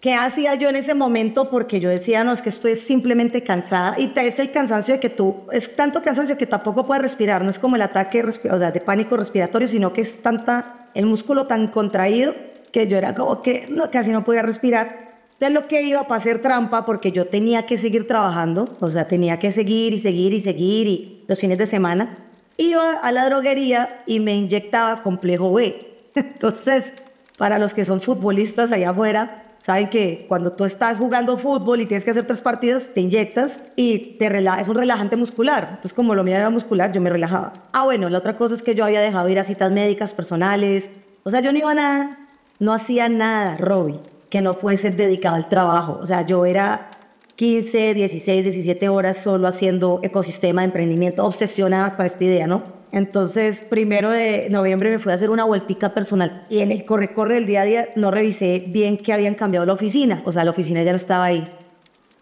¿Qué 0.05 0.13
hacía 0.13 0.55
yo 0.55 0.69
en 0.69 0.77
ese 0.77 0.93
momento? 0.93 1.49
Porque 1.49 1.81
yo 1.81 1.89
decía, 1.89 2.25
no, 2.25 2.33
es 2.33 2.43
que 2.43 2.51
estoy 2.51 2.77
simplemente 2.77 3.43
cansada. 3.43 3.99
Y 3.99 4.13
es 4.15 4.39
el 4.39 4.51
cansancio 4.51 4.97
de 4.97 5.01
que 5.01 5.09
tú, 5.09 5.47
es 5.51 5.77
tanto 5.77 6.03
cansancio 6.03 6.37
que 6.37 6.47
tampoco 6.47 6.85
puedes 6.85 7.01
respirar. 7.01 7.43
No 7.43 7.49
es 7.49 7.59
como 7.59 7.77
el 7.77 7.81
ataque 7.81 8.23
o 8.23 8.31
sea, 8.31 8.71
de 8.71 8.83
pánico 8.83 9.17
respiratorio, 9.17 9.67
sino 9.67 9.95
que 9.95 10.03
es 10.03 10.21
tanta, 10.21 10.84
el 10.95 11.07
músculo 11.07 11.47
tan 11.47 11.69
contraído 11.69 12.35
que 12.73 12.89
yo 12.89 12.97
era 12.97 13.15
como 13.15 13.43
que 13.43 13.67
no, 13.69 13.91
casi 13.91 14.11
no 14.11 14.25
podía 14.25 14.43
respirar. 14.43 15.05
Entonces 15.35 15.55
lo 15.55 15.69
que 15.69 15.83
iba 15.83 16.07
para 16.07 16.21
hacer 16.21 16.41
trampa, 16.41 16.85
porque 16.85 17.13
yo 17.13 17.27
tenía 17.27 17.67
que 17.67 17.77
seguir 17.77 18.07
trabajando, 18.09 18.69
o 18.81 18.91
sea, 18.91 19.07
tenía 19.07 19.39
que 19.39 19.53
seguir 19.53 19.93
y 19.93 19.99
seguir 19.99 20.33
y 20.33 20.41
seguir 20.41 20.87
y 20.87 21.25
los 21.29 21.41
fines 21.41 21.59
de 21.59 21.67
semana, 21.67 22.17
iba 22.57 22.95
a 22.95 23.13
la 23.13 23.27
droguería 23.27 24.03
y 24.07 24.21
me 24.21 24.35
inyectaba 24.35 25.03
complejo 25.03 25.53
B. 25.53 25.87
Entonces, 26.15 26.95
para 27.37 27.59
los 27.59 27.75
que 27.75 27.85
son 27.85 28.01
futbolistas 28.01 28.73
allá 28.73 28.91
afuera, 28.91 29.44
Saben 29.65 29.89
que 29.89 30.27
cuando 30.29 30.53
tú 30.53 30.67
estás 30.67 30.99
jugando 30.99 31.39
fútbol 31.39 31.81
y 31.81 31.87
tienes 31.87 32.05
que 32.05 32.11
hacer 32.11 32.27
tres 32.27 32.43
partidos, 32.43 32.91
te 32.93 33.01
inyectas 33.01 33.63
y 33.77 34.19
te 34.19 34.29
relaja, 34.29 34.61
es 34.61 34.69
un 34.69 34.75
relajante 34.75 35.17
muscular. 35.17 35.69
Entonces, 35.71 35.95
como 35.95 36.15
lo 36.15 36.23
mío 36.23 36.37
era 36.37 36.51
muscular, 36.51 36.93
yo 36.93 37.01
me 37.01 37.09
relajaba. 37.09 37.55
Ah, 37.73 37.85
bueno, 37.85 38.11
la 38.11 38.19
otra 38.19 38.37
cosa 38.37 38.53
es 38.55 38.61
que 38.61 38.75
yo 38.75 38.85
había 38.85 39.01
dejado 39.01 39.27
ir 39.31 39.39
a 39.39 39.45
citas 39.45 39.73
médicas 39.73 40.13
personales. 40.13 40.91
O 41.23 41.31
sea, 41.31 41.41
yo 41.41 41.51
no 41.51 41.57
iba 41.57 41.71
a 41.71 41.75
nada, 41.75 42.19
no 42.59 42.75
hacía 42.75 43.09
nada, 43.09 43.57
Robbie, 43.57 44.01
que 44.29 44.43
no 44.43 44.53
fuese 44.53 44.91
dedicado 44.91 45.37
al 45.37 45.49
trabajo. 45.49 45.99
O 45.99 46.07
sea, 46.07 46.27
yo 46.27 46.45
era 46.45 46.91
15, 47.37 47.95
16, 47.95 48.45
17 48.45 48.91
horas 48.91 49.17
solo 49.17 49.49
haciendo 49.49 49.99
ecosistema 50.03 50.61
de 50.61 50.67
emprendimiento, 50.67 51.25
obsesionada 51.25 51.97
con 51.97 52.05
esta 52.05 52.23
idea, 52.23 52.47
¿no? 52.47 52.65
Entonces, 52.95 53.61
primero 53.61 54.09
de 54.09 54.47
noviembre 54.51 54.89
me 54.89 55.01
fui 55.01 55.11
a 55.11 55.17
hacer 55.17 55.29
una 55.29 55.43
vueltica 55.43 55.93
personal 55.93 56.47
y 56.49 56.61
en 56.61 56.71
el 56.71 56.85
corre-corre 56.85 57.35
del 57.35 57.45
día 57.45 57.63
a 57.63 57.65
día 57.65 57.89
no 57.97 58.13
revisé 58.13 58.63
bien 58.69 58.99
que 58.99 59.13
habían 59.13 59.35
cambiado 59.35 59.67
la 59.67 59.73
oficina. 59.73 60.23
O 60.25 60.31
sea, 60.31 60.45
la 60.45 60.53
oficina 60.53 60.81
ya 60.85 60.93
no 60.93 60.97
estaba 60.97 61.25
ahí. 61.25 61.43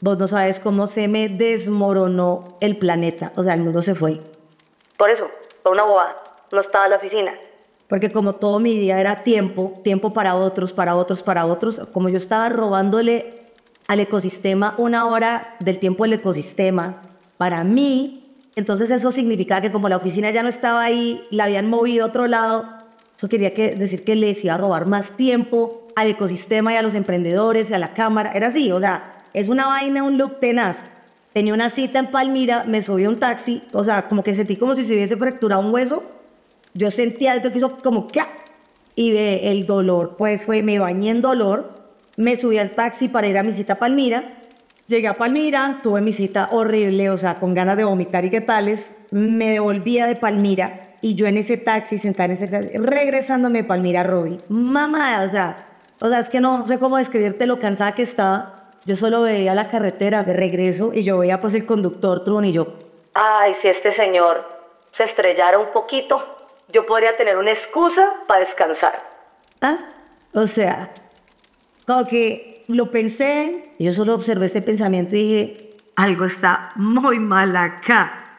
Vos 0.00 0.16
no 0.16 0.26
sabes 0.26 0.60
cómo 0.60 0.86
se 0.86 1.08
me 1.08 1.28
desmoronó 1.28 2.56
el 2.60 2.78
planeta. 2.78 3.34
O 3.36 3.42
sea, 3.42 3.52
el 3.52 3.60
mundo 3.60 3.82
se 3.82 3.94
fue. 3.94 4.22
Por 4.96 5.10
eso, 5.10 5.28
fue 5.62 5.72
una 5.72 5.84
bobada. 5.84 6.16
No 6.50 6.60
estaba 6.60 6.88
la 6.88 6.96
oficina. 6.96 7.34
Porque 7.86 8.10
como 8.10 8.36
todo 8.36 8.58
mi 8.58 8.74
día 8.74 8.98
era 8.98 9.24
tiempo, 9.24 9.78
tiempo 9.84 10.14
para 10.14 10.36
otros, 10.36 10.72
para 10.72 10.96
otros, 10.96 11.22
para 11.22 11.44
otros, 11.44 11.80
como 11.92 12.08
yo 12.08 12.16
estaba 12.16 12.48
robándole 12.48 13.42
al 13.88 14.00
ecosistema 14.00 14.74
una 14.78 15.04
hora 15.04 15.54
del 15.60 15.78
tiempo 15.78 16.04
del 16.04 16.14
ecosistema, 16.14 17.02
para 17.36 17.62
mí 17.62 18.21
entonces 18.55 18.90
eso 18.90 19.11
significaba 19.11 19.61
que 19.61 19.72
como 19.72 19.88
la 19.88 19.96
oficina 19.96 20.30
ya 20.30 20.42
no 20.42 20.48
estaba 20.48 20.82
ahí, 20.82 21.22
la 21.30 21.44
habían 21.44 21.68
movido 21.68 22.05
a 22.05 22.09
otro 22.09 22.26
lado, 22.26 22.66
eso 23.16 23.28
quería 23.28 23.55
que, 23.55 23.74
decir 23.74 24.05
que 24.05 24.16
les 24.16 24.44
iba 24.44 24.55
a 24.55 24.59
robar 24.59 24.86
más 24.86 25.16
tiempo 25.16 25.84
al 25.96 26.09
ecosistema 26.09 26.72
y 26.72 26.76
a 26.76 26.82
los 26.82 26.94
emprendedores 26.94 27.70
y 27.70 27.74
a 27.74 27.78
la 27.78 27.94
cámara. 27.94 28.32
Era 28.32 28.48
así, 28.48 28.72
o 28.72 28.80
sea, 28.80 29.22
es 29.32 29.48
una 29.48 29.66
vaina, 29.66 30.03
un 30.03 30.18
look 30.18 30.40
tenaz. 30.40 30.84
Tenía 31.32 31.55
una 31.55 31.70
cita 31.70 31.98
en 31.98 32.09
Palmira, 32.09 32.64
me 32.64 32.82
subí 32.82 33.05
a 33.05 33.09
un 33.09 33.18
taxi, 33.18 33.62
o 33.72 33.84
sea, 33.84 34.09
como 34.09 34.22
que 34.22 34.34
sentí 34.34 34.57
como 34.57 34.74
si 34.74 34.84
se 34.84 34.94
hubiese 34.94 35.16
fracturado 35.16 35.62
un 35.62 35.72
hueso. 35.72 36.03
Yo 36.74 36.90
sentía 36.90 37.32
dentro 37.32 37.53
que 37.53 37.59
hizo 37.59 37.78
como 37.78 38.09
¡clac! 38.09 38.28
Y 38.94 39.12
ve 39.12 39.50
el 39.50 39.64
dolor, 39.66 40.16
pues 40.18 40.44
fue, 40.44 40.62
me 40.62 40.78
bañé 40.78 41.11
en 41.11 41.22
dolor, 41.22 41.70
me 42.18 42.36
subí 42.36 42.59
al 42.59 42.72
taxi 42.72 43.09
para 43.09 43.26
ir 43.26 43.38
a 43.38 43.42
mi 43.42 43.53
cita 43.53 43.74
a 43.74 43.78
Palmira 43.78 44.41
Llegué 44.93 45.09
a 45.09 45.14
Palmira, 45.14 45.78
tuve 45.82 46.03
mi 46.03 46.12
cita 46.12 46.51
horrible, 46.53 47.09
o 47.09 47.16
sea, 47.16 47.36
con 47.36 47.55
ganas 47.55 47.78
de 47.78 47.84
vomitar 47.84 48.26
y 48.26 48.28
qué 48.28 48.43
tales. 48.43 48.93
Me 49.11 49.49
devolvía 49.49 50.07
de 50.07 50.16
Palmira 50.16 50.99
y 51.01 51.14
yo 51.14 51.26
en 51.26 51.38
ese 51.38 51.57
taxi, 51.57 51.97
sentada 51.97 52.26
en 52.26 52.32
ese 52.32 52.47
taxi, 52.47 52.76
regresándome 52.76 53.62
de 53.62 53.64
Palmira, 53.64 54.03
Robbie. 54.03 54.36
Mamá, 54.51 55.22
o 55.24 55.28
sea, 55.28 55.57
o 55.99 56.11
sea, 56.11 56.18
es 56.18 56.28
que 56.28 56.43
no 56.43 56.66
sé 56.66 56.78
cómo 56.78 56.99
describirte 56.99 57.47
lo 57.47 57.59
cansada 57.59 57.95
que 57.95 58.03
estaba. 58.03 58.68
Yo 58.84 58.95
solo 58.95 59.22
veía 59.22 59.55
la 59.55 59.68
carretera 59.68 60.24
de 60.24 60.34
regreso 60.34 60.93
y 60.93 61.03
yo 61.05 61.16
veía 61.16 61.40
pues 61.40 61.55
el 61.55 61.64
conductor 61.64 62.22
Trun 62.22 62.45
y 62.45 62.53
yo, 62.53 62.74
ay, 63.14 63.55
si 63.55 63.68
este 63.68 63.93
señor 63.93 64.47
se 64.90 65.05
estrellara 65.05 65.59
un 65.59 65.72
poquito, 65.72 66.22
yo 66.68 66.84
podría 66.84 67.14
tener 67.14 67.38
una 67.38 67.53
excusa 67.53 68.12
para 68.26 68.40
descansar. 68.40 68.99
¿Ah? 69.62 69.78
O 70.34 70.45
sea, 70.45 70.90
como 71.86 72.05
que 72.07 72.51
lo 72.68 72.90
pensé, 72.90 73.70
yo 73.78 73.92
solo 73.92 74.14
observé 74.14 74.46
ese 74.46 74.62
pensamiento 74.62 75.16
y 75.16 75.22
dije, 75.22 75.70
algo 75.96 76.24
está 76.24 76.72
muy 76.76 77.18
mal 77.18 77.54
acá. 77.56 78.38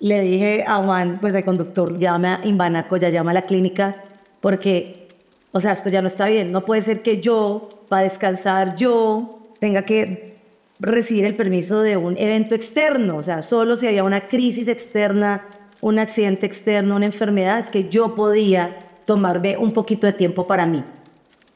Le 0.00 0.20
dije 0.20 0.64
a 0.66 0.82
Juan, 0.82 1.18
pues 1.20 1.34
al 1.34 1.44
conductor, 1.44 1.98
llame 1.98 2.28
a 2.28 2.40
Imbanaco, 2.44 2.96
ya 2.96 3.08
llama 3.08 3.32
a 3.32 3.34
la 3.34 3.46
clínica, 3.46 3.96
porque, 4.40 5.08
o 5.52 5.60
sea, 5.60 5.72
esto 5.72 5.90
ya 5.90 6.00
no 6.00 6.06
está 6.06 6.26
bien. 6.26 6.52
No 6.52 6.64
puede 6.64 6.82
ser 6.82 7.02
que 7.02 7.20
yo, 7.20 7.68
para 7.88 8.02
descansar, 8.02 8.76
yo 8.76 9.40
tenga 9.58 9.82
que 9.82 10.36
recibir 10.80 11.24
el 11.24 11.34
permiso 11.34 11.82
de 11.82 11.96
un 11.96 12.16
evento 12.16 12.54
externo, 12.54 13.16
o 13.16 13.22
sea, 13.22 13.42
solo 13.42 13.76
si 13.76 13.88
había 13.88 14.04
una 14.04 14.28
crisis 14.28 14.68
externa, 14.68 15.44
un 15.80 15.98
accidente 15.98 16.46
externo, 16.46 16.96
una 16.96 17.06
enfermedad, 17.06 17.58
es 17.58 17.70
que 17.70 17.88
yo 17.88 18.14
podía 18.14 18.78
tomarme 19.04 19.56
un 19.56 19.72
poquito 19.72 20.06
de 20.06 20.12
tiempo 20.12 20.46
para 20.46 20.66
mí. 20.66 20.84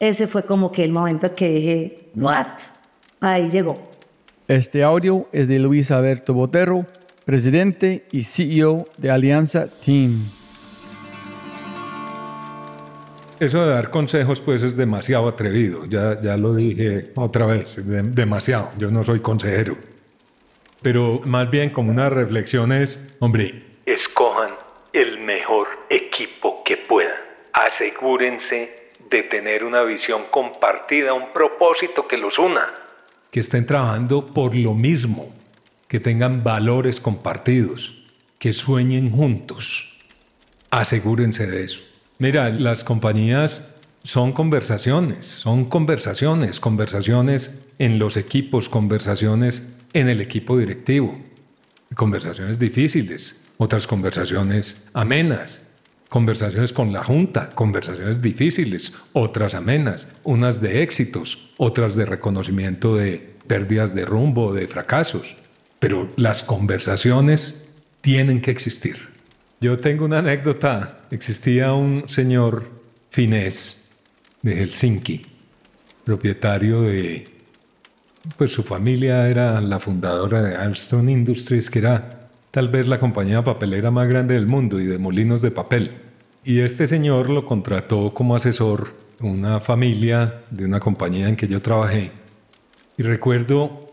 Ese 0.02 0.26
fue 0.26 0.42
como 0.42 0.72
que 0.72 0.82
el 0.82 0.90
momento 0.90 1.32
que 1.32 1.48
dije, 1.48 2.08
what? 2.16 2.58
Ahí 3.20 3.46
llegó. 3.46 3.76
Este 4.48 4.82
audio 4.82 5.28
es 5.30 5.46
de 5.46 5.60
Luis 5.60 5.92
Alberto 5.92 6.34
Botero, 6.34 6.86
presidente 7.24 8.04
y 8.10 8.24
CEO 8.24 8.84
de 8.98 9.12
Alianza 9.12 9.68
Team. 9.68 10.18
Eso 13.38 13.64
de 13.64 13.74
dar 13.74 13.90
consejos 13.90 14.40
pues 14.40 14.64
es 14.64 14.76
demasiado 14.76 15.28
atrevido, 15.28 15.86
ya, 15.86 16.20
ya 16.20 16.36
lo 16.36 16.52
dije 16.52 17.12
otra 17.14 17.46
vez, 17.46 17.76
demasiado, 17.86 18.70
yo 18.78 18.90
no 18.90 19.04
soy 19.04 19.20
consejero. 19.20 19.76
Pero 20.82 21.20
más 21.24 21.48
bien 21.48 21.70
como 21.70 21.92
una 21.92 22.10
reflexión 22.10 22.72
es, 22.72 23.14
hombre, 23.20 23.66
escojan 23.86 24.50
el 24.92 25.20
mejor 25.20 25.68
equipo 25.88 26.64
que 26.64 26.76
puedan, 26.76 27.14
asegúrense 27.52 28.81
de 29.12 29.22
tener 29.22 29.62
una 29.62 29.82
visión 29.82 30.22
compartida, 30.30 31.12
un 31.12 31.32
propósito 31.32 32.08
que 32.08 32.16
los 32.16 32.38
una, 32.38 32.74
que 33.30 33.40
estén 33.40 33.66
trabajando 33.66 34.26
por 34.26 34.54
lo 34.54 34.74
mismo, 34.74 35.32
que 35.86 36.00
tengan 36.00 36.42
valores 36.42 36.98
compartidos, 36.98 38.02
que 38.38 38.52
sueñen 38.52 39.12
juntos, 39.12 39.96
asegúrense 40.70 41.46
de 41.46 41.64
eso. 41.64 41.80
Mira, 42.18 42.48
las 42.48 42.84
compañías 42.84 43.76
son 44.02 44.32
conversaciones, 44.32 45.26
son 45.26 45.66
conversaciones, 45.66 46.58
conversaciones 46.58 47.68
en 47.78 47.98
los 47.98 48.16
equipos, 48.16 48.68
conversaciones 48.68 49.74
en 49.92 50.08
el 50.08 50.20
equipo 50.20 50.56
directivo, 50.56 51.20
conversaciones 51.94 52.58
difíciles, 52.58 53.44
otras 53.58 53.86
conversaciones 53.86 54.88
amenas, 54.94 55.68
conversaciones 56.12 56.74
con 56.74 56.92
la 56.92 57.02
junta, 57.02 57.48
conversaciones 57.54 58.20
difíciles, 58.20 58.92
otras 59.14 59.54
amenas, 59.54 60.08
unas 60.24 60.60
de 60.60 60.82
éxitos, 60.82 61.48
otras 61.56 61.96
de 61.96 62.04
reconocimiento 62.04 62.96
de 62.96 63.32
pérdidas 63.46 63.94
de 63.94 64.04
rumbo, 64.04 64.52
de 64.52 64.68
fracasos. 64.68 65.36
Pero 65.78 66.10
las 66.16 66.42
conversaciones 66.42 67.70
tienen 68.02 68.42
que 68.42 68.50
existir. 68.50 69.08
Yo 69.62 69.78
tengo 69.78 70.04
una 70.04 70.18
anécdota. 70.18 70.98
Existía 71.10 71.72
un 71.72 72.06
señor 72.10 72.70
finés 73.08 73.88
de 74.42 74.56
Helsinki, 74.56 75.24
propietario 76.04 76.82
de... 76.82 77.26
Pues 78.36 78.52
su 78.52 78.62
familia 78.62 79.30
era 79.30 79.62
la 79.62 79.80
fundadora 79.80 80.42
de 80.42 80.56
Alstom 80.56 81.08
Industries, 81.08 81.70
que 81.70 81.78
era 81.78 82.28
tal 82.50 82.68
vez 82.68 82.86
la 82.86 83.00
compañía 83.00 83.42
papelera 83.42 83.90
más 83.90 84.10
grande 84.10 84.34
del 84.34 84.46
mundo 84.46 84.78
y 84.78 84.84
de 84.84 84.98
molinos 84.98 85.40
de 85.40 85.50
papel. 85.50 86.01
Y 86.44 86.60
este 86.60 86.86
señor 86.86 87.30
lo 87.30 87.46
contrató 87.46 88.10
como 88.10 88.34
asesor 88.34 88.94
una 89.20 89.60
familia 89.60 90.42
de 90.50 90.64
una 90.64 90.80
compañía 90.80 91.28
en 91.28 91.36
que 91.36 91.46
yo 91.46 91.62
trabajé. 91.62 92.10
Y 92.96 93.02
recuerdo 93.02 93.88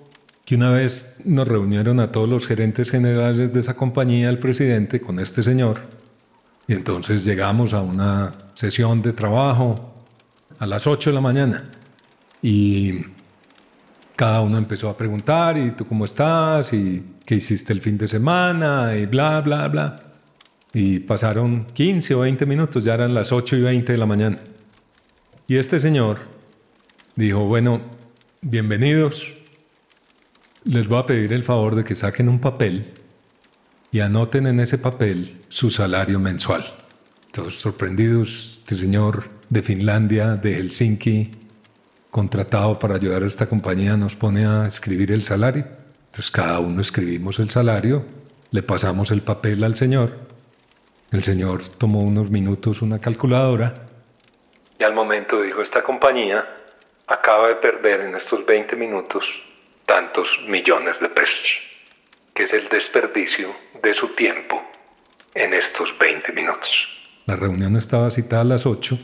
que 0.45 0.56
una 0.56 0.72
vez 0.72 1.18
nos 1.26 1.47
reunieron 1.47 2.00
a 2.00 2.12
todos 2.12 2.28
los 2.28 2.47
gerentes 2.47 2.89
generales 2.89 3.54
de 3.54 3.60
esa 3.60 3.76
compañía, 3.76 4.30
el 4.30 4.39
presidente, 4.39 5.00
con 5.00 5.20
este 5.20 5.43
señor, 5.43 5.82
y 6.68 6.74
entonces 6.74 7.26
llegamos 7.26 7.74
a 7.74 7.82
una 7.82 8.32
sesión 8.54 9.02
de 9.02 9.14
trabajo 9.14 9.93
a 10.60 10.66
las 10.68 10.86
8 10.86 11.10
de 11.10 11.14
la 11.16 11.22
mañana 11.22 11.64
y 12.43 13.06
cada 14.16 14.41
uno 14.41 14.58
empezó 14.58 14.89
a 14.89 14.95
preguntar, 14.97 15.58
¿y 15.58 15.72
tú 15.72 15.88
cómo 15.88 16.06
estás? 16.06 16.74
¿Y 16.74 17.16
qué 17.26 17.36
hiciste 17.36 17.74
el 17.74 17.82
fin 17.82 17.97
de 17.97 18.08
semana? 18.08 18.95
Y 18.95 19.08
bla, 19.08 19.41
bla, 19.41 19.68
bla. 19.68 19.95
Y 20.74 21.00
pasaron 21.00 21.66
15 21.66 22.16
o 22.16 22.20
20 22.20 22.46
minutos, 22.46 22.84
ya 22.84 22.94
eran 22.94 23.14
las 23.14 23.32
8 23.32 23.56
y 23.56 23.62
20 23.62 23.92
de 23.92 23.98
la 23.98 24.06
mañana. 24.06 24.40
Y 25.48 25.58
este 25.58 25.80
señor 25.80 26.20
dijo, 27.16 27.46
bueno, 27.46 27.82
bienvenidos, 28.42 29.34
les 30.64 30.88
voy 30.88 31.00
a 31.00 31.06
pedir 31.06 31.34
el 31.34 31.44
favor 31.44 31.76
de 31.76 31.84
que 31.84 31.96
saquen 31.96 32.30
un 32.30 32.40
papel 32.40 32.94
y 33.92 34.02
anoten 34.02 34.46
en 34.46 34.60
ese 34.60 34.78
papel 34.78 35.42
su 35.50 35.72
salario 35.72 36.20
mensual. 36.20 36.64
Todos 37.32 37.60
sorprendidos, 37.60 38.60
este 38.60 38.76
señor 38.76 39.30
de 39.50 39.64
Finlandia, 39.64 40.36
de 40.36 40.56
Helsinki, 40.56 41.32
contratado 42.12 42.78
para 42.78 42.96
ayudar 42.96 43.24
a 43.24 43.28
esta 43.28 43.48
compañía, 43.48 43.98
nos 43.98 44.16
pone 44.16 44.46
a 44.46 44.68
escribir 44.68 45.12
el 45.12 45.24
salario. 45.24 45.66
Entonces 46.08 46.32
cada 46.32 46.60
uno 46.60 46.82
escribimos 46.82 47.40
el 47.40 47.50
salario, 47.50 48.06
le 48.52 48.64
pasamos 48.64 49.12
el 49.12 49.22
papel 49.22 49.64
al 49.64 49.76
señor. 49.76 50.29
El 51.12 51.24
señor 51.24 51.64
tomó 51.78 51.99
unos 51.99 52.30
minutos 52.30 52.82
una 52.82 52.99
calculadora 52.99 53.74
y 54.80 54.84
al 54.84 54.93
momento 54.93 55.41
dijo, 55.41 55.62
esta 55.62 55.84
compañía 55.84 56.47
acaba 57.07 57.49
de 57.49 57.55
perder 57.55 58.01
en 58.01 58.16
estos 58.16 58.45
20 58.45 58.76
minutos 58.78 59.26
tantos 59.86 60.30
millones 60.47 60.99
de 60.99 61.10
pesos, 61.10 61.60
que 62.34 62.43
es 62.43 62.53
el 62.53 62.70
desperdicio 62.70 63.53
de 63.82 63.93
su 63.93 64.10
tiempo 64.10 64.62
en 65.34 65.53
estos 65.53 65.97
20 65.99 66.32
minutos. 66.32 66.70
La 67.26 67.36
reunión 67.36 67.76
estaba 67.76 68.10
citada 68.12 68.43
a 68.43 68.45
las 68.45 68.66
8, 68.66 68.97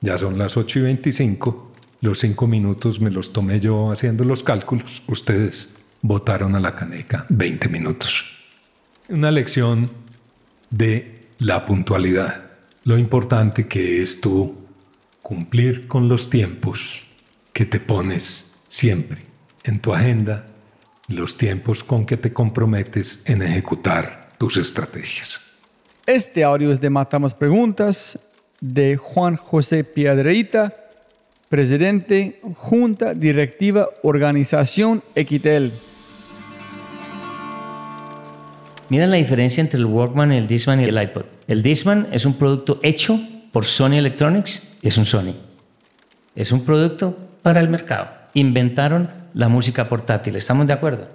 ya 0.00 0.18
son 0.18 0.36
las 0.36 0.56
8 0.56 0.80
y 0.80 0.82
25, 0.82 1.72
los 2.02 2.18
5 2.18 2.46
minutos 2.46 3.00
me 3.00 3.10
los 3.10 3.32
tomé 3.32 3.60
yo 3.60 3.90
haciendo 3.90 4.24
los 4.24 4.42
cálculos, 4.42 5.02
ustedes 5.06 5.86
votaron 6.02 6.54
a 6.54 6.60
la 6.60 6.74
caneca 6.74 7.24
20 7.30 7.68
minutos. 7.70 8.24
Una 9.08 9.30
lección 9.30 9.90
de 10.68 11.13
la 11.44 11.66
puntualidad, 11.66 12.42
lo 12.84 12.96
importante 12.96 13.68
que 13.68 14.00
es 14.00 14.18
tú 14.22 14.54
cumplir 15.20 15.86
con 15.86 16.08
los 16.08 16.30
tiempos 16.30 17.02
que 17.52 17.66
te 17.66 17.80
pones 17.80 18.62
siempre 18.66 19.18
en 19.62 19.78
tu 19.78 19.92
agenda 19.92 20.46
los 21.06 21.36
tiempos 21.36 21.84
con 21.84 22.06
que 22.06 22.16
te 22.16 22.32
comprometes 22.32 23.24
en 23.26 23.42
ejecutar 23.42 24.30
tus 24.38 24.56
estrategias. 24.56 25.58
Este 26.06 26.44
audio 26.44 26.72
es 26.72 26.80
de 26.80 26.88
Matamos 26.88 27.34
Preguntas 27.34 28.32
de 28.62 28.96
Juan 28.96 29.36
José 29.36 29.84
Piedreita, 29.84 30.74
presidente, 31.50 32.40
Junta 32.56 33.12
Directiva, 33.12 33.90
Organización 34.02 35.02
Equitel. 35.14 35.70
Mira 38.88 39.06
la 39.06 39.16
diferencia 39.16 39.60
entre 39.60 39.78
el 39.78 39.86
Walkman, 39.86 40.32
el 40.32 40.46
Discman 40.46 40.80
y 40.80 40.84
el 40.84 41.02
iPod. 41.02 41.24
El 41.48 41.62
Discman 41.62 42.08
es 42.12 42.26
un 42.26 42.34
producto 42.34 42.78
hecho 42.82 43.18
por 43.52 43.64
Sony 43.64 43.94
Electronics, 43.94 44.76
es 44.82 44.98
un 44.98 45.04
Sony. 45.04 45.34
Es 46.36 46.52
un 46.52 46.64
producto 46.64 47.16
para 47.42 47.60
el 47.60 47.68
mercado. 47.68 48.08
Inventaron 48.34 49.08
la 49.32 49.48
música 49.48 49.88
portátil. 49.88 50.36
¿Estamos 50.36 50.66
de 50.66 50.72
acuerdo? 50.72 51.08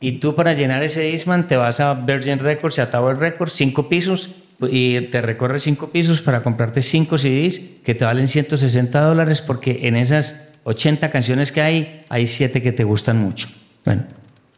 Y 0.00 0.12
tú 0.18 0.34
para 0.34 0.52
llenar 0.52 0.82
ese 0.82 1.02
Discman 1.02 1.48
te 1.48 1.56
vas 1.56 1.80
a 1.80 1.94
Virgin 1.94 2.38
Records 2.38 2.78
y 2.78 2.80
a 2.82 2.90
Tower 2.90 3.18
Records, 3.18 3.54
cinco 3.54 3.88
pisos, 3.88 4.30
y 4.60 5.00
te 5.02 5.20
recorres 5.20 5.62
cinco 5.62 5.90
pisos 5.90 6.22
para 6.22 6.42
comprarte 6.42 6.82
cinco 6.82 7.18
CDs 7.18 7.60
que 7.84 7.94
te 7.94 8.04
valen 8.04 8.28
160 8.28 9.00
dólares 9.00 9.42
porque 9.42 9.80
en 9.82 9.96
esas 9.96 10.48
80 10.64 11.10
canciones 11.10 11.52
que 11.52 11.60
hay, 11.60 12.00
hay 12.08 12.26
siete 12.26 12.62
que 12.62 12.72
te 12.72 12.84
gustan 12.84 13.18
mucho. 13.18 13.48
Bueno, 13.84 14.04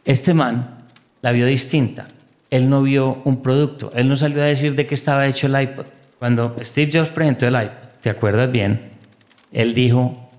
este 0.05 0.33
man 0.33 0.85
la 1.21 1.31
vio 1.31 1.45
distinta. 1.45 2.07
Él 2.49 2.69
no 2.69 2.81
vio 2.81 3.21
un 3.25 3.41
producto. 3.41 3.91
Él 3.93 4.07
no 4.07 4.15
salió 4.15 4.41
a 4.41 4.45
decir 4.45 4.75
de 4.75 4.85
qué 4.85 4.95
estaba 4.95 5.27
hecho 5.27 5.47
el 5.47 5.61
iPod. 5.61 5.85
Cuando 6.17 6.55
Steve 6.61 6.91
Jobs 6.91 7.09
presentó 7.09 7.47
el 7.47 7.55
iPod, 7.55 7.89
¿te 8.01 8.09
acuerdas 8.09 8.51
bien? 8.51 8.91
Él 9.51 9.73
dijo, 9.73 10.29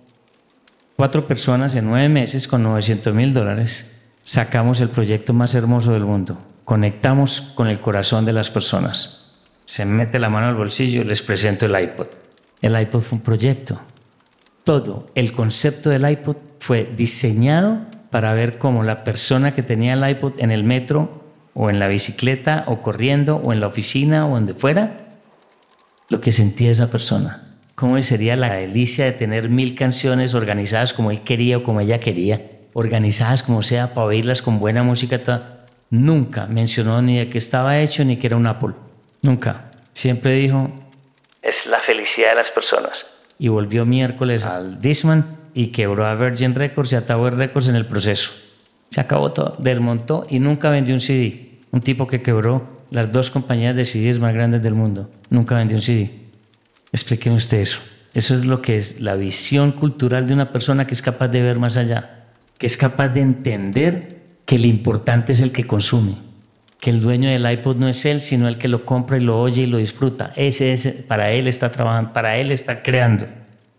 cuatro 0.97 1.27
personas 1.27 1.75
en 1.75 1.87
nueve 1.87 2.09
meses 2.09 2.47
con 2.47 2.63
900 2.63 3.15
mil 3.15 3.33
dólares 3.33 3.97
sacamos 4.23 4.81
el 4.81 4.91
proyecto 4.91 5.33
más 5.33 5.55
hermoso 5.55 5.93
del 5.93 6.05
mundo. 6.05 6.39
Conectamos 6.65 7.41
con 7.55 7.69
el 7.69 7.81
corazón 7.81 8.25
de 8.25 8.33
las 8.33 8.51
personas. 8.51 9.41
Se 9.65 9.85
mete 9.85 10.19
la 10.19 10.29
mano 10.29 10.49
al 10.49 10.57
bolsillo 10.57 11.03
y 11.03 11.05
les 11.05 11.23
presento 11.23 11.67
el 11.67 11.81
iPod. 11.81 12.09
El 12.61 12.81
iPod 12.81 13.01
fue 13.01 13.19
un 13.19 13.25
proyecto. 13.25 13.81
Todo 14.65 15.07
el 15.15 15.33
concepto 15.33 15.91
del 15.91 16.09
iPod 16.09 16.37
fue 16.59 16.93
diseñado 16.97 17.79
para 18.11 18.35
ver 18.35 18.59
cómo 18.59 18.83
la 18.83 19.03
persona 19.05 19.55
que 19.55 19.63
tenía 19.63 19.95
el 19.95 20.09
iPod 20.09 20.39
en 20.39 20.51
el 20.51 20.65
metro 20.65 21.20
o 21.55 21.71
en 21.71 21.79
la 21.79 21.89
bicicleta 21.89 22.65
o 22.67 22.83
corriendo 22.83 23.37
o 23.37 23.53
en 23.53 23.61
la 23.61 23.67
oficina 23.67 24.27
o 24.27 24.31
donde 24.31 24.55
fuera, 24.55 24.97
lo 26.09 26.21
que 26.21 26.33
sentía 26.33 26.71
esa 26.71 26.91
persona 26.91 27.51
cómo 27.81 28.01
sería 28.03 28.37
la 28.37 28.53
delicia 28.53 29.07
de 29.07 29.13
tener 29.13 29.49
mil 29.49 29.75
canciones 29.75 30.35
organizadas 30.35 30.93
como 30.93 31.11
él 31.11 31.23
quería 31.23 31.57
o 31.57 31.63
como 31.63 31.81
ella 31.81 31.99
quería, 31.99 32.43
organizadas 32.75 33.43
como 33.43 33.63
sea 33.63 33.95
para 33.95 34.09
oírlas 34.09 34.43
con 34.43 34.59
buena 34.59 34.83
música. 34.83 35.19
Nunca 35.89 36.45
mencionó 36.45 37.01
ni 37.01 37.17
de 37.19 37.31
qué 37.31 37.39
estaba 37.39 37.79
hecho 37.79 38.05
ni 38.05 38.19
que 38.19 38.27
era 38.27 38.37
un 38.37 38.47
Apple. 38.47 38.75
Nunca. 39.23 39.71
Siempre 39.95 40.35
dijo, 40.35 40.71
es 41.41 41.65
la 41.65 41.81
felicidad 41.81 42.29
de 42.31 42.35
las 42.35 42.51
personas. 42.51 43.07
Y 43.39 43.49
volvió 43.49 43.87
miércoles 43.87 44.45
al 44.45 44.83
Disman 44.83 45.39
y 45.55 45.69
quebró 45.69 46.05
a 46.05 46.15
Virgin 46.17 46.55
Records 46.55 46.93
y 46.93 46.97
a 46.97 47.07
Tower 47.07 47.35
Records 47.35 47.69
en 47.69 47.77
el 47.77 47.87
proceso. 47.87 48.31
Se 48.91 49.01
acabó 49.01 49.33
todo. 49.33 49.57
Desmontó 49.59 50.27
y 50.29 50.39
nunca 50.39 50.71
vendió 50.71 50.95
un 50.95 51.01
CD. 51.01 51.59
Un 51.71 51.81
tipo 51.81 52.07
que 52.07 52.23
quebró 52.23 52.81
las 52.91 53.13
dos 53.13 53.31
compañías 53.31 53.77
de 53.77 53.85
CDs 53.85 54.19
más 54.19 54.35
grandes 54.35 54.63
del 54.63 54.75
mundo. 54.75 55.09
Nunca 55.31 55.55
vendió 55.55 55.77
un 55.77 55.83
CD. 55.83 56.11
Explíqueme 56.93 57.37
usted 57.37 57.59
eso. 57.59 57.81
Eso 58.13 58.35
es 58.35 58.45
lo 58.45 58.61
que 58.61 58.77
es 58.77 59.01
la 59.01 59.15
visión 59.15 59.71
cultural 59.71 60.27
de 60.27 60.35
una 60.35 60.53
persona 60.53 60.85
que 60.85 60.95
es 60.95 61.03
capaz 61.03 61.29
de 61.29 61.43
ver 61.43 61.59
más 61.59 61.77
allá, 61.77 62.25
que 62.59 62.67
es 62.67 62.77
capaz 62.77 63.09
de 63.11 63.21
entender 63.21 64.21
que 64.45 64.59
lo 64.59 64.67
importante 64.67 65.33
es 65.33 65.41
el 65.41 65.53
que 65.53 65.69
consume, 65.69 66.17
que 66.81 66.91
el 66.91 67.01
dueño 67.01 67.31
del 67.31 67.49
iPod 67.49 67.77
no 67.77 67.89
es 67.89 68.05
él, 68.05 68.21
sino 68.21 68.49
el 68.49 68.59
que 68.59 68.67
lo 68.67 68.85
compra 68.85 69.17
y 69.17 69.21
lo 69.21 69.41
oye 69.41 69.63
y 69.63 69.67
lo 69.67 69.79
disfruta. 69.79 70.33
Ese 70.35 70.73
es, 70.73 70.89
para 71.07 71.31
él 71.31 71.47
está 71.47 71.71
trabajando, 71.71 72.13
para 72.13 72.37
él 72.37 72.51
está 72.51 72.83
creando. 72.83 73.27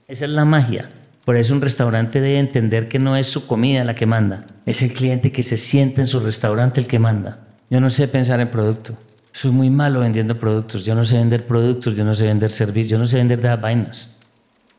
Esa 0.08 0.24
es 0.24 0.32
la 0.32 0.46
magia. 0.46 0.88
Por 1.26 1.36
eso 1.36 1.54
un 1.54 1.62
restaurante 1.62 2.20
debe 2.20 2.40
entender 2.40 2.88
que 2.88 3.00
no 3.00 3.16
es 3.16 3.28
su 3.28 3.46
comida 3.46 3.84
la 3.84 3.96
que 3.96 4.06
manda, 4.06 4.46
es 4.66 4.82
el 4.82 4.94
cliente 4.94 5.32
que 5.32 5.44
se 5.44 5.58
siente 5.58 6.02
en 6.02 6.08
su 6.08 6.20
restaurante 6.20 6.80
el 6.80 6.88
que 6.88 7.00
manda. 7.00 7.48
Yo 7.70 7.80
no 7.80 7.90
sé 7.90 8.08
pensar 8.08 8.40
en 8.40 8.50
producto. 8.50 8.98
Soy 9.32 9.52
muy 9.52 9.70
malo 9.70 10.02
vendiendo 10.02 10.38
productos. 10.38 10.84
Yo 10.84 10.94
no 10.94 11.06
sé 11.06 11.18
vender 11.18 11.46
productos, 11.46 11.96
yo 11.96 12.04
no 12.04 12.14
sé 12.14 12.26
vender 12.26 12.50
servicios, 12.50 12.90
yo 12.90 12.98
no 12.98 13.06
sé 13.06 13.18
vender 13.18 13.40
vainas. 13.58 14.20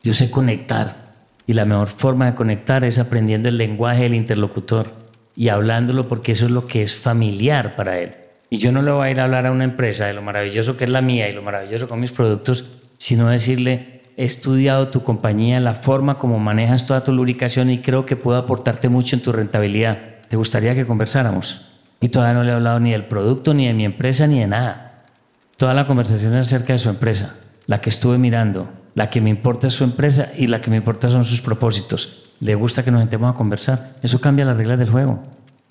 Yo 0.03 0.13
sé 0.13 0.29
conectar. 0.29 1.13
Y 1.47 1.53
la 1.53 1.65
mejor 1.65 1.87
forma 1.87 2.27
de 2.27 2.35
conectar 2.35 2.83
es 2.83 2.99
aprendiendo 2.99 3.49
el 3.49 3.57
lenguaje 3.57 4.03
del 4.03 4.13
interlocutor 4.13 4.93
y 5.35 5.49
hablándolo 5.49 6.07
porque 6.07 6.33
eso 6.33 6.45
es 6.45 6.51
lo 6.51 6.65
que 6.65 6.83
es 6.83 6.95
familiar 6.95 7.75
para 7.75 7.99
él. 7.99 8.11
Y 8.49 8.57
yo 8.57 8.71
no 8.71 8.81
le 8.81 8.91
voy 8.91 9.07
a 9.07 9.11
ir 9.11 9.19
a 9.19 9.23
hablar 9.23 9.47
a 9.47 9.51
una 9.51 9.63
empresa 9.63 10.05
de 10.05 10.13
lo 10.13 10.21
maravilloso 10.21 10.77
que 10.77 10.83
es 10.83 10.89
la 10.89 11.01
mía 11.01 11.29
y 11.29 11.33
lo 11.33 11.41
maravilloso 11.41 11.87
con 11.87 11.99
mis 11.99 12.11
productos, 12.11 12.65
sino 12.97 13.27
decirle, 13.27 13.92
he 14.17 14.25
estudiado 14.25 14.89
tu 14.89 15.03
compañía, 15.03 15.59
la 15.59 15.73
forma 15.73 16.17
como 16.17 16.39
manejas 16.39 16.85
toda 16.85 17.03
tu 17.03 17.11
lubricación 17.11 17.69
y 17.69 17.79
creo 17.79 18.05
que 18.05 18.15
puedo 18.15 18.37
aportarte 18.37 18.89
mucho 18.89 19.15
en 19.15 19.21
tu 19.21 19.31
rentabilidad. 19.31 19.97
¿Te 20.29 20.35
gustaría 20.35 20.75
que 20.75 20.85
conversáramos? 20.85 21.65
Y 21.99 22.09
todavía 22.09 22.33
no 22.33 22.43
le 22.43 22.51
he 22.51 22.55
hablado 22.55 22.79
ni 22.79 22.91
del 22.91 23.05
producto, 23.05 23.53
ni 23.53 23.67
de 23.67 23.73
mi 23.73 23.85
empresa, 23.85 24.27
ni 24.27 24.39
de 24.39 24.47
nada. 24.47 25.03
Toda 25.57 25.73
la 25.73 25.87
conversación 25.87 26.33
es 26.35 26.47
acerca 26.47 26.73
de 26.73 26.79
su 26.79 26.89
empresa, 26.89 27.35
la 27.67 27.81
que 27.81 27.89
estuve 27.89 28.17
mirando, 28.17 28.69
la 28.95 29.09
que 29.09 29.21
me 29.21 29.29
importa 29.29 29.67
es 29.67 29.73
su 29.73 29.83
empresa 29.83 30.29
y 30.35 30.47
la 30.47 30.61
que 30.61 30.69
me 30.69 30.77
importa 30.77 31.09
son 31.09 31.23
sus 31.23 31.41
propósitos. 31.41 32.31
Le 32.39 32.55
gusta 32.55 32.83
que 32.83 32.91
nos 32.91 32.99
sentemos 32.99 33.33
a 33.33 33.37
conversar. 33.37 33.93
Eso 34.03 34.19
cambia 34.19 34.45
las 34.45 34.57
reglas 34.57 34.79
del 34.79 34.89
juego. 34.89 35.23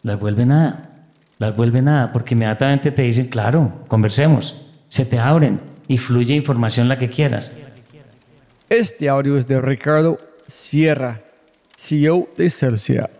Las 0.03 0.19
vuelve 0.19 0.47
nada. 0.47 0.91
Las 1.39 1.55
vuelve 1.57 1.83
nada 1.83 2.13
porque 2.13 2.35
inmediatamente 2.35 2.91
te 2.91 3.03
dicen, 3.03 3.27
claro, 3.27 3.85
conversemos. 3.89 4.57
Se 4.89 5.05
te 5.05 5.19
abren 5.19 5.61
y 5.89 5.99
fluye 5.99 6.35
información 6.35 6.89
la 6.89 6.99
que 6.99 7.11
quieras. 7.11 7.53
Este 8.75 9.07
audio 9.07 9.37
es 9.37 9.47
de 9.47 9.61
Ricardo 9.61 10.17
Sierra, 10.47 11.21
CEO 11.77 12.29
de 12.39 12.49
Celsia. 12.49 13.11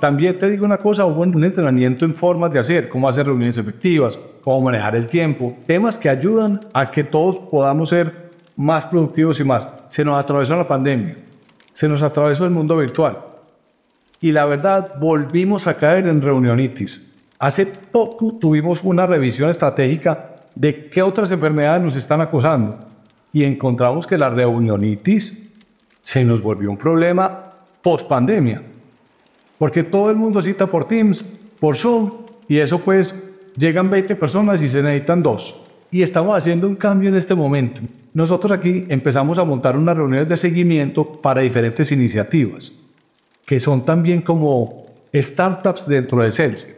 También 0.00 0.36
te 0.36 0.50
digo 0.50 0.64
una 0.64 0.78
cosa, 0.78 1.06
hubo 1.06 1.20
un 1.20 1.44
entrenamiento 1.44 2.04
en 2.04 2.16
formas 2.16 2.52
de 2.52 2.58
hacer, 2.58 2.88
cómo 2.88 3.08
hacer 3.08 3.26
reuniones 3.26 3.56
efectivas, 3.56 4.18
cómo 4.42 4.62
manejar 4.62 4.96
el 4.96 5.06
tiempo, 5.06 5.56
temas 5.64 5.96
que 5.96 6.08
ayudan 6.08 6.58
a 6.74 6.90
que 6.90 7.04
todos 7.04 7.38
podamos 7.38 7.90
ser 7.90 8.32
más 8.56 8.84
productivos 8.86 9.38
y 9.38 9.44
más. 9.44 9.68
Se 9.86 10.04
nos 10.04 10.18
atravesó 10.18 10.56
la 10.56 10.66
pandemia, 10.66 11.18
se 11.72 11.88
nos 11.88 12.02
atravesó 12.02 12.44
el 12.44 12.50
mundo 12.50 12.76
virtual 12.76 13.16
y 14.20 14.32
la 14.32 14.44
verdad 14.44 14.96
volvimos 14.98 15.68
a 15.68 15.74
caer 15.74 16.08
en 16.08 16.20
reunionitis. 16.20 17.14
Hace 17.38 17.64
poco 17.64 18.38
tuvimos 18.40 18.82
una 18.82 19.06
revisión 19.06 19.50
estratégica 19.50 20.31
de 20.54 20.88
qué 20.88 21.02
otras 21.02 21.30
enfermedades 21.30 21.82
nos 21.82 21.96
están 21.96 22.20
acosando 22.20 22.78
y 23.32 23.44
encontramos 23.44 24.06
que 24.06 24.18
la 24.18 24.30
reunionitis 24.30 25.54
se 26.00 26.24
nos 26.24 26.42
volvió 26.42 26.70
un 26.70 26.76
problema 26.76 27.52
post 27.80 28.08
pandemia. 28.08 28.62
Porque 29.58 29.82
todo 29.82 30.10
el 30.10 30.16
mundo 30.16 30.42
cita 30.42 30.66
por 30.66 30.86
Teams, 30.86 31.24
por 31.58 31.76
Zoom, 31.76 32.10
y 32.48 32.58
eso 32.58 32.80
pues 32.80 33.14
llegan 33.56 33.88
20 33.90 34.16
personas 34.16 34.62
y 34.62 34.68
se 34.68 34.82
necesitan 34.82 35.22
dos. 35.22 35.56
Y 35.90 36.02
estamos 36.02 36.36
haciendo 36.36 36.66
un 36.66 36.76
cambio 36.76 37.08
en 37.08 37.16
este 37.16 37.34
momento. 37.34 37.82
Nosotros 38.14 38.52
aquí 38.52 38.84
empezamos 38.88 39.38
a 39.38 39.44
montar 39.44 39.76
unas 39.76 39.96
reuniones 39.96 40.28
de 40.28 40.36
seguimiento 40.36 41.04
para 41.04 41.42
diferentes 41.42 41.92
iniciativas, 41.92 42.72
que 43.46 43.60
son 43.60 43.84
también 43.84 44.22
como 44.22 44.86
startups 45.14 45.86
dentro 45.86 46.22
de 46.22 46.32
Celsius, 46.32 46.76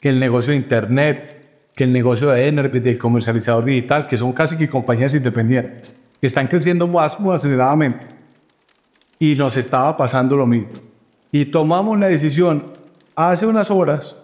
que 0.00 0.08
el 0.08 0.20
negocio 0.20 0.52
de 0.52 0.58
Internet, 0.58 1.37
que 1.78 1.84
el 1.84 1.92
negocio 1.92 2.30
de 2.30 2.48
Energy, 2.48 2.80
del 2.80 2.98
comercializador 2.98 3.64
digital, 3.64 4.08
que 4.08 4.16
son 4.16 4.32
casi 4.32 4.56
que 4.56 4.68
compañías 4.68 5.14
independientes, 5.14 5.96
que 6.20 6.26
están 6.26 6.48
creciendo 6.48 6.88
más, 6.88 7.20
muy 7.20 7.32
aceleradamente. 7.32 8.04
Y 9.20 9.36
nos 9.36 9.56
estaba 9.56 9.96
pasando 9.96 10.36
lo 10.36 10.44
mismo 10.44 10.88
y 11.30 11.44
tomamos 11.44 11.96
la 12.00 12.08
decisión 12.08 12.64
hace 13.14 13.46
unas 13.46 13.70
horas 13.70 14.16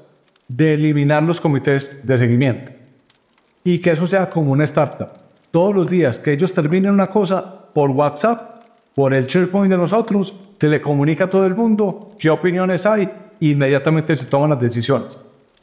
de 0.49 0.75
eliminar 0.75 1.23
los 1.23 1.41
comités 1.41 2.05
de 2.05 2.19
seguimiento 2.19 2.73
y 3.63 3.79
que 3.79 3.93
eso 3.93 4.09
sea 4.09 4.29
como 4.29 4.51
una 4.51 4.65
startup. 4.65 5.11
Todos 5.53 5.77
los 5.77 5.89
días 5.89 6.19
que 6.19 6.33
ellos 6.33 6.53
terminen 6.53 6.91
una 6.91 7.07
cosa 7.07 7.71
por 7.73 7.91
WhatsApp, 7.91 8.65
por 8.97 9.15
el 9.15 9.27
SharePoint 9.27 9.71
de 9.71 9.79
nosotros, 9.79 10.35
se 10.59 10.69
le 10.69 10.81
comunica 10.81 11.25
a 11.25 11.31
todo 11.31 11.47
el 11.47 11.55
mundo 11.55 12.17
qué 12.19 12.31
opiniones 12.31 12.85
hay 12.85 13.05
e 13.41 13.47
inmediatamente 13.47 14.17
se 14.17 14.27
toman 14.27 14.51
las 14.51 14.61
decisiones. 14.61 15.17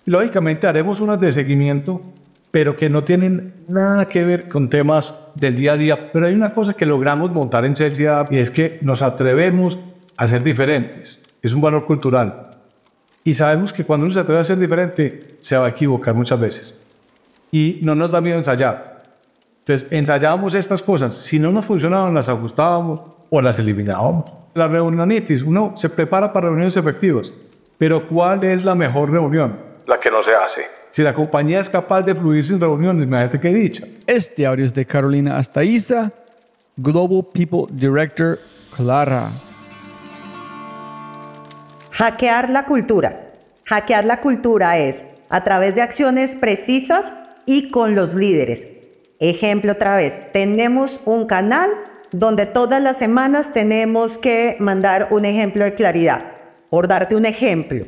Lógicamente 0.06 0.68
haremos 0.68 0.99
unas 0.99 1.20
de 1.20 1.32
seguimiento, 1.32 2.02
pero 2.52 2.76
que 2.76 2.89
no 2.89 3.04
tienen 3.04 3.54
nada 3.68 4.08
que 4.08 4.24
ver 4.24 4.49
con 4.49 4.70
temas 4.70 5.32
del 5.36 5.56
día 5.56 5.74
a 5.74 5.78
día. 5.78 6.12
Pero 6.12 6.26
hay 6.26 6.34
una 6.34 6.54
cosa 6.54 6.74
que 6.74 6.86
logramos 6.86 7.32
montar 7.32 7.66
en 7.66 7.76
Celsius 7.76 8.28
y 8.30 8.38
es 8.38 8.52
que 8.52 8.80
nos 8.82 9.02
atrevemos 9.02 9.80
a 10.18 10.28
ser 10.28 10.43
diferentes 10.43 11.22
es 11.41 11.54
un 11.54 11.62
valor 11.62 11.86
cultural. 11.86 12.52
Y 13.24 13.34
sabemos 13.34 13.74
que 13.74 13.84
cuando 13.84 14.06
uno 14.06 14.14
se 14.14 14.20
atreve 14.20 14.41
a 14.41 14.43
ser 14.43 14.58
diferente, 14.58 15.38
se 15.39 15.58
va 15.58 15.68
a 15.68 15.70
equivocar 15.70 16.14
muchas 16.14 16.39
veces. 16.39 16.88
Y 17.52 17.80
no 17.84 17.95
nos 17.95 18.12
da 18.12 18.22
miedo 18.22 18.38
ensayar. 18.38 19.04
Entonces, 19.60 19.88
ensayábamos 19.91 20.54
estas 20.54 20.82
cosas. 20.82 21.14
Si 21.14 21.38
no 21.38 21.52
nos 21.52 21.66
funcionaban, 21.66 22.14
las 22.14 22.30
ajustábamos 22.30 23.04
o 23.30 23.41
las 23.41 23.60
eliminábamos. 23.60 24.26
La 24.54 24.68
reunionitis, 24.68 25.43
uno 25.43 25.74
se 25.76 25.89
prepara 25.89 26.34
para 26.34 26.47
reuniones 26.47 26.78
efectivas. 26.78 27.32
Pero 27.78 28.08
¿cuál 28.08 28.43
es 28.43 28.66
la 28.66 28.76
mejor 28.76 29.12
reunión? 29.12 29.70
La 29.92 30.00
que 30.00 30.10
no 30.10 30.24
se 30.24 30.34
hace. 30.34 30.68
Si 30.89 31.02
la 31.02 31.14
compañía 31.14 31.60
es 31.60 31.70
capaz 31.70 32.04
de 32.04 32.16
fluir 32.16 32.46
sin 32.46 32.62
reuniones, 32.62 33.06
imagínate 33.06 33.42
qué 33.42 33.50
dicha. 33.50 33.84
Este 34.08 34.46
audio 34.46 34.64
es 34.64 34.74
de 34.74 34.86
Carolina 34.86 35.36
Astaiza, 35.36 36.14
Global 36.78 37.26
People 37.34 37.66
Director 37.70 38.39
Clara. 38.74 39.28
Hackear 41.92 42.50
la 42.52 42.64
cultura. 42.64 43.34
Hackear 43.66 44.06
la 44.06 44.22
cultura 44.22 44.78
es 44.78 45.04
a 45.28 45.44
través 45.44 45.76
de 45.76 45.82
acciones 45.82 46.38
precisas 46.38 47.12
y 47.46 47.70
con 47.70 47.94
los 47.94 48.14
líderes. 48.14 48.70
Ejemplo 49.20 49.74
otra 49.74 49.98
vez, 49.98 50.32
tenemos 50.32 51.02
un 51.04 51.28
canal 51.28 51.70
donde 52.14 52.46
todas 52.46 52.82
las 52.82 52.98
semanas 52.98 53.52
tenemos 53.52 54.18
que 54.18 54.56
mandar 54.62 55.10
un 55.12 55.26
ejemplo 55.26 55.66
de 55.66 55.74
claridad. 55.74 56.24
Por 56.70 56.88
darte 56.88 57.18
un 57.18 57.26
ejemplo, 57.26 57.86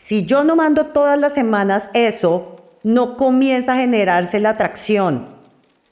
si 0.00 0.24
yo 0.24 0.44
no 0.44 0.56
mando 0.56 0.86
todas 0.86 1.20
las 1.20 1.34
semanas 1.34 1.90
eso, 1.92 2.56
no 2.82 3.18
comienza 3.18 3.74
a 3.74 3.76
generarse 3.76 4.40
la 4.40 4.48
atracción. 4.48 5.26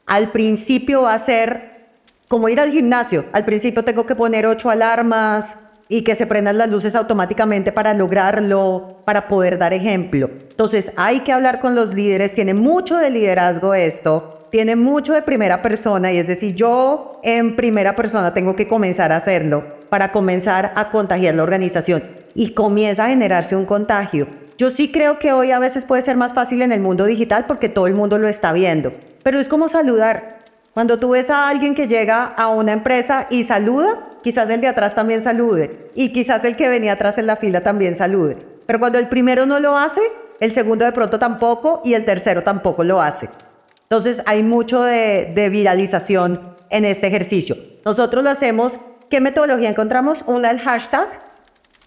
Al 0.06 0.32
principio 0.32 1.02
va 1.02 1.12
a 1.12 1.18
ser 1.18 1.90
como 2.26 2.48
ir 2.48 2.58
al 2.58 2.72
gimnasio. 2.72 3.26
Al 3.32 3.44
principio 3.44 3.84
tengo 3.84 4.06
que 4.06 4.14
poner 4.14 4.46
ocho 4.46 4.70
alarmas, 4.70 5.58
y 5.90 6.02
que 6.02 6.14
se 6.14 6.26
prendan 6.26 6.56
las 6.56 6.70
luces 6.70 6.94
automáticamente 6.94 7.70
para 7.70 7.92
lograrlo, 7.92 8.96
para 9.04 9.28
poder 9.28 9.58
dar 9.58 9.74
ejemplo. 9.74 10.30
Entonces 10.50 10.92
hay 10.96 11.20
que 11.20 11.32
hablar 11.32 11.60
con 11.60 11.74
los 11.74 11.92
líderes, 11.94 12.34
tiene 12.34 12.54
mucho 12.54 12.96
de 12.96 13.10
liderazgo 13.10 13.74
esto, 13.74 14.38
tiene 14.50 14.74
mucho 14.74 15.12
de 15.12 15.22
primera 15.22 15.60
persona 15.60 16.12
y 16.12 16.18
es 16.18 16.26
decir, 16.26 16.54
yo 16.54 17.20
en 17.22 17.56
primera 17.56 17.94
persona 17.94 18.32
tengo 18.32 18.56
que 18.56 18.68
comenzar 18.68 19.12
a 19.12 19.16
hacerlo 19.16 19.64
para 19.90 20.12
comenzar 20.12 20.72
a 20.76 20.90
contagiar 20.90 21.34
la 21.34 21.42
organización 21.42 22.17
y 22.38 22.50
comienza 22.50 23.04
a 23.04 23.08
generarse 23.08 23.56
un 23.56 23.64
contagio. 23.64 24.28
Yo 24.56 24.70
sí 24.70 24.92
creo 24.92 25.18
que 25.18 25.32
hoy 25.32 25.50
a 25.50 25.58
veces 25.58 25.84
puede 25.84 26.02
ser 26.02 26.16
más 26.16 26.32
fácil 26.32 26.62
en 26.62 26.70
el 26.70 26.80
mundo 26.80 27.04
digital 27.04 27.46
porque 27.48 27.68
todo 27.68 27.88
el 27.88 27.94
mundo 27.94 28.16
lo 28.16 28.28
está 28.28 28.52
viendo, 28.52 28.92
pero 29.24 29.40
es 29.40 29.48
como 29.48 29.68
saludar. 29.68 30.38
Cuando 30.72 31.00
tú 31.00 31.10
ves 31.10 31.30
a 31.30 31.48
alguien 31.48 31.74
que 31.74 31.88
llega 31.88 32.22
a 32.22 32.46
una 32.50 32.72
empresa 32.72 33.26
y 33.28 33.42
saluda, 33.42 34.08
quizás 34.22 34.48
el 34.50 34.60
de 34.60 34.68
atrás 34.68 34.94
también 34.94 35.20
salude 35.20 35.90
y 35.96 36.12
quizás 36.12 36.44
el 36.44 36.54
que 36.54 36.68
venía 36.68 36.92
atrás 36.92 37.18
en 37.18 37.26
la 37.26 37.34
fila 37.34 37.64
también 37.64 37.96
salude. 37.96 38.38
Pero 38.66 38.78
cuando 38.78 39.00
el 39.00 39.08
primero 39.08 39.44
no 39.44 39.58
lo 39.58 39.76
hace, 39.76 40.02
el 40.38 40.52
segundo 40.52 40.84
de 40.84 40.92
pronto 40.92 41.18
tampoco 41.18 41.82
y 41.84 41.94
el 41.94 42.04
tercero 42.04 42.44
tampoco 42.44 42.84
lo 42.84 43.02
hace. 43.02 43.28
Entonces 43.82 44.22
hay 44.26 44.44
mucho 44.44 44.84
de, 44.84 45.32
de 45.34 45.48
viralización 45.48 46.54
en 46.70 46.84
este 46.84 47.08
ejercicio. 47.08 47.56
Nosotros 47.84 48.22
lo 48.22 48.30
hacemos, 48.30 48.78
¿qué 49.10 49.20
metodología 49.20 49.70
encontramos? 49.70 50.22
Una, 50.28 50.52
el 50.52 50.60
hashtag. 50.60 51.27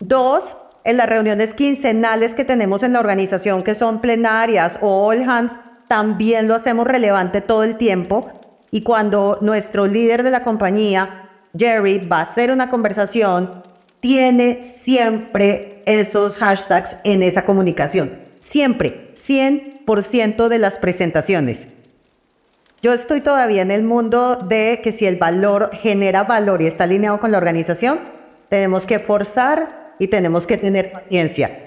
Dos, 0.01 0.57
en 0.83 0.97
las 0.97 1.07
reuniones 1.07 1.53
quincenales 1.53 2.33
que 2.33 2.43
tenemos 2.43 2.81
en 2.81 2.93
la 2.93 2.99
organización, 2.99 3.61
que 3.61 3.75
son 3.75 4.01
plenarias 4.01 4.79
o 4.81 5.05
all 5.07 5.21
hands, 5.29 5.59
también 5.87 6.47
lo 6.47 6.55
hacemos 6.55 6.87
relevante 6.87 7.39
todo 7.41 7.63
el 7.63 7.77
tiempo 7.77 8.31
y 8.71 8.81
cuando 8.81 9.37
nuestro 9.41 9.85
líder 9.85 10.23
de 10.23 10.31
la 10.31 10.43
compañía, 10.43 11.29
Jerry, 11.55 11.99
va 11.99 12.19
a 12.19 12.21
hacer 12.21 12.51
una 12.51 12.69
conversación, 12.69 13.61
tiene 13.99 14.61
siempre 14.63 15.83
esos 15.85 16.37
hashtags 16.37 16.97
en 17.03 17.21
esa 17.21 17.45
comunicación. 17.45 18.17
Siempre, 18.39 19.11
100% 19.15 20.47
de 20.47 20.57
las 20.57 20.79
presentaciones. 20.79 21.67
Yo 22.81 22.93
estoy 22.93 23.21
todavía 23.21 23.61
en 23.61 23.69
el 23.69 23.83
mundo 23.83 24.37
de 24.37 24.79
que 24.83 24.91
si 24.91 25.05
el 25.05 25.17
valor 25.17 25.69
genera 25.73 26.23
valor 26.23 26.63
y 26.63 26.67
está 26.67 26.85
alineado 26.85 27.19
con 27.19 27.31
la 27.31 27.37
organización, 27.37 27.99
tenemos 28.49 28.87
que 28.87 28.97
forzar 28.97 29.80
y 30.01 30.07
tenemos 30.07 30.47
que 30.47 30.57
tener 30.57 30.91
paciencia. 30.91 31.59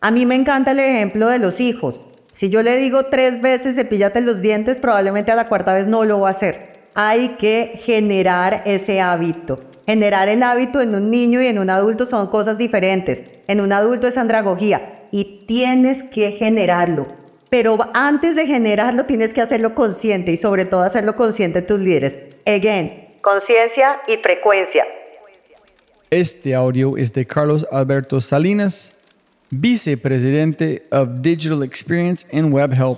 A 0.00 0.10
mí 0.10 0.26
me 0.26 0.34
encanta 0.34 0.72
el 0.72 0.80
ejemplo 0.80 1.28
de 1.28 1.38
los 1.38 1.60
hijos. 1.60 2.00
Si 2.32 2.50
yo 2.50 2.64
le 2.64 2.76
digo 2.78 3.04
tres 3.04 3.40
veces 3.40 3.76
cepíllate 3.76 4.20
los 4.22 4.42
dientes, 4.42 4.76
probablemente 4.78 5.30
a 5.30 5.36
la 5.36 5.46
cuarta 5.46 5.72
vez 5.72 5.86
no 5.86 6.02
lo 6.02 6.18
va 6.18 6.28
a 6.28 6.32
hacer. 6.32 6.72
Hay 6.96 7.36
que 7.38 7.78
generar 7.80 8.64
ese 8.66 9.00
hábito. 9.00 9.60
Generar 9.86 10.28
el 10.28 10.42
hábito 10.42 10.80
en 10.80 10.96
un 10.96 11.12
niño 11.12 11.40
y 11.40 11.46
en 11.46 11.60
un 11.60 11.70
adulto 11.70 12.06
son 12.06 12.26
cosas 12.26 12.58
diferentes. 12.58 13.22
En 13.46 13.60
un 13.60 13.72
adulto 13.72 14.08
es 14.08 14.16
andragogía 14.16 15.04
y 15.12 15.44
tienes 15.46 16.02
que 16.02 16.32
generarlo. 16.32 17.06
Pero 17.50 17.78
antes 17.94 18.34
de 18.34 18.48
generarlo 18.48 19.04
tienes 19.04 19.32
que 19.32 19.42
hacerlo 19.42 19.76
consciente 19.76 20.32
y 20.32 20.36
sobre 20.36 20.64
todo 20.64 20.82
hacerlo 20.82 21.14
consciente 21.14 21.62
tus 21.62 21.78
líderes. 21.78 22.18
Again, 22.46 23.14
conciencia 23.22 24.00
y 24.08 24.16
frecuencia. 24.16 24.84
Este 26.10 26.54
audio 26.54 26.96
es 26.96 27.12
de 27.12 27.26
Carlos 27.26 27.66
Alberto 27.72 28.20
Salinas, 28.20 28.94
vicepresidente 29.50 30.86
of 30.92 31.08
Digital 31.20 31.64
Experience 31.64 32.24
en 32.30 32.52
WebHelp. 32.52 32.96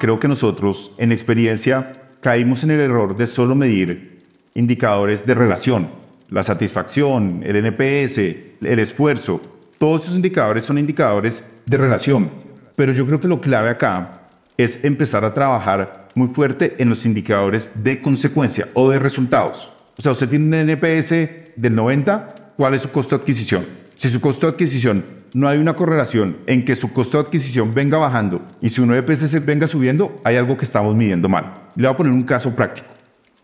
Creo 0.00 0.18
que 0.18 0.26
nosotros 0.26 0.92
en 0.96 1.12
experiencia 1.12 2.00
caímos 2.22 2.64
en 2.64 2.70
el 2.70 2.80
error 2.80 3.14
de 3.14 3.26
solo 3.26 3.54
medir 3.54 4.22
indicadores 4.54 5.26
de 5.26 5.34
relación, 5.34 5.90
la 6.30 6.42
satisfacción, 6.42 7.42
el 7.44 7.56
NPS, 7.56 8.18
el 8.62 8.78
esfuerzo. 8.78 9.42
Todos 9.76 10.04
esos 10.04 10.16
indicadores 10.16 10.64
son 10.64 10.78
indicadores 10.78 11.44
de 11.66 11.76
relación. 11.76 12.30
Pero 12.74 12.94
yo 12.94 13.06
creo 13.06 13.20
que 13.20 13.28
lo 13.28 13.42
clave 13.42 13.68
acá 13.68 14.22
es 14.56 14.82
empezar 14.82 15.26
a 15.26 15.34
trabajar 15.34 16.08
muy 16.14 16.28
fuerte 16.28 16.74
en 16.78 16.88
los 16.88 17.04
indicadores 17.04 17.84
de 17.84 18.00
consecuencia 18.00 18.66
o 18.72 18.88
de 18.88 18.98
resultados. 18.98 19.72
O 19.98 20.02
sea, 20.02 20.12
usted 20.12 20.28
tiene 20.28 20.44
un 20.44 20.70
NPS 20.70 21.10
del 21.56 21.74
90, 21.74 22.52
¿cuál 22.56 22.74
es 22.74 22.82
su 22.82 22.90
costo 22.90 23.16
de 23.16 23.22
adquisición? 23.22 23.66
Si 23.96 24.08
su 24.08 24.20
costo 24.20 24.46
de 24.46 24.52
adquisición 24.52 25.04
no 25.34 25.48
hay 25.48 25.58
una 25.58 25.74
correlación 25.74 26.36
en 26.46 26.64
que 26.64 26.76
su 26.76 26.92
costo 26.92 27.18
de 27.18 27.24
adquisición 27.26 27.74
venga 27.74 27.98
bajando 27.98 28.40
y 28.62 28.70
su 28.70 28.84
NPS 28.84 29.28
se 29.28 29.40
venga 29.40 29.66
subiendo, 29.66 30.20
hay 30.22 30.36
algo 30.36 30.56
que 30.56 30.64
estamos 30.64 30.94
midiendo 30.94 31.28
mal. 31.28 31.52
Le 31.74 31.88
voy 31.88 31.94
a 31.94 31.96
poner 31.96 32.12
un 32.12 32.22
caso 32.22 32.54
práctico. 32.54 32.86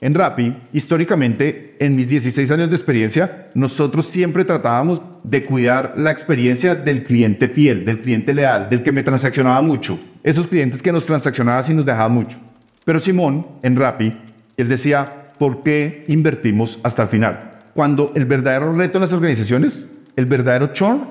En 0.01 0.15
Rappi, 0.15 0.55
históricamente, 0.73 1.75
en 1.81 1.97
mis 1.97 2.09
16 2.09 2.49
años 2.53 2.71
de 2.71 2.77
experiencia, 2.77 3.49
nosotros 3.55 4.07
siempre 4.07 4.45
tratábamos 4.45 5.03
de 5.25 5.45
cuidar 5.45 5.95
la 5.97 6.13
experiencia 6.13 6.77
del 6.77 7.03
cliente 7.03 7.49
fiel, 7.49 7.85
del 7.85 7.99
cliente 7.99 8.33
leal, 8.33 8.71
del 8.71 8.85
que 8.85 8.93
me 8.93 9.03
transaccionaba 9.03 9.61
mucho. 9.61 9.99
Esos 10.23 10.47
clientes 10.47 10.83
que 10.83 10.93
nos 10.93 11.05
transaccionaban 11.05 11.65
y 11.69 11.75
nos 11.75 11.85
dejaban 11.85 12.13
mucho. 12.13 12.39
Pero 12.85 13.01
Simón, 13.01 13.45
en 13.65 13.75
Rappi, 13.75 14.17
él 14.57 14.69
decía, 14.69 15.24
¿por 15.39 15.63
qué 15.63 16.05
invertimos 16.09 16.79
hasta 16.83 17.03
el 17.03 17.09
final? 17.09 17.59
Cuando 17.75 18.13
el 18.15 18.25
verdadero 18.25 18.73
reto 18.73 18.99
en 18.99 19.03
las 19.03 19.13
organizaciones, 19.13 19.89
el 20.17 20.27
verdadero 20.27 20.73
churn, 20.73 21.07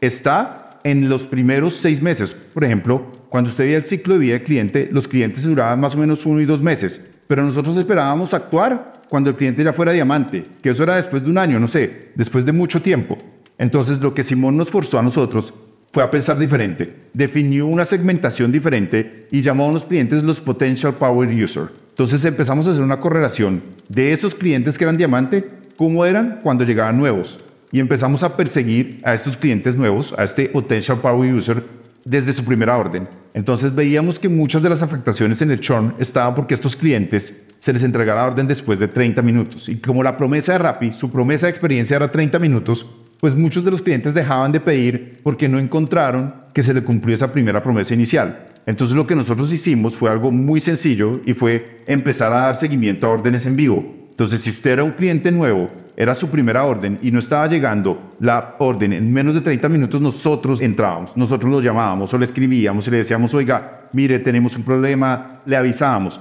está 0.00 0.80
en 0.84 1.08
los 1.08 1.26
primeros 1.26 1.74
seis 1.74 2.02
meses. 2.02 2.34
Por 2.34 2.64
ejemplo, 2.64 3.12
cuando 3.28 3.50
usted 3.50 3.64
veía 3.64 3.76
el 3.76 3.86
ciclo 3.86 4.14
de 4.14 4.20
vida 4.20 4.32
del 4.34 4.44
cliente, 4.44 4.88
los 4.90 5.06
clientes 5.06 5.44
duraban 5.44 5.80
más 5.80 5.94
o 5.94 5.98
menos 5.98 6.24
uno 6.26 6.40
y 6.40 6.44
dos 6.44 6.62
meses, 6.62 7.10
pero 7.26 7.42
nosotros 7.42 7.76
esperábamos 7.76 8.34
actuar 8.34 8.94
cuando 9.08 9.30
el 9.30 9.36
cliente 9.36 9.64
ya 9.64 9.72
fuera 9.72 9.92
diamante, 9.92 10.44
que 10.62 10.70
eso 10.70 10.82
era 10.82 10.96
después 10.96 11.24
de 11.24 11.30
un 11.30 11.38
año, 11.38 11.58
no 11.58 11.68
sé, 11.68 12.10
después 12.14 12.44
de 12.44 12.52
mucho 12.52 12.82
tiempo. 12.82 13.16
Entonces 13.58 14.00
lo 14.00 14.14
que 14.14 14.22
Simón 14.22 14.56
nos 14.56 14.70
forzó 14.70 14.98
a 14.98 15.02
nosotros 15.02 15.52
fue 15.92 16.02
a 16.02 16.10
pensar 16.10 16.38
diferente, 16.38 16.94
definió 17.14 17.66
una 17.66 17.84
segmentación 17.84 18.52
diferente 18.52 19.26
y 19.30 19.40
llamó 19.40 19.68
a 19.68 19.72
los 19.72 19.86
clientes 19.86 20.22
los 20.22 20.40
Potential 20.40 20.94
Power 20.94 21.28
User. 21.30 21.68
Entonces 21.98 22.24
empezamos 22.24 22.64
a 22.64 22.70
hacer 22.70 22.84
una 22.84 23.00
correlación 23.00 23.60
de 23.88 24.12
esos 24.12 24.32
clientes 24.32 24.78
que 24.78 24.84
eran 24.84 24.96
diamante, 24.96 25.50
cómo 25.76 26.06
eran 26.06 26.38
cuando 26.44 26.62
llegaban 26.62 26.96
nuevos. 26.96 27.40
Y 27.72 27.80
empezamos 27.80 28.22
a 28.22 28.36
perseguir 28.36 29.00
a 29.02 29.14
estos 29.14 29.36
clientes 29.36 29.74
nuevos, 29.74 30.14
a 30.16 30.22
este 30.22 30.48
Potential 30.48 30.98
Power 30.98 31.34
User, 31.34 31.60
desde 32.04 32.32
su 32.32 32.44
primera 32.44 32.78
orden. 32.78 33.08
Entonces 33.34 33.74
veíamos 33.74 34.20
que 34.20 34.28
muchas 34.28 34.62
de 34.62 34.70
las 34.70 34.80
afectaciones 34.80 35.42
en 35.42 35.50
el 35.50 35.58
churn 35.58 35.92
estaban 35.98 36.36
porque 36.36 36.54
estos 36.54 36.76
clientes 36.76 37.48
se 37.58 37.72
les 37.72 37.82
entregaba 37.82 38.22
la 38.22 38.28
orden 38.28 38.46
después 38.46 38.78
de 38.78 38.86
30 38.86 39.20
minutos. 39.22 39.68
Y 39.68 39.78
como 39.78 40.04
la 40.04 40.16
promesa 40.16 40.52
de 40.52 40.58
Rappi, 40.58 40.92
su 40.92 41.10
promesa 41.10 41.46
de 41.46 41.50
experiencia 41.50 41.96
era 41.96 42.12
30 42.12 42.38
minutos, 42.38 42.86
pues 43.18 43.34
muchos 43.34 43.64
de 43.64 43.72
los 43.72 43.82
clientes 43.82 44.14
dejaban 44.14 44.52
de 44.52 44.60
pedir 44.60 45.18
porque 45.24 45.48
no 45.48 45.58
encontraron 45.58 46.32
que 46.54 46.62
se 46.62 46.72
le 46.72 46.84
cumplió 46.84 47.16
esa 47.16 47.32
primera 47.32 47.60
promesa 47.60 47.92
inicial. 47.92 48.38
Entonces 48.68 48.94
lo 48.94 49.06
que 49.06 49.16
nosotros 49.16 49.50
hicimos 49.50 49.96
fue 49.96 50.10
algo 50.10 50.30
muy 50.30 50.60
sencillo 50.60 51.22
y 51.24 51.32
fue 51.32 51.78
empezar 51.86 52.34
a 52.34 52.40
dar 52.40 52.54
seguimiento 52.54 53.06
a 53.06 53.10
órdenes 53.10 53.46
en 53.46 53.56
vivo. 53.56 53.82
Entonces 54.10 54.42
si 54.42 54.50
usted 54.50 54.72
era 54.72 54.84
un 54.84 54.90
cliente 54.90 55.32
nuevo, 55.32 55.70
era 55.96 56.14
su 56.14 56.28
primera 56.28 56.66
orden 56.66 56.98
y 57.00 57.10
no 57.10 57.18
estaba 57.18 57.46
llegando 57.46 58.12
la 58.20 58.56
orden 58.58 58.92
en 58.92 59.10
menos 59.10 59.34
de 59.34 59.40
30 59.40 59.70
minutos, 59.70 60.02
nosotros 60.02 60.60
entrábamos, 60.60 61.16
nosotros 61.16 61.50
lo 61.50 61.62
llamábamos 61.62 62.12
o 62.12 62.18
le 62.18 62.26
escribíamos 62.26 62.86
y 62.86 62.90
le 62.90 62.98
decíamos, 62.98 63.32
oiga, 63.32 63.88
mire, 63.94 64.18
tenemos 64.18 64.54
un 64.54 64.64
problema, 64.64 65.40
le 65.46 65.56
avisábamos. 65.56 66.20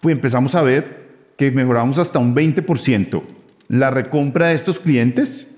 Pues 0.00 0.12
empezamos 0.12 0.54
a 0.54 0.62
ver 0.62 1.08
que 1.36 1.50
mejoramos 1.50 1.98
hasta 1.98 2.20
un 2.20 2.32
20% 2.32 3.22
la 3.66 3.90
recompra 3.90 4.46
de 4.46 4.54
estos 4.54 4.78
clientes 4.78 5.56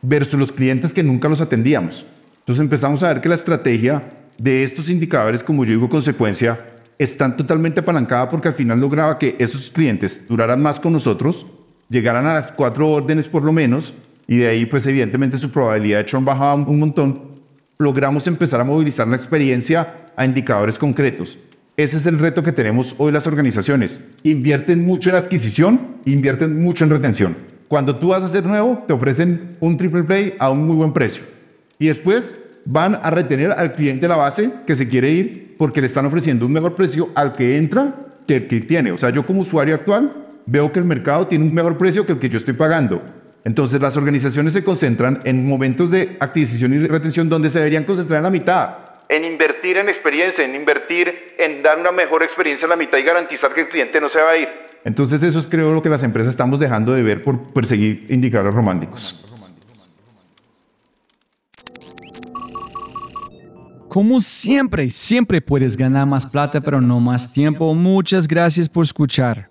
versus 0.00 0.40
los 0.40 0.52
clientes 0.52 0.94
que 0.94 1.02
nunca 1.02 1.28
los 1.28 1.42
atendíamos. 1.42 2.06
Entonces 2.38 2.62
empezamos 2.62 3.02
a 3.02 3.08
ver 3.08 3.20
que 3.20 3.28
la 3.28 3.34
estrategia 3.34 4.02
de 4.38 4.64
estos 4.64 4.88
indicadores, 4.88 5.42
como 5.42 5.64
yo 5.64 5.72
digo, 5.72 5.88
consecuencia, 5.88 6.58
están 6.98 7.36
totalmente 7.36 7.80
apalancada 7.80 8.28
porque 8.28 8.48
al 8.48 8.54
final 8.54 8.80
lograba 8.80 9.18
que 9.18 9.36
esos 9.38 9.70
clientes 9.70 10.26
duraran 10.28 10.62
más 10.62 10.78
con 10.78 10.92
nosotros, 10.92 11.46
llegaran 11.88 12.26
a 12.26 12.34
las 12.34 12.52
cuatro 12.52 12.90
órdenes 12.90 13.28
por 13.28 13.42
lo 13.42 13.52
menos, 13.52 13.94
y 14.26 14.38
de 14.38 14.48
ahí 14.48 14.66
pues 14.66 14.86
evidentemente 14.86 15.36
su 15.36 15.50
probabilidad 15.50 15.98
de 15.98 16.04
churn 16.06 16.24
bajaba 16.24 16.54
un 16.54 16.78
montón. 16.78 17.32
Logramos 17.78 18.26
empezar 18.26 18.60
a 18.60 18.64
movilizar 18.64 19.08
la 19.08 19.16
experiencia 19.16 19.94
a 20.16 20.24
indicadores 20.24 20.78
concretos. 20.78 21.38
Ese 21.76 21.96
es 21.96 22.06
el 22.06 22.18
reto 22.18 22.42
que 22.42 22.52
tenemos 22.52 22.94
hoy 22.98 23.12
las 23.12 23.26
organizaciones. 23.26 24.00
Invierten 24.22 24.84
mucho 24.84 25.10
en 25.10 25.16
adquisición, 25.16 25.80
invierten 26.04 26.62
mucho 26.62 26.84
en 26.84 26.90
retención. 26.90 27.36
Cuando 27.66 27.96
tú 27.96 28.08
vas 28.08 28.22
a 28.22 28.26
hacer 28.26 28.44
nuevo, 28.44 28.84
te 28.86 28.92
ofrecen 28.92 29.56
un 29.60 29.76
triple 29.78 30.04
play 30.04 30.34
a 30.38 30.50
un 30.50 30.66
muy 30.66 30.76
buen 30.76 30.92
precio. 30.92 31.24
Y 31.78 31.86
después 31.86 32.36
van 32.64 32.98
a 33.02 33.10
retener 33.10 33.52
al 33.52 33.72
cliente 33.72 34.02
de 34.02 34.08
la 34.08 34.16
base 34.16 34.50
que 34.66 34.74
se 34.74 34.88
quiere 34.88 35.10
ir 35.10 35.54
porque 35.58 35.80
le 35.80 35.86
están 35.86 36.06
ofreciendo 36.06 36.46
un 36.46 36.52
mejor 36.52 36.74
precio 36.74 37.10
al 37.14 37.34
que 37.34 37.56
entra 37.56 37.94
que 38.26 38.36
el 38.36 38.48
que 38.48 38.60
tiene. 38.60 38.92
O 38.92 38.98
sea, 38.98 39.10
yo 39.10 39.24
como 39.24 39.40
usuario 39.40 39.74
actual 39.74 40.12
veo 40.46 40.72
que 40.72 40.78
el 40.78 40.84
mercado 40.84 41.26
tiene 41.26 41.44
un 41.44 41.54
mejor 41.54 41.76
precio 41.76 42.06
que 42.06 42.12
el 42.12 42.18
que 42.18 42.28
yo 42.28 42.36
estoy 42.36 42.54
pagando. 42.54 43.02
Entonces 43.44 43.80
las 43.80 43.96
organizaciones 43.96 44.52
se 44.52 44.62
concentran 44.62 45.20
en 45.24 45.46
momentos 45.46 45.90
de 45.90 46.16
adquisición 46.20 46.72
y 46.74 46.86
retención 46.86 47.28
donde 47.28 47.50
se 47.50 47.58
deberían 47.58 47.84
concentrar 47.84 48.18
en 48.18 48.24
la 48.24 48.30
mitad. 48.30 48.76
En 49.08 49.24
invertir 49.24 49.76
en 49.76 49.88
experiencia, 49.88 50.44
en 50.44 50.54
invertir 50.54 51.34
en 51.38 51.62
dar 51.62 51.78
una 51.78 51.90
mejor 51.90 52.22
experiencia 52.22 52.66
a 52.66 52.70
la 52.70 52.76
mitad 52.76 52.98
y 52.98 53.02
garantizar 53.02 53.52
que 53.52 53.62
el 53.62 53.68
cliente 53.68 54.00
no 54.00 54.08
se 54.08 54.20
va 54.20 54.30
a 54.30 54.36
ir. 54.36 54.48
Entonces 54.84 55.22
eso 55.22 55.38
es 55.38 55.46
creo 55.46 55.72
lo 55.72 55.82
que 55.82 55.88
las 55.88 56.02
empresas 56.02 56.30
estamos 56.30 56.60
dejando 56.60 56.92
de 56.92 57.02
ver 57.02 57.22
por 57.22 57.52
perseguir 57.52 58.06
indicadores 58.08 58.54
románticos. 58.54 59.31
Como 63.92 64.22
siempre, 64.22 64.88
siempre 64.88 65.42
puedes 65.42 65.76
ganar 65.76 66.06
más 66.06 66.24
plata, 66.24 66.62
pero 66.62 66.80
no 66.80 66.98
más 66.98 67.30
tiempo. 67.30 67.74
Muchas 67.74 68.26
gracias 68.26 68.66
por 68.66 68.86
escuchar. 68.86 69.50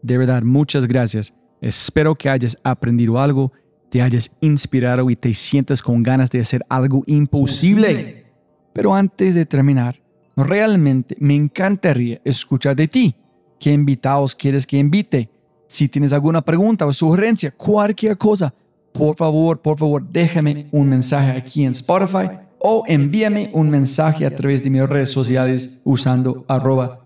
De 0.00 0.16
verdad, 0.16 0.44
muchas 0.44 0.86
gracias. 0.86 1.34
Espero 1.60 2.14
que 2.14 2.30
hayas 2.30 2.56
aprendido 2.62 3.18
algo, 3.18 3.50
te 3.90 4.00
hayas 4.00 4.30
inspirado 4.40 5.10
y 5.10 5.16
te 5.16 5.34
sientas 5.34 5.82
con 5.82 6.04
ganas 6.04 6.30
de 6.30 6.38
hacer 6.38 6.64
algo 6.68 7.02
imposible. 7.08 8.26
Pero 8.72 8.94
antes 8.94 9.34
de 9.34 9.44
terminar, 9.44 10.00
realmente 10.36 11.16
me 11.18 11.34
encantaría 11.34 12.20
escuchar 12.24 12.76
de 12.76 12.86
ti. 12.86 13.16
¿Qué 13.58 13.72
invitados 13.72 14.36
quieres 14.36 14.68
que 14.68 14.78
invite? 14.78 15.28
Si 15.66 15.88
tienes 15.88 16.12
alguna 16.12 16.42
pregunta 16.42 16.86
o 16.86 16.92
sugerencia, 16.92 17.50
cualquier 17.50 18.16
cosa, 18.16 18.54
por 18.92 19.16
favor, 19.16 19.60
por 19.60 19.76
favor, 19.76 20.08
déjame 20.08 20.68
un 20.70 20.88
mensaje 20.88 21.32
aquí 21.32 21.64
en 21.64 21.72
Spotify 21.72 22.43
o 22.66 22.82
envíame 22.86 23.50
un 23.52 23.68
mensaje 23.68 24.24
a 24.24 24.34
través 24.34 24.62
de 24.62 24.70
mis 24.70 24.88
redes 24.88 25.12
sociales 25.12 25.80
usando 25.84 26.46
arroba 26.48 27.04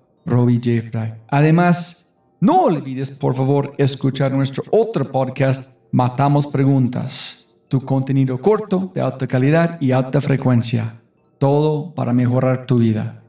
Además, 1.28 2.14
no 2.38 2.61
olvides, 2.62 3.18
por 3.18 3.34
favor, 3.34 3.74
escuchar 3.76 4.30
nuestro 4.30 4.62
otro 4.70 5.11
podcast, 5.11 5.74
Matamos 5.90 6.46
Preguntas, 6.46 7.56
tu 7.66 7.80
contenido 7.80 8.40
corto, 8.40 8.92
de 8.94 9.00
alta 9.00 9.26
calidad 9.26 9.80
y 9.80 9.90
alta 9.90 10.20
frecuencia. 10.20 11.00
Todo 11.38 11.92
para 11.92 12.12
mejorar 12.12 12.64
tu 12.66 12.78
vida. 12.78 13.24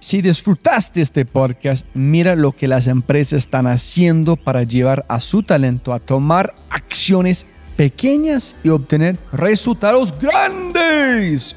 Si 0.00 0.20
disfrutaste 0.20 1.00
este 1.00 1.24
podcast, 1.24 1.86
mira 1.94 2.36
lo 2.36 2.52
que 2.52 2.68
las 2.68 2.88
empresas 2.88 3.38
están 3.38 3.66
haciendo 3.66 4.36
para 4.36 4.64
llevar 4.64 5.06
a 5.08 5.18
su 5.20 5.42
talento 5.42 5.94
a 5.94 5.98
tomar 5.98 6.54
acciones 6.68 7.46
pequeñas 7.76 8.54
y 8.62 8.68
obtener 8.68 9.18
resultados 9.32 10.12
grandes. 10.20 11.56